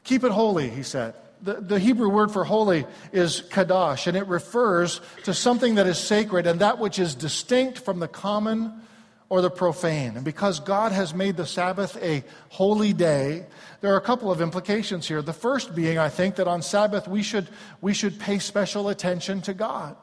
Keep 0.03 0.23
it 0.23 0.31
holy, 0.31 0.69
he 0.69 0.83
said. 0.83 1.15
The, 1.41 1.55
the 1.55 1.79
Hebrew 1.79 2.09
word 2.09 2.31
for 2.31 2.45
holy 2.45 2.85
is 3.11 3.41
kadosh, 3.49 4.07
and 4.07 4.15
it 4.15 4.27
refers 4.27 5.01
to 5.23 5.33
something 5.33 5.75
that 5.75 5.87
is 5.87 5.97
sacred 5.97 6.47
and 6.47 6.61
that 6.61 6.79
which 6.79 6.99
is 6.99 7.15
distinct 7.15 7.79
from 7.79 7.99
the 7.99 8.07
common 8.07 8.82
or 9.29 9.41
the 9.41 9.49
profane. 9.49 10.15
And 10.15 10.23
because 10.23 10.59
God 10.59 10.91
has 10.91 11.13
made 11.13 11.37
the 11.37 11.45
Sabbath 11.45 11.97
a 12.01 12.23
holy 12.49 12.93
day, 12.93 13.45
there 13.81 13.93
are 13.93 13.97
a 13.97 14.01
couple 14.01 14.31
of 14.31 14.41
implications 14.41 15.07
here. 15.07 15.21
The 15.21 15.33
first 15.33 15.75
being, 15.75 15.97
I 15.97 16.09
think, 16.09 16.35
that 16.35 16.47
on 16.47 16.61
Sabbath 16.61 17.07
we 17.07 17.23
should, 17.23 17.47
we 17.81 17.93
should 17.93 18.19
pay 18.19 18.39
special 18.39 18.89
attention 18.89 19.41
to 19.41 19.53
God. 19.53 19.95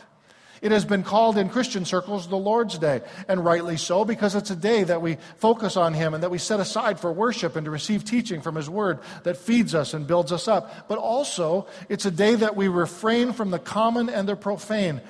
It 0.63 0.73
has 0.73 0.85
been 0.85 1.03
called 1.03 1.39
in 1.39 1.49
Christian 1.49 1.87
circles 1.87 2.29
the 2.29 2.37
Lord's 2.37 2.77
Day, 2.77 3.01
and 3.29 3.43
rightly 3.43 3.79
so, 3.79 4.05
because 4.05 4.35
it's 4.35 4.51
a 4.51 4.57
day 4.57 4.85
that 4.85 5.01
we 5.01 5.17
focus 5.39 5.77
on 5.77 5.95
Him 5.95 6.13
and 6.13 6.23
that 6.23 6.31
we 6.31 6.37
set 6.37 6.61
aside 6.61 7.01
for 7.01 7.11
worship 7.11 7.57
and 7.57 7.65
to 7.65 7.71
receive 7.71 8.05
teaching 8.05 8.43
from 8.43 8.57
His 8.57 8.69
Word 8.69 8.99
that 9.23 9.39
feeds 9.39 9.75
us 9.75 9.95
and 9.95 10.07
builds 10.07 10.33
us 10.33 10.49
up. 10.49 10.87
But 10.87 10.99
also, 10.99 11.67
it's 11.89 12.05
a 12.05 12.11
day 12.11 12.35
that 12.35 12.57
we 12.57 12.69
refrain 12.69 13.33
from 13.33 13.51
the 13.51 13.59
common 13.59 14.11
and 14.11 14.29
the 14.29 14.37
profane, 14.37 15.01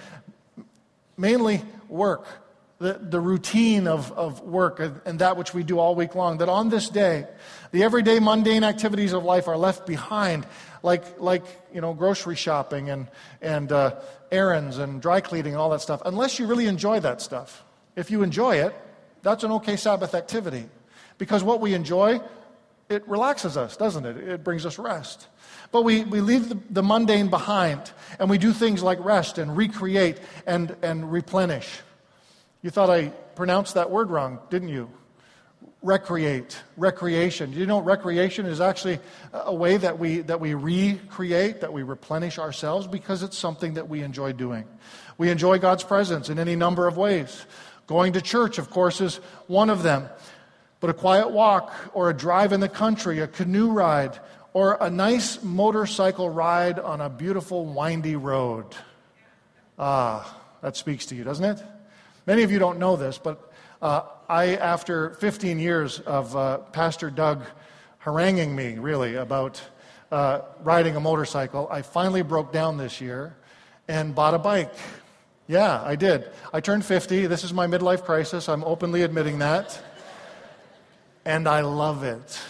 mainly 1.17 1.63
work 1.89 2.29
the, 2.81 2.95
the 2.95 3.21
routine 3.21 3.87
of, 3.87 4.11
of 4.13 4.41
work 4.41 4.81
and, 4.81 5.19
that 5.19 5.37
which 5.37 5.53
we 5.53 5.63
do 5.63 5.79
all 5.79 5.95
week 5.95 6.15
long, 6.15 6.39
that 6.39 6.49
on 6.49 6.71
this 6.71 6.89
day, 6.89 7.27
the 7.73 7.83
everyday 7.83 8.19
mundane 8.19 8.65
activities 8.65 9.13
of 9.13 9.23
life 9.23 9.49
are 9.49 9.59
left 9.59 9.87
behind, 9.87 10.47
like, 10.83 11.21
like 11.21 11.45
you 11.75 11.83
know, 11.83 11.93
grocery 11.93 12.37
shopping 12.37 12.89
and, 12.89 13.07
and 13.43 13.71
uh, 13.71 13.97
errands 14.33 14.79
and 14.79 15.03
dry 15.03 15.21
cleaning 15.21 15.53
and 15.53 15.61
all 15.61 15.69
that 15.69 15.83
stuff, 15.83 16.01
unless 16.07 16.39
you 16.39 16.47
really 16.47 16.67
enjoy 16.67 16.99
that 17.01 17.21
stuff. 17.21 17.63
If 17.97 18.11
you 18.11 18.23
enjoy 18.23 18.57
it, 18.57 18.75
that's 19.21 19.45
an 19.45 19.53
okay 19.53 19.77
Sabbath 19.77 20.15
activity. 20.15 20.65
Because 21.19 21.45
what 21.45 21.61
we 21.61 21.75
enjoy, 21.75 22.23
it 22.89 23.07
relaxes 23.07 23.59
us, 23.59 23.77
doesn't 23.77 24.07
it? 24.07 24.17
It 24.17 24.43
brings 24.43 24.65
us 24.65 24.79
rest. 24.79 25.29
But 25.71 25.83
we, 25.83 26.05
we 26.05 26.23
leave 26.23 26.49
the, 26.49 26.59
the 26.71 26.83
mundane 26.83 27.29
behind 27.29 27.93
and 28.19 28.31
we 28.31 28.39
do 28.39 28.55
things 28.55 28.83
like 28.83 29.05
rest 29.05 29.37
and 29.37 29.55
recreate 29.55 30.19
and, 30.47 30.75
and 30.81 31.13
replenish. 31.13 31.69
You 32.63 32.71
thought 32.71 32.91
I 32.91 33.09
pronounced 33.35 33.75
that 33.75 33.91
word 33.91 34.11
wrong, 34.11 34.39
didn't 34.51 34.69
you? 34.69 34.91
Recreate, 35.83 36.59
recreation. 36.77 37.55
You 37.55 37.65
know, 37.65 37.81
recreation 37.81 38.45
is 38.45 38.61
actually 38.61 38.99
a 39.33 39.55
way 39.55 39.79
that 39.79 39.99
we, 39.99 40.21
that 40.23 40.41
we 40.41 40.53
recreate, 40.53 41.63
that 41.63 41.73
we 41.73 41.83
replenish 41.83 42.39
ourselves 42.39 42.87
because 42.87 43.23
it's 43.23 43.39
something 43.39 43.75
that 43.75 43.89
we 43.89 44.03
enjoy 44.03 44.33
doing. 44.33 44.67
We 45.17 45.31
enjoy 45.31 45.59
God's 45.59 45.85
presence 45.85 46.29
in 46.29 46.39
any 46.39 46.55
number 46.55 46.87
of 46.87 46.99
ways. 46.99 47.47
Going 47.87 48.13
to 48.13 48.21
church, 48.21 48.59
of 48.59 48.69
course, 48.69 49.01
is 49.01 49.17
one 49.47 49.71
of 49.71 49.83
them. 49.83 50.09
But 50.81 50.91
a 50.91 50.95
quiet 50.95 51.31
walk, 51.31 51.73
or 51.93 52.09
a 52.09 52.15
drive 52.15 52.53
in 52.53 52.61
the 52.61 52.69
country, 52.69 53.21
a 53.21 53.27
canoe 53.27 53.71
ride, 53.71 54.19
or 54.53 54.79
a 54.81 54.91
nice 54.91 55.43
motorcycle 55.43 56.29
ride 56.29 56.79
on 56.79 57.01
a 57.01 57.09
beautiful, 57.11 57.67
windy 57.67 58.17
road. 58.17 58.67
Ah, 59.79 60.39
that 60.63 60.77
speaks 60.77 61.07
to 61.07 61.15
you, 61.15 61.25
doesn't 61.25 61.45
it? 61.45 61.63
Many 62.27 62.43
of 62.43 62.51
you 62.51 62.59
don't 62.59 62.79
know 62.79 62.97
this, 62.97 63.19
but 63.19 63.53
uh, 63.81 64.03
I, 64.29 64.57
after 64.57 65.11
15 65.15 65.59
years 65.59 66.01
of 66.01 66.37
uh, 66.37 66.59
Pastor 66.59 67.11
Doug 67.11 67.43
haranguing 67.99 68.55
me, 68.55 68.79
really, 68.79 69.17
about 69.17 69.61
uh, 70.13 70.43
riding 70.63 70.97
a 70.97 71.01
motorcycle, 71.01 71.69
I 71.71 71.83
finally 71.83 72.23
broke 72.23 72.53
down 72.53 72.77
this 72.77 73.01
year 73.01 73.37
and 73.89 74.15
bought 74.15 74.35
a 74.35 74.39
bike. 74.39 74.73
Yeah, 75.47 75.83
I 75.83 75.97
did. 75.97 76.31
I 76.53 76.61
turned 76.61 76.85
50. 76.85 77.27
This 77.27 77.43
is 77.43 77.53
my 77.53 77.67
midlife 77.67 78.05
crisis. 78.05 78.49
I'm 78.49 78.63
openly 78.65 79.03
admitting 79.03 79.41
that. 79.41 79.83
And 81.25 81.49
I 81.49 81.63
love 81.63 82.05
it. 82.05 82.41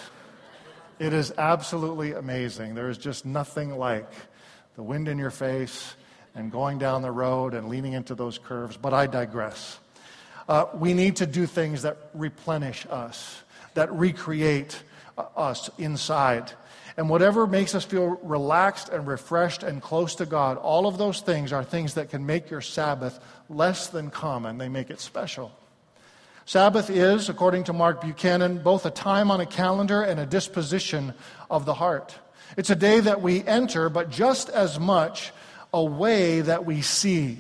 It 0.99 1.15
is 1.15 1.33
absolutely 1.39 2.13
amazing. 2.13 2.75
There 2.75 2.91
is 2.91 2.99
just 2.99 3.25
nothing 3.25 3.79
like 3.79 4.11
the 4.77 4.83
wind 4.83 5.09
in 5.09 5.17
your 5.17 5.31
face, 5.31 5.95
and 6.35 6.51
going 6.51 6.79
down 6.79 7.03
the 7.03 7.11
road 7.11 7.55
and 7.55 7.69
leaning 7.69 7.93
into 7.93 8.15
those 8.15 8.39
curves, 8.39 8.77
but 8.77 8.95
I 8.95 9.07
digress. 9.07 9.79
Uh, 10.49 10.67
we 10.75 10.95
need 10.95 11.17
to 11.17 11.27
do 11.27 11.47
things 11.47 11.83
that 11.83 11.97
replenish 12.15 12.87
us, 12.91 13.43
that 13.75 13.93
recreate 13.93 14.83
uh, 15.17 15.25
us 15.37 15.71
inside. 15.79 16.53
And 16.97 17.09
whatever 17.09 17.47
makes 17.47 17.75
us 17.75 17.85
feel 17.85 18.19
relaxed 18.23 18.89
and 18.89 19.07
refreshed 19.07 19.63
and 19.63 19.81
close 19.81 20.17
to 20.17 20.27
God, 20.27 20.59
all 20.59 20.87
of 20.87 20.99
those 20.99 21.21
things 21.21 21.53
are 21.53 21.65
things 21.65 21.95
that 21.95 22.11
can 22.11 22.27
make 22.27 22.51
your 22.51 22.61
Sabbath 22.61 23.19
less 23.49 23.87
than 23.87 24.11
common. 24.11 24.59
They 24.59 24.69
make 24.69 24.91
it 24.91 25.01
special. 25.01 25.53
Sabbath 26.47 26.91
is, 26.91 27.29
according 27.29 27.65
to 27.65 27.73
Mark 27.73 28.01
Buchanan, 28.01 28.59
both 28.59 28.85
a 28.85 28.91
time 28.91 29.31
on 29.31 29.41
a 29.41 29.47
calendar 29.47 30.03
and 30.03 30.19
a 30.19 30.27
disposition 30.27 31.15
of 31.49 31.65
the 31.65 31.75
heart. 31.75 32.19
It's 32.57 32.71
a 32.71 32.75
day 32.75 32.99
that 32.99 33.23
we 33.23 33.45
enter, 33.45 33.89
but 33.89 34.11
just 34.11 34.49
as 34.49 34.81
much 34.81 35.33
a 35.73 35.83
way 35.83 36.41
that 36.41 36.65
we 36.65 36.83
see. 36.83 37.39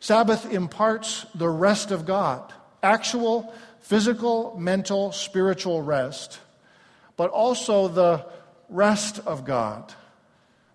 Sabbath 0.00 0.52
imparts 0.52 1.26
the 1.34 1.48
rest 1.48 1.90
of 1.90 2.06
God, 2.06 2.52
actual 2.82 3.52
physical, 3.80 4.56
mental, 4.58 5.12
spiritual 5.12 5.82
rest, 5.82 6.38
but 7.16 7.30
also 7.30 7.88
the 7.88 8.26
rest 8.68 9.20
of 9.20 9.44
God. 9.44 9.92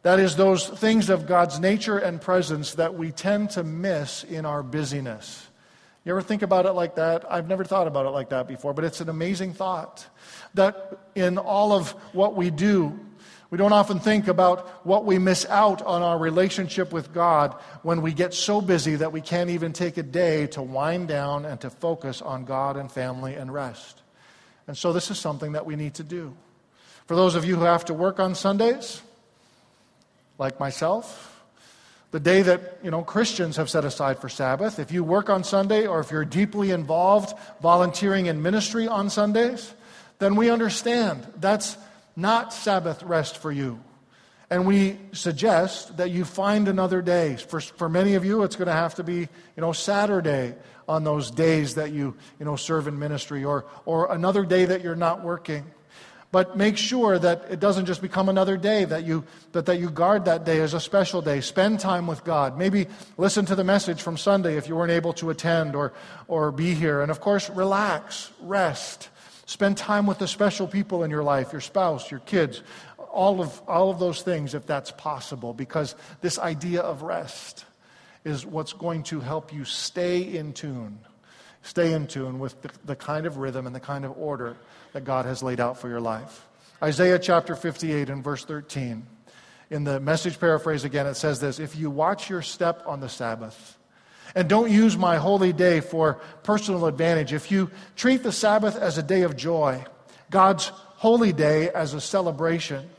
That 0.03 0.19
is, 0.19 0.35
those 0.35 0.67
things 0.67 1.09
of 1.09 1.27
God's 1.27 1.59
nature 1.59 1.97
and 1.97 2.21
presence 2.21 2.75
that 2.75 2.95
we 2.95 3.11
tend 3.11 3.51
to 3.51 3.63
miss 3.63 4.23
in 4.23 4.45
our 4.45 4.63
busyness. 4.63 5.45
You 6.05 6.13
ever 6.13 6.21
think 6.21 6.41
about 6.41 6.65
it 6.65 6.71
like 6.71 6.95
that? 6.95 7.29
I've 7.29 7.47
never 7.47 7.65
thought 7.65 7.87
about 7.87 8.05
it 8.05 8.11
like 8.11 8.29
that 8.29 8.47
before, 8.47 8.73
but 8.73 8.85
it's 8.85 9.01
an 9.01 9.09
amazing 9.09 9.53
thought. 9.53 10.07
That 10.53 10.97
in 11.15 11.37
all 11.37 11.73
of 11.73 11.91
what 12.13 12.35
we 12.35 12.49
do, 12.49 12.97
we 13.51 13.57
don't 13.57 13.73
often 13.73 13.99
think 13.99 14.27
about 14.27 14.85
what 14.85 15.05
we 15.05 15.17
miss 15.17 15.45
out 15.47 15.81
on 15.81 16.03
our 16.03 16.19
relationship 16.19 16.93
with 16.93 17.13
God 17.13 17.55
when 17.81 18.01
we 18.01 18.13
get 18.13 18.33
so 18.33 18.61
busy 18.61 18.95
that 18.95 19.11
we 19.11 19.21
can't 19.21 19.49
even 19.49 19.73
take 19.73 19.97
a 19.97 20.03
day 20.03 20.45
to 20.47 20.61
wind 20.61 21.07
down 21.07 21.45
and 21.45 21.59
to 21.61 21.71
focus 21.71 22.21
on 22.21 22.45
God 22.45 22.77
and 22.77 22.91
family 22.91 23.33
and 23.33 23.51
rest. 23.51 24.01
And 24.67 24.77
so 24.77 24.93
this 24.93 25.09
is 25.09 25.17
something 25.17 25.53
that 25.53 25.65
we 25.65 25.75
need 25.75 25.95
to 25.95 26.03
do. 26.03 26.35
For 27.07 27.15
those 27.15 27.33
of 27.33 27.43
you 27.43 27.55
who 27.55 27.63
have 27.63 27.85
to 27.85 27.93
work 27.95 28.19
on 28.19 28.35
Sundays, 28.35 29.01
like 30.37 30.59
myself, 30.59 31.43
the 32.11 32.19
day 32.19 32.43
that 32.43 32.77
you 32.83 32.91
know 32.91 33.01
Christians 33.01 33.57
have 33.57 33.67
set 33.67 33.83
aside 33.83 34.19
for 34.19 34.29
Sabbath, 34.29 34.77
if 34.77 34.91
you 34.91 35.03
work 35.03 35.27
on 35.27 35.43
Sunday 35.43 35.87
or 35.87 35.99
if 35.99 36.11
you're 36.11 36.23
deeply 36.23 36.69
involved 36.69 37.33
volunteering 37.63 38.27
in 38.27 38.43
ministry 38.43 38.87
on 38.87 39.09
Sundays, 39.09 39.73
then 40.19 40.35
we 40.35 40.51
understand 40.51 41.25
that's 41.37 41.77
not 42.15 42.53
Sabbath 42.53 43.03
rest 43.03 43.37
for 43.37 43.51
you. 43.51 43.79
And 44.49 44.65
we 44.65 44.97
suggest 45.11 45.97
that 45.97 46.09
you 46.09 46.25
find 46.25 46.67
another 46.67 47.01
day. 47.01 47.35
For, 47.35 47.61
for 47.61 47.87
many 47.87 48.15
of 48.15 48.25
you, 48.25 48.43
it's 48.43 48.55
going 48.55 48.67
to 48.67 48.73
have 48.73 48.95
to 48.95 49.03
be, 49.03 49.19
you 49.19 49.61
know, 49.61 49.73
Saturday 49.73 50.55
on 50.87 51.03
those 51.03 51.29
days 51.29 51.75
that 51.75 51.91
you, 51.91 52.15
you 52.39 52.45
know, 52.45 52.55
serve 52.55 52.87
in 52.87 52.97
ministry 52.97 53.43
or, 53.43 53.65
or 53.85 54.11
another 54.11 54.43
day 54.43 54.65
that 54.65 54.81
you're 54.83 54.95
not 54.95 55.23
working. 55.23 55.65
But 56.31 56.57
make 56.57 56.77
sure 56.77 57.17
that 57.17 57.45
it 57.49 57.59
doesn't 57.59 57.85
just 57.85 58.01
become 58.01 58.29
another 58.29 58.55
day, 58.55 58.85
that 58.85 59.03
you, 59.03 59.23
that, 59.51 59.65
that 59.65 59.79
you 59.79 59.89
guard 59.89 60.25
that 60.25 60.45
day 60.45 60.59
as 60.61 60.75
a 60.75 60.79
special 60.79 61.21
day. 61.21 61.41
Spend 61.41 61.79
time 61.79 62.05
with 62.05 62.23
God. 62.23 62.57
Maybe 62.57 62.87
listen 63.17 63.45
to 63.47 63.55
the 63.55 63.63
message 63.63 64.01
from 64.01 64.15
Sunday 64.15 64.55
if 64.55 64.67
you 64.67 64.75
weren't 64.75 64.91
able 64.91 65.13
to 65.13 65.31
attend 65.31 65.75
or, 65.75 65.93
or 66.27 66.51
be 66.51 66.75
here. 66.75 67.01
And 67.01 67.09
of 67.09 67.19
course, 67.19 67.49
relax, 67.49 68.31
rest. 68.41 69.09
Spend 69.49 69.77
time 69.77 70.05
with 70.05 70.19
the 70.19 70.27
special 70.27 70.67
people 70.67 71.03
in 71.03 71.09
your 71.09 71.23
life, 71.23 71.53
your 71.53 71.59
spouse, 71.59 72.11
your 72.11 72.19
kids, 72.19 72.61
all 73.11 73.41
of, 73.41 73.59
all 73.67 73.89
of 73.89 73.97
those 73.97 74.21
things 74.21 74.53
if 74.53 74.67
that's 74.67 74.91
possible, 74.91 75.55
because 75.55 75.95
this 76.21 76.37
idea 76.37 76.81
of 76.81 77.01
rest 77.01 77.65
is 78.23 78.45
what's 78.45 78.73
going 78.73 79.01
to 79.01 79.19
help 79.19 79.51
you 79.51 79.65
stay 79.65 80.21
in 80.21 80.53
tune. 80.53 80.99
Stay 81.63 81.93
in 81.93 82.05
tune 82.05 82.37
with 82.37 82.61
the, 82.61 82.69
the 82.85 82.95
kind 82.95 83.25
of 83.25 83.37
rhythm 83.37 83.65
and 83.65 83.75
the 83.75 83.79
kind 83.79 84.05
of 84.05 84.15
order 84.19 84.55
that 84.93 85.03
God 85.03 85.25
has 85.25 85.41
laid 85.41 85.59
out 85.59 85.79
for 85.79 85.89
your 85.89 85.99
life. 85.99 86.47
Isaiah 86.83 87.17
chapter 87.17 87.55
58 87.55 88.11
and 88.11 88.23
verse 88.23 88.45
13. 88.45 89.03
In 89.71 89.83
the 89.83 89.99
message 89.99 90.39
paraphrase 90.39 90.83
again, 90.83 91.07
it 91.07 91.15
says 91.15 91.39
this 91.39 91.57
If 91.57 91.75
you 91.75 91.89
watch 91.89 92.29
your 92.29 92.43
step 92.43 92.83
on 92.85 92.99
the 92.99 93.09
Sabbath, 93.09 93.78
and 94.35 94.47
don't 94.47 94.71
use 94.71 94.97
my 94.97 95.17
holy 95.17 95.53
day 95.53 95.79
for 95.79 96.19
personal 96.43 96.85
advantage, 96.85 97.33
if 97.33 97.51
you 97.51 97.71
treat 97.95 98.23
the 98.23 98.31
Sabbath 98.31 98.75
as 98.75 98.97
a 98.97 99.03
day 99.03 99.23
of 99.23 99.35
joy, 99.35 99.83
God's 100.29 100.67
holy 100.67 101.33
day 101.33 101.69
as 101.69 101.93
a 101.93 102.01
celebration, 102.01 102.89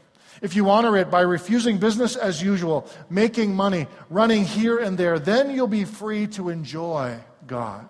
if 0.42 0.56
you 0.56 0.70
honor 0.70 0.96
it 0.96 1.10
by 1.10 1.20
refusing 1.20 1.78
business 1.78 2.16
as 2.16 2.42
usual, 2.42 2.88
making 3.10 3.54
money, 3.54 3.86
running 4.08 4.44
here 4.44 4.78
and 4.78 4.96
there, 4.96 5.18
then 5.18 5.50
you'll 5.50 5.66
be 5.66 5.84
free 5.84 6.26
to 6.28 6.48
enjoy 6.48 7.18
God. 7.46 7.88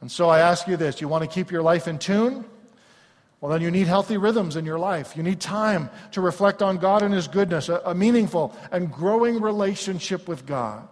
And 0.00 0.10
so 0.10 0.28
I 0.28 0.40
ask 0.40 0.66
you 0.66 0.76
this 0.76 1.00
you 1.00 1.08
want 1.08 1.22
to 1.22 1.30
keep 1.30 1.50
your 1.50 1.62
life 1.62 1.88
in 1.88 1.98
tune? 1.98 2.44
Well, 3.40 3.52
then 3.52 3.60
you 3.60 3.70
need 3.70 3.86
healthy 3.86 4.16
rhythms 4.16 4.56
in 4.56 4.64
your 4.64 4.78
life. 4.78 5.16
You 5.16 5.22
need 5.22 5.38
time 5.38 5.90
to 6.12 6.22
reflect 6.22 6.62
on 6.62 6.78
God 6.78 7.02
and 7.02 7.12
His 7.12 7.28
goodness, 7.28 7.68
a, 7.68 7.80
a 7.84 7.94
meaningful 7.94 8.56
and 8.72 8.90
growing 8.90 9.40
relationship 9.40 10.26
with 10.26 10.46
God 10.46 10.88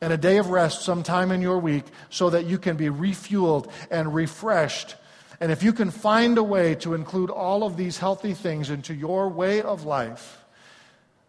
and 0.00 0.12
a 0.12 0.16
day 0.16 0.38
of 0.38 0.48
rest 0.48 0.82
sometime 0.82 1.30
in 1.30 1.42
your 1.42 1.58
week 1.58 1.84
so 2.08 2.30
that 2.30 2.46
you 2.46 2.58
can 2.58 2.76
be 2.76 2.86
refueled 2.86 3.70
and 3.90 4.14
refreshed 4.14 4.96
and 5.40 5.50
if 5.50 5.62
you 5.62 5.72
can 5.72 5.90
find 5.90 6.36
a 6.36 6.42
way 6.42 6.74
to 6.76 6.92
include 6.92 7.30
all 7.30 7.64
of 7.64 7.78
these 7.78 7.96
healthy 7.96 8.34
things 8.34 8.68
into 8.68 8.94
your 8.94 9.30
way 9.30 9.62
of 9.62 9.84
life, 9.86 10.44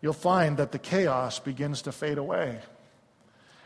you'll 0.02 0.12
find 0.12 0.58
that 0.58 0.74
the 0.74 0.80
chaos 0.80 1.40
begins 1.40 1.84
to 1.84 1.94
fade 1.94 2.18
away 2.18 2.60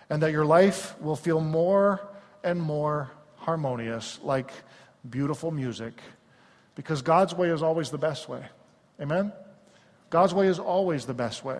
and 0.08 0.22
that 0.22 0.32
your 0.32 0.46
life 0.46 1.00
will 1.02 1.16
feel 1.16 1.42
more 1.42 2.00
and 2.44 2.62
more 2.62 3.10
harmonious, 3.38 4.20
like 4.22 4.52
beautiful 5.10 5.50
music, 5.50 5.94
because 6.76 7.02
God's 7.02 7.34
way 7.34 7.50
is 7.50 7.64
always 7.64 7.90
the 7.90 7.98
best 7.98 8.30
way. 8.30 8.46
Amen? 9.02 9.34
God's 10.12 10.34
way 10.36 10.46
is 10.46 10.60
always 10.60 11.08
the 11.08 11.16
best 11.16 11.44
way. 11.44 11.60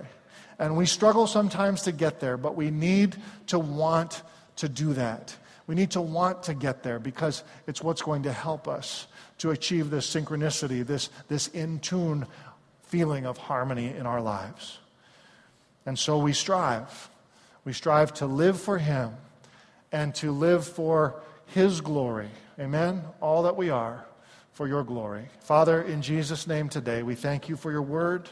And 0.60 0.78
we 0.78 0.86
struggle 0.86 1.28
sometimes 1.28 1.84
to 1.84 1.92
get 1.92 2.20
there, 2.20 2.38
but 2.38 2.56
we 2.56 2.72
need 2.72 3.16
to 3.48 3.60
want 3.60 4.24
to 4.58 4.70
do 4.70 4.94
that. 4.94 5.36
We 5.68 5.76
need 5.76 5.92
to 5.92 6.02
want 6.02 6.44
to 6.44 6.54
get 6.54 6.84
there 6.84 7.00
because 7.00 7.44
it's 7.68 7.82
what's 7.82 8.02
going 8.02 8.24
to 8.24 8.32
help 8.32 8.68
us 8.68 9.08
to 9.40 9.52
achieve 9.52 9.90
this 9.90 10.08
synchronicity, 10.14 10.86
this, 10.86 11.10
this 11.28 11.48
in 11.48 11.80
tune 11.80 12.28
feeling 12.84 13.26
of 13.26 13.38
harmony 13.38 13.88
in 13.88 14.06
our 14.06 14.22
lives. 14.22 14.80
And 15.86 15.98
so 15.98 16.18
we 16.18 16.34
strive. 16.34 17.10
We 17.64 17.74
strive 17.74 18.14
to 18.16 18.28
live 18.28 18.60
for 18.60 18.78
Him 18.78 19.12
and 19.92 20.14
to 20.16 20.32
live 20.32 20.66
for 20.66 21.22
His 21.48 21.82
glory. 21.82 22.30
Amen? 22.60 23.04
All 23.22 23.44
that 23.44 23.56
we 23.56 23.70
are 23.70 24.06
for 24.54 24.68
your 24.68 24.84
glory. 24.84 25.26
Father, 25.42 25.82
in 25.82 26.02
Jesus' 26.02 26.48
name 26.48 26.70
today, 26.70 27.04
we 27.04 27.16
thank 27.16 27.50
you 27.50 27.58
for 27.58 27.72
your 27.72 27.82
word. 27.82 28.30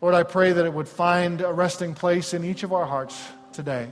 Lord, 0.00 0.14
I 0.14 0.22
pray 0.22 0.52
that 0.52 0.64
it 0.64 0.72
would 0.72 0.88
find 0.88 1.40
a 1.40 1.52
resting 1.52 1.94
place 1.94 2.34
in 2.34 2.44
each 2.44 2.62
of 2.62 2.72
our 2.72 2.84
hearts 2.84 3.22
today. 3.52 3.88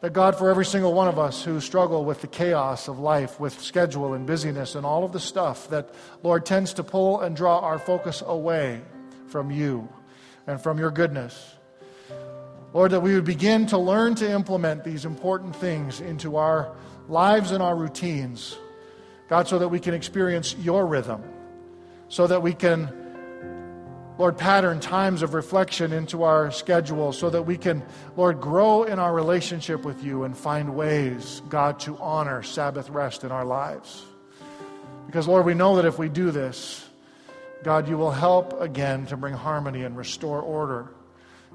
That 0.00 0.12
God, 0.12 0.36
for 0.36 0.48
every 0.48 0.64
single 0.64 0.94
one 0.94 1.08
of 1.08 1.18
us 1.18 1.42
who 1.42 1.60
struggle 1.60 2.04
with 2.04 2.20
the 2.20 2.26
chaos 2.28 2.88
of 2.88 2.98
life, 2.98 3.40
with 3.40 3.60
schedule 3.60 4.14
and 4.14 4.26
busyness 4.26 4.74
and 4.74 4.86
all 4.86 5.04
of 5.04 5.12
the 5.12 5.20
stuff 5.20 5.68
that, 5.70 5.90
Lord, 6.22 6.46
tends 6.46 6.72
to 6.74 6.84
pull 6.84 7.20
and 7.20 7.36
draw 7.36 7.58
our 7.60 7.78
focus 7.78 8.22
away 8.24 8.80
from 9.28 9.50
you 9.50 9.88
and 10.46 10.60
from 10.60 10.78
your 10.78 10.90
goodness. 10.90 11.54
Lord, 12.72 12.92
that 12.92 13.00
we 13.00 13.14
would 13.14 13.24
begin 13.24 13.66
to 13.66 13.78
learn 13.78 14.14
to 14.16 14.30
implement 14.30 14.84
these 14.84 15.04
important 15.04 15.56
things 15.56 16.00
into 16.00 16.36
our 16.36 16.74
lives 17.08 17.50
and 17.50 17.62
our 17.62 17.74
routines. 17.74 18.56
God, 19.28 19.48
so 19.48 19.58
that 19.58 19.68
we 19.68 19.80
can 19.80 19.94
experience 19.94 20.54
your 20.56 20.86
rhythm, 20.86 21.22
so 22.08 22.26
that 22.26 22.42
we 22.42 22.54
can 22.54 22.97
Lord, 24.18 24.36
pattern 24.36 24.80
times 24.80 25.22
of 25.22 25.32
reflection 25.32 25.92
into 25.92 26.24
our 26.24 26.50
schedule 26.50 27.12
so 27.12 27.30
that 27.30 27.42
we 27.42 27.56
can, 27.56 27.84
Lord, 28.16 28.40
grow 28.40 28.82
in 28.82 28.98
our 28.98 29.14
relationship 29.14 29.84
with 29.84 30.02
you 30.02 30.24
and 30.24 30.36
find 30.36 30.74
ways, 30.74 31.40
God, 31.48 31.78
to 31.80 31.96
honor 31.98 32.42
Sabbath 32.42 32.90
rest 32.90 33.22
in 33.22 33.30
our 33.30 33.44
lives. 33.44 34.02
Because, 35.06 35.28
Lord, 35.28 35.46
we 35.46 35.54
know 35.54 35.76
that 35.76 35.84
if 35.84 36.00
we 36.00 36.08
do 36.08 36.32
this, 36.32 36.84
God, 37.62 37.88
you 37.88 37.96
will 37.96 38.10
help 38.10 38.60
again 38.60 39.06
to 39.06 39.16
bring 39.16 39.34
harmony 39.34 39.84
and 39.84 39.96
restore 39.96 40.40
order 40.42 40.88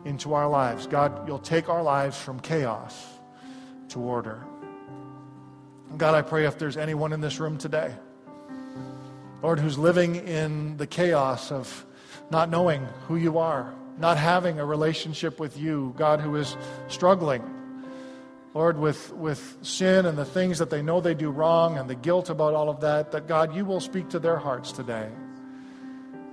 into 0.05 0.33
our 0.33 0.47
lives. 0.47 0.87
God, 0.87 1.27
you'll 1.27 1.39
take 1.39 1.67
our 1.67 1.83
lives 1.83 2.17
from 2.17 2.39
chaos 2.39 3.05
to 3.89 3.99
order. 3.99 4.41
God, 5.97 6.15
I 6.15 6.21
pray 6.21 6.45
if 6.45 6.57
there's 6.57 6.77
anyone 6.77 7.11
in 7.11 7.19
this 7.19 7.41
room 7.41 7.57
today, 7.57 7.93
Lord, 9.41 9.59
who's 9.59 9.77
living 9.77 10.15
in 10.15 10.77
the 10.77 10.87
chaos 10.87 11.51
of 11.51 11.85
not 12.33 12.49
knowing 12.49 12.85
who 13.07 13.15
you 13.15 13.37
are, 13.37 13.73
not 13.97 14.17
having 14.17 14.59
a 14.59 14.65
relationship 14.65 15.39
with 15.39 15.57
you, 15.57 15.93
God, 15.97 16.19
who 16.19 16.35
is 16.35 16.57
struggling, 16.89 17.43
Lord, 18.53 18.77
with, 18.77 19.13
with 19.13 19.57
sin 19.61 20.05
and 20.05 20.17
the 20.17 20.25
things 20.25 20.59
that 20.59 20.69
they 20.69 20.81
know 20.81 20.99
they 20.99 21.13
do 21.13 21.29
wrong 21.29 21.77
and 21.77 21.89
the 21.89 21.95
guilt 21.95 22.29
about 22.29 22.53
all 22.53 22.69
of 22.69 22.81
that, 22.81 23.11
that 23.11 23.27
God, 23.27 23.55
you 23.55 23.65
will 23.65 23.79
speak 23.79 24.09
to 24.09 24.19
their 24.19 24.37
hearts 24.37 24.71
today. 24.71 25.09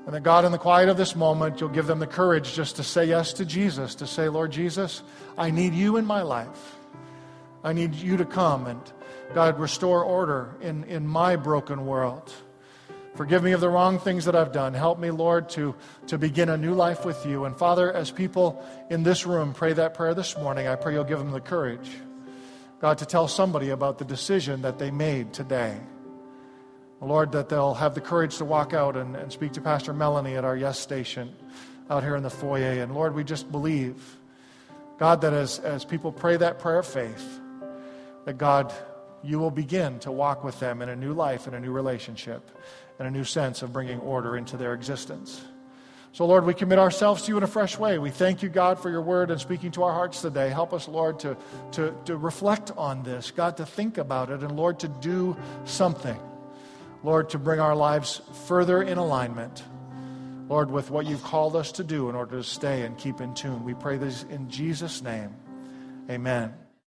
And 0.06 0.14
that 0.14 0.22
God, 0.22 0.44
in 0.44 0.52
the 0.52 0.58
quiet 0.58 0.88
of 0.88 0.96
this 0.96 1.14
moment, 1.14 1.60
you'll 1.60 1.70
give 1.70 1.86
them 1.86 1.98
the 1.98 2.06
courage 2.06 2.54
just 2.54 2.76
to 2.76 2.82
say 2.82 3.04
yes 3.04 3.34
to 3.34 3.44
Jesus, 3.44 3.94
to 3.96 4.06
say, 4.06 4.28
Lord 4.28 4.50
Jesus, 4.50 5.02
I 5.38 5.50
need 5.50 5.74
you 5.74 5.98
in 5.98 6.04
my 6.04 6.22
life. 6.22 6.76
I 7.62 7.74
need 7.74 7.94
you 7.94 8.16
to 8.16 8.24
come 8.24 8.66
and, 8.66 8.80
God, 9.34 9.58
restore 9.60 10.02
order 10.02 10.56
in, 10.62 10.84
in 10.84 11.06
my 11.06 11.36
broken 11.36 11.84
world. 11.84 12.32
Forgive 13.20 13.42
me 13.42 13.52
of 13.52 13.60
the 13.60 13.68
wrong 13.68 13.98
things 13.98 14.24
that 14.24 14.34
I've 14.34 14.50
done. 14.50 14.72
Help 14.72 14.98
me, 14.98 15.10
Lord, 15.10 15.50
to, 15.50 15.74
to 16.06 16.16
begin 16.16 16.48
a 16.48 16.56
new 16.56 16.72
life 16.72 17.04
with 17.04 17.26
you. 17.26 17.44
And 17.44 17.54
Father, 17.54 17.92
as 17.92 18.10
people 18.10 18.64
in 18.88 19.02
this 19.02 19.26
room 19.26 19.52
pray 19.52 19.74
that 19.74 19.92
prayer 19.92 20.14
this 20.14 20.38
morning, 20.38 20.66
I 20.66 20.74
pray 20.74 20.94
you'll 20.94 21.04
give 21.04 21.18
them 21.18 21.30
the 21.30 21.38
courage, 21.38 21.90
God, 22.80 22.96
to 22.96 23.04
tell 23.04 23.28
somebody 23.28 23.68
about 23.68 23.98
the 23.98 24.06
decision 24.06 24.62
that 24.62 24.78
they 24.78 24.90
made 24.90 25.34
today. 25.34 25.78
Lord, 27.02 27.32
that 27.32 27.50
they'll 27.50 27.74
have 27.74 27.94
the 27.94 28.00
courage 28.00 28.38
to 28.38 28.46
walk 28.46 28.72
out 28.72 28.96
and, 28.96 29.14
and 29.14 29.30
speak 29.30 29.52
to 29.52 29.60
Pastor 29.60 29.92
Melanie 29.92 30.36
at 30.36 30.46
our 30.46 30.56
Yes 30.56 30.78
Station 30.78 31.36
out 31.90 32.02
here 32.02 32.16
in 32.16 32.22
the 32.22 32.30
foyer. 32.30 32.82
And 32.82 32.94
Lord, 32.94 33.14
we 33.14 33.22
just 33.22 33.52
believe, 33.52 34.16
God, 34.98 35.20
that 35.20 35.34
as, 35.34 35.58
as 35.58 35.84
people 35.84 36.10
pray 36.10 36.38
that 36.38 36.58
prayer 36.58 36.78
of 36.78 36.86
faith, 36.86 37.38
that 38.24 38.38
God, 38.38 38.72
you 39.22 39.38
will 39.38 39.50
begin 39.50 39.98
to 39.98 40.10
walk 40.10 40.42
with 40.42 40.58
them 40.58 40.80
in 40.80 40.88
a 40.88 40.96
new 40.96 41.12
life, 41.12 41.46
in 41.46 41.52
a 41.52 41.60
new 41.60 41.70
relationship 41.70 42.50
and 43.00 43.08
a 43.08 43.10
new 43.10 43.24
sense 43.24 43.62
of 43.62 43.72
bringing 43.72 43.98
order 44.00 44.36
into 44.36 44.58
their 44.58 44.74
existence. 44.74 45.42
So, 46.12 46.26
Lord, 46.26 46.44
we 46.44 46.52
commit 46.52 46.78
ourselves 46.78 47.22
to 47.22 47.32
you 47.32 47.38
in 47.38 47.42
a 47.42 47.48
fresh 47.48 47.78
way. 47.78 47.98
We 47.98 48.10
thank 48.10 48.42
you, 48.42 48.50
God, 48.50 48.78
for 48.78 48.90
your 48.90 49.00
word 49.00 49.30
and 49.30 49.40
speaking 49.40 49.70
to 49.72 49.84
our 49.84 49.92
hearts 49.92 50.20
today. 50.20 50.50
Help 50.50 50.74
us, 50.74 50.86
Lord, 50.86 51.18
to, 51.20 51.36
to, 51.72 51.94
to 52.04 52.16
reflect 52.16 52.72
on 52.76 53.02
this, 53.02 53.30
God, 53.30 53.56
to 53.56 53.64
think 53.64 53.96
about 53.96 54.30
it, 54.30 54.42
and 54.42 54.54
Lord, 54.54 54.80
to 54.80 54.88
do 54.88 55.34
something. 55.64 56.18
Lord, 57.02 57.30
to 57.30 57.38
bring 57.38 57.58
our 57.58 57.74
lives 57.74 58.20
further 58.46 58.82
in 58.82 58.98
alignment, 58.98 59.64
Lord, 60.48 60.70
with 60.70 60.90
what 60.90 61.06
you've 61.06 61.22
called 61.22 61.56
us 61.56 61.72
to 61.72 61.84
do 61.84 62.10
in 62.10 62.14
order 62.14 62.36
to 62.36 62.44
stay 62.44 62.82
and 62.82 62.98
keep 62.98 63.22
in 63.22 63.32
tune. 63.32 63.64
We 63.64 63.72
pray 63.72 63.96
this 63.96 64.24
in 64.24 64.50
Jesus' 64.50 65.00
name. 65.00 65.34
Amen. 66.10 66.52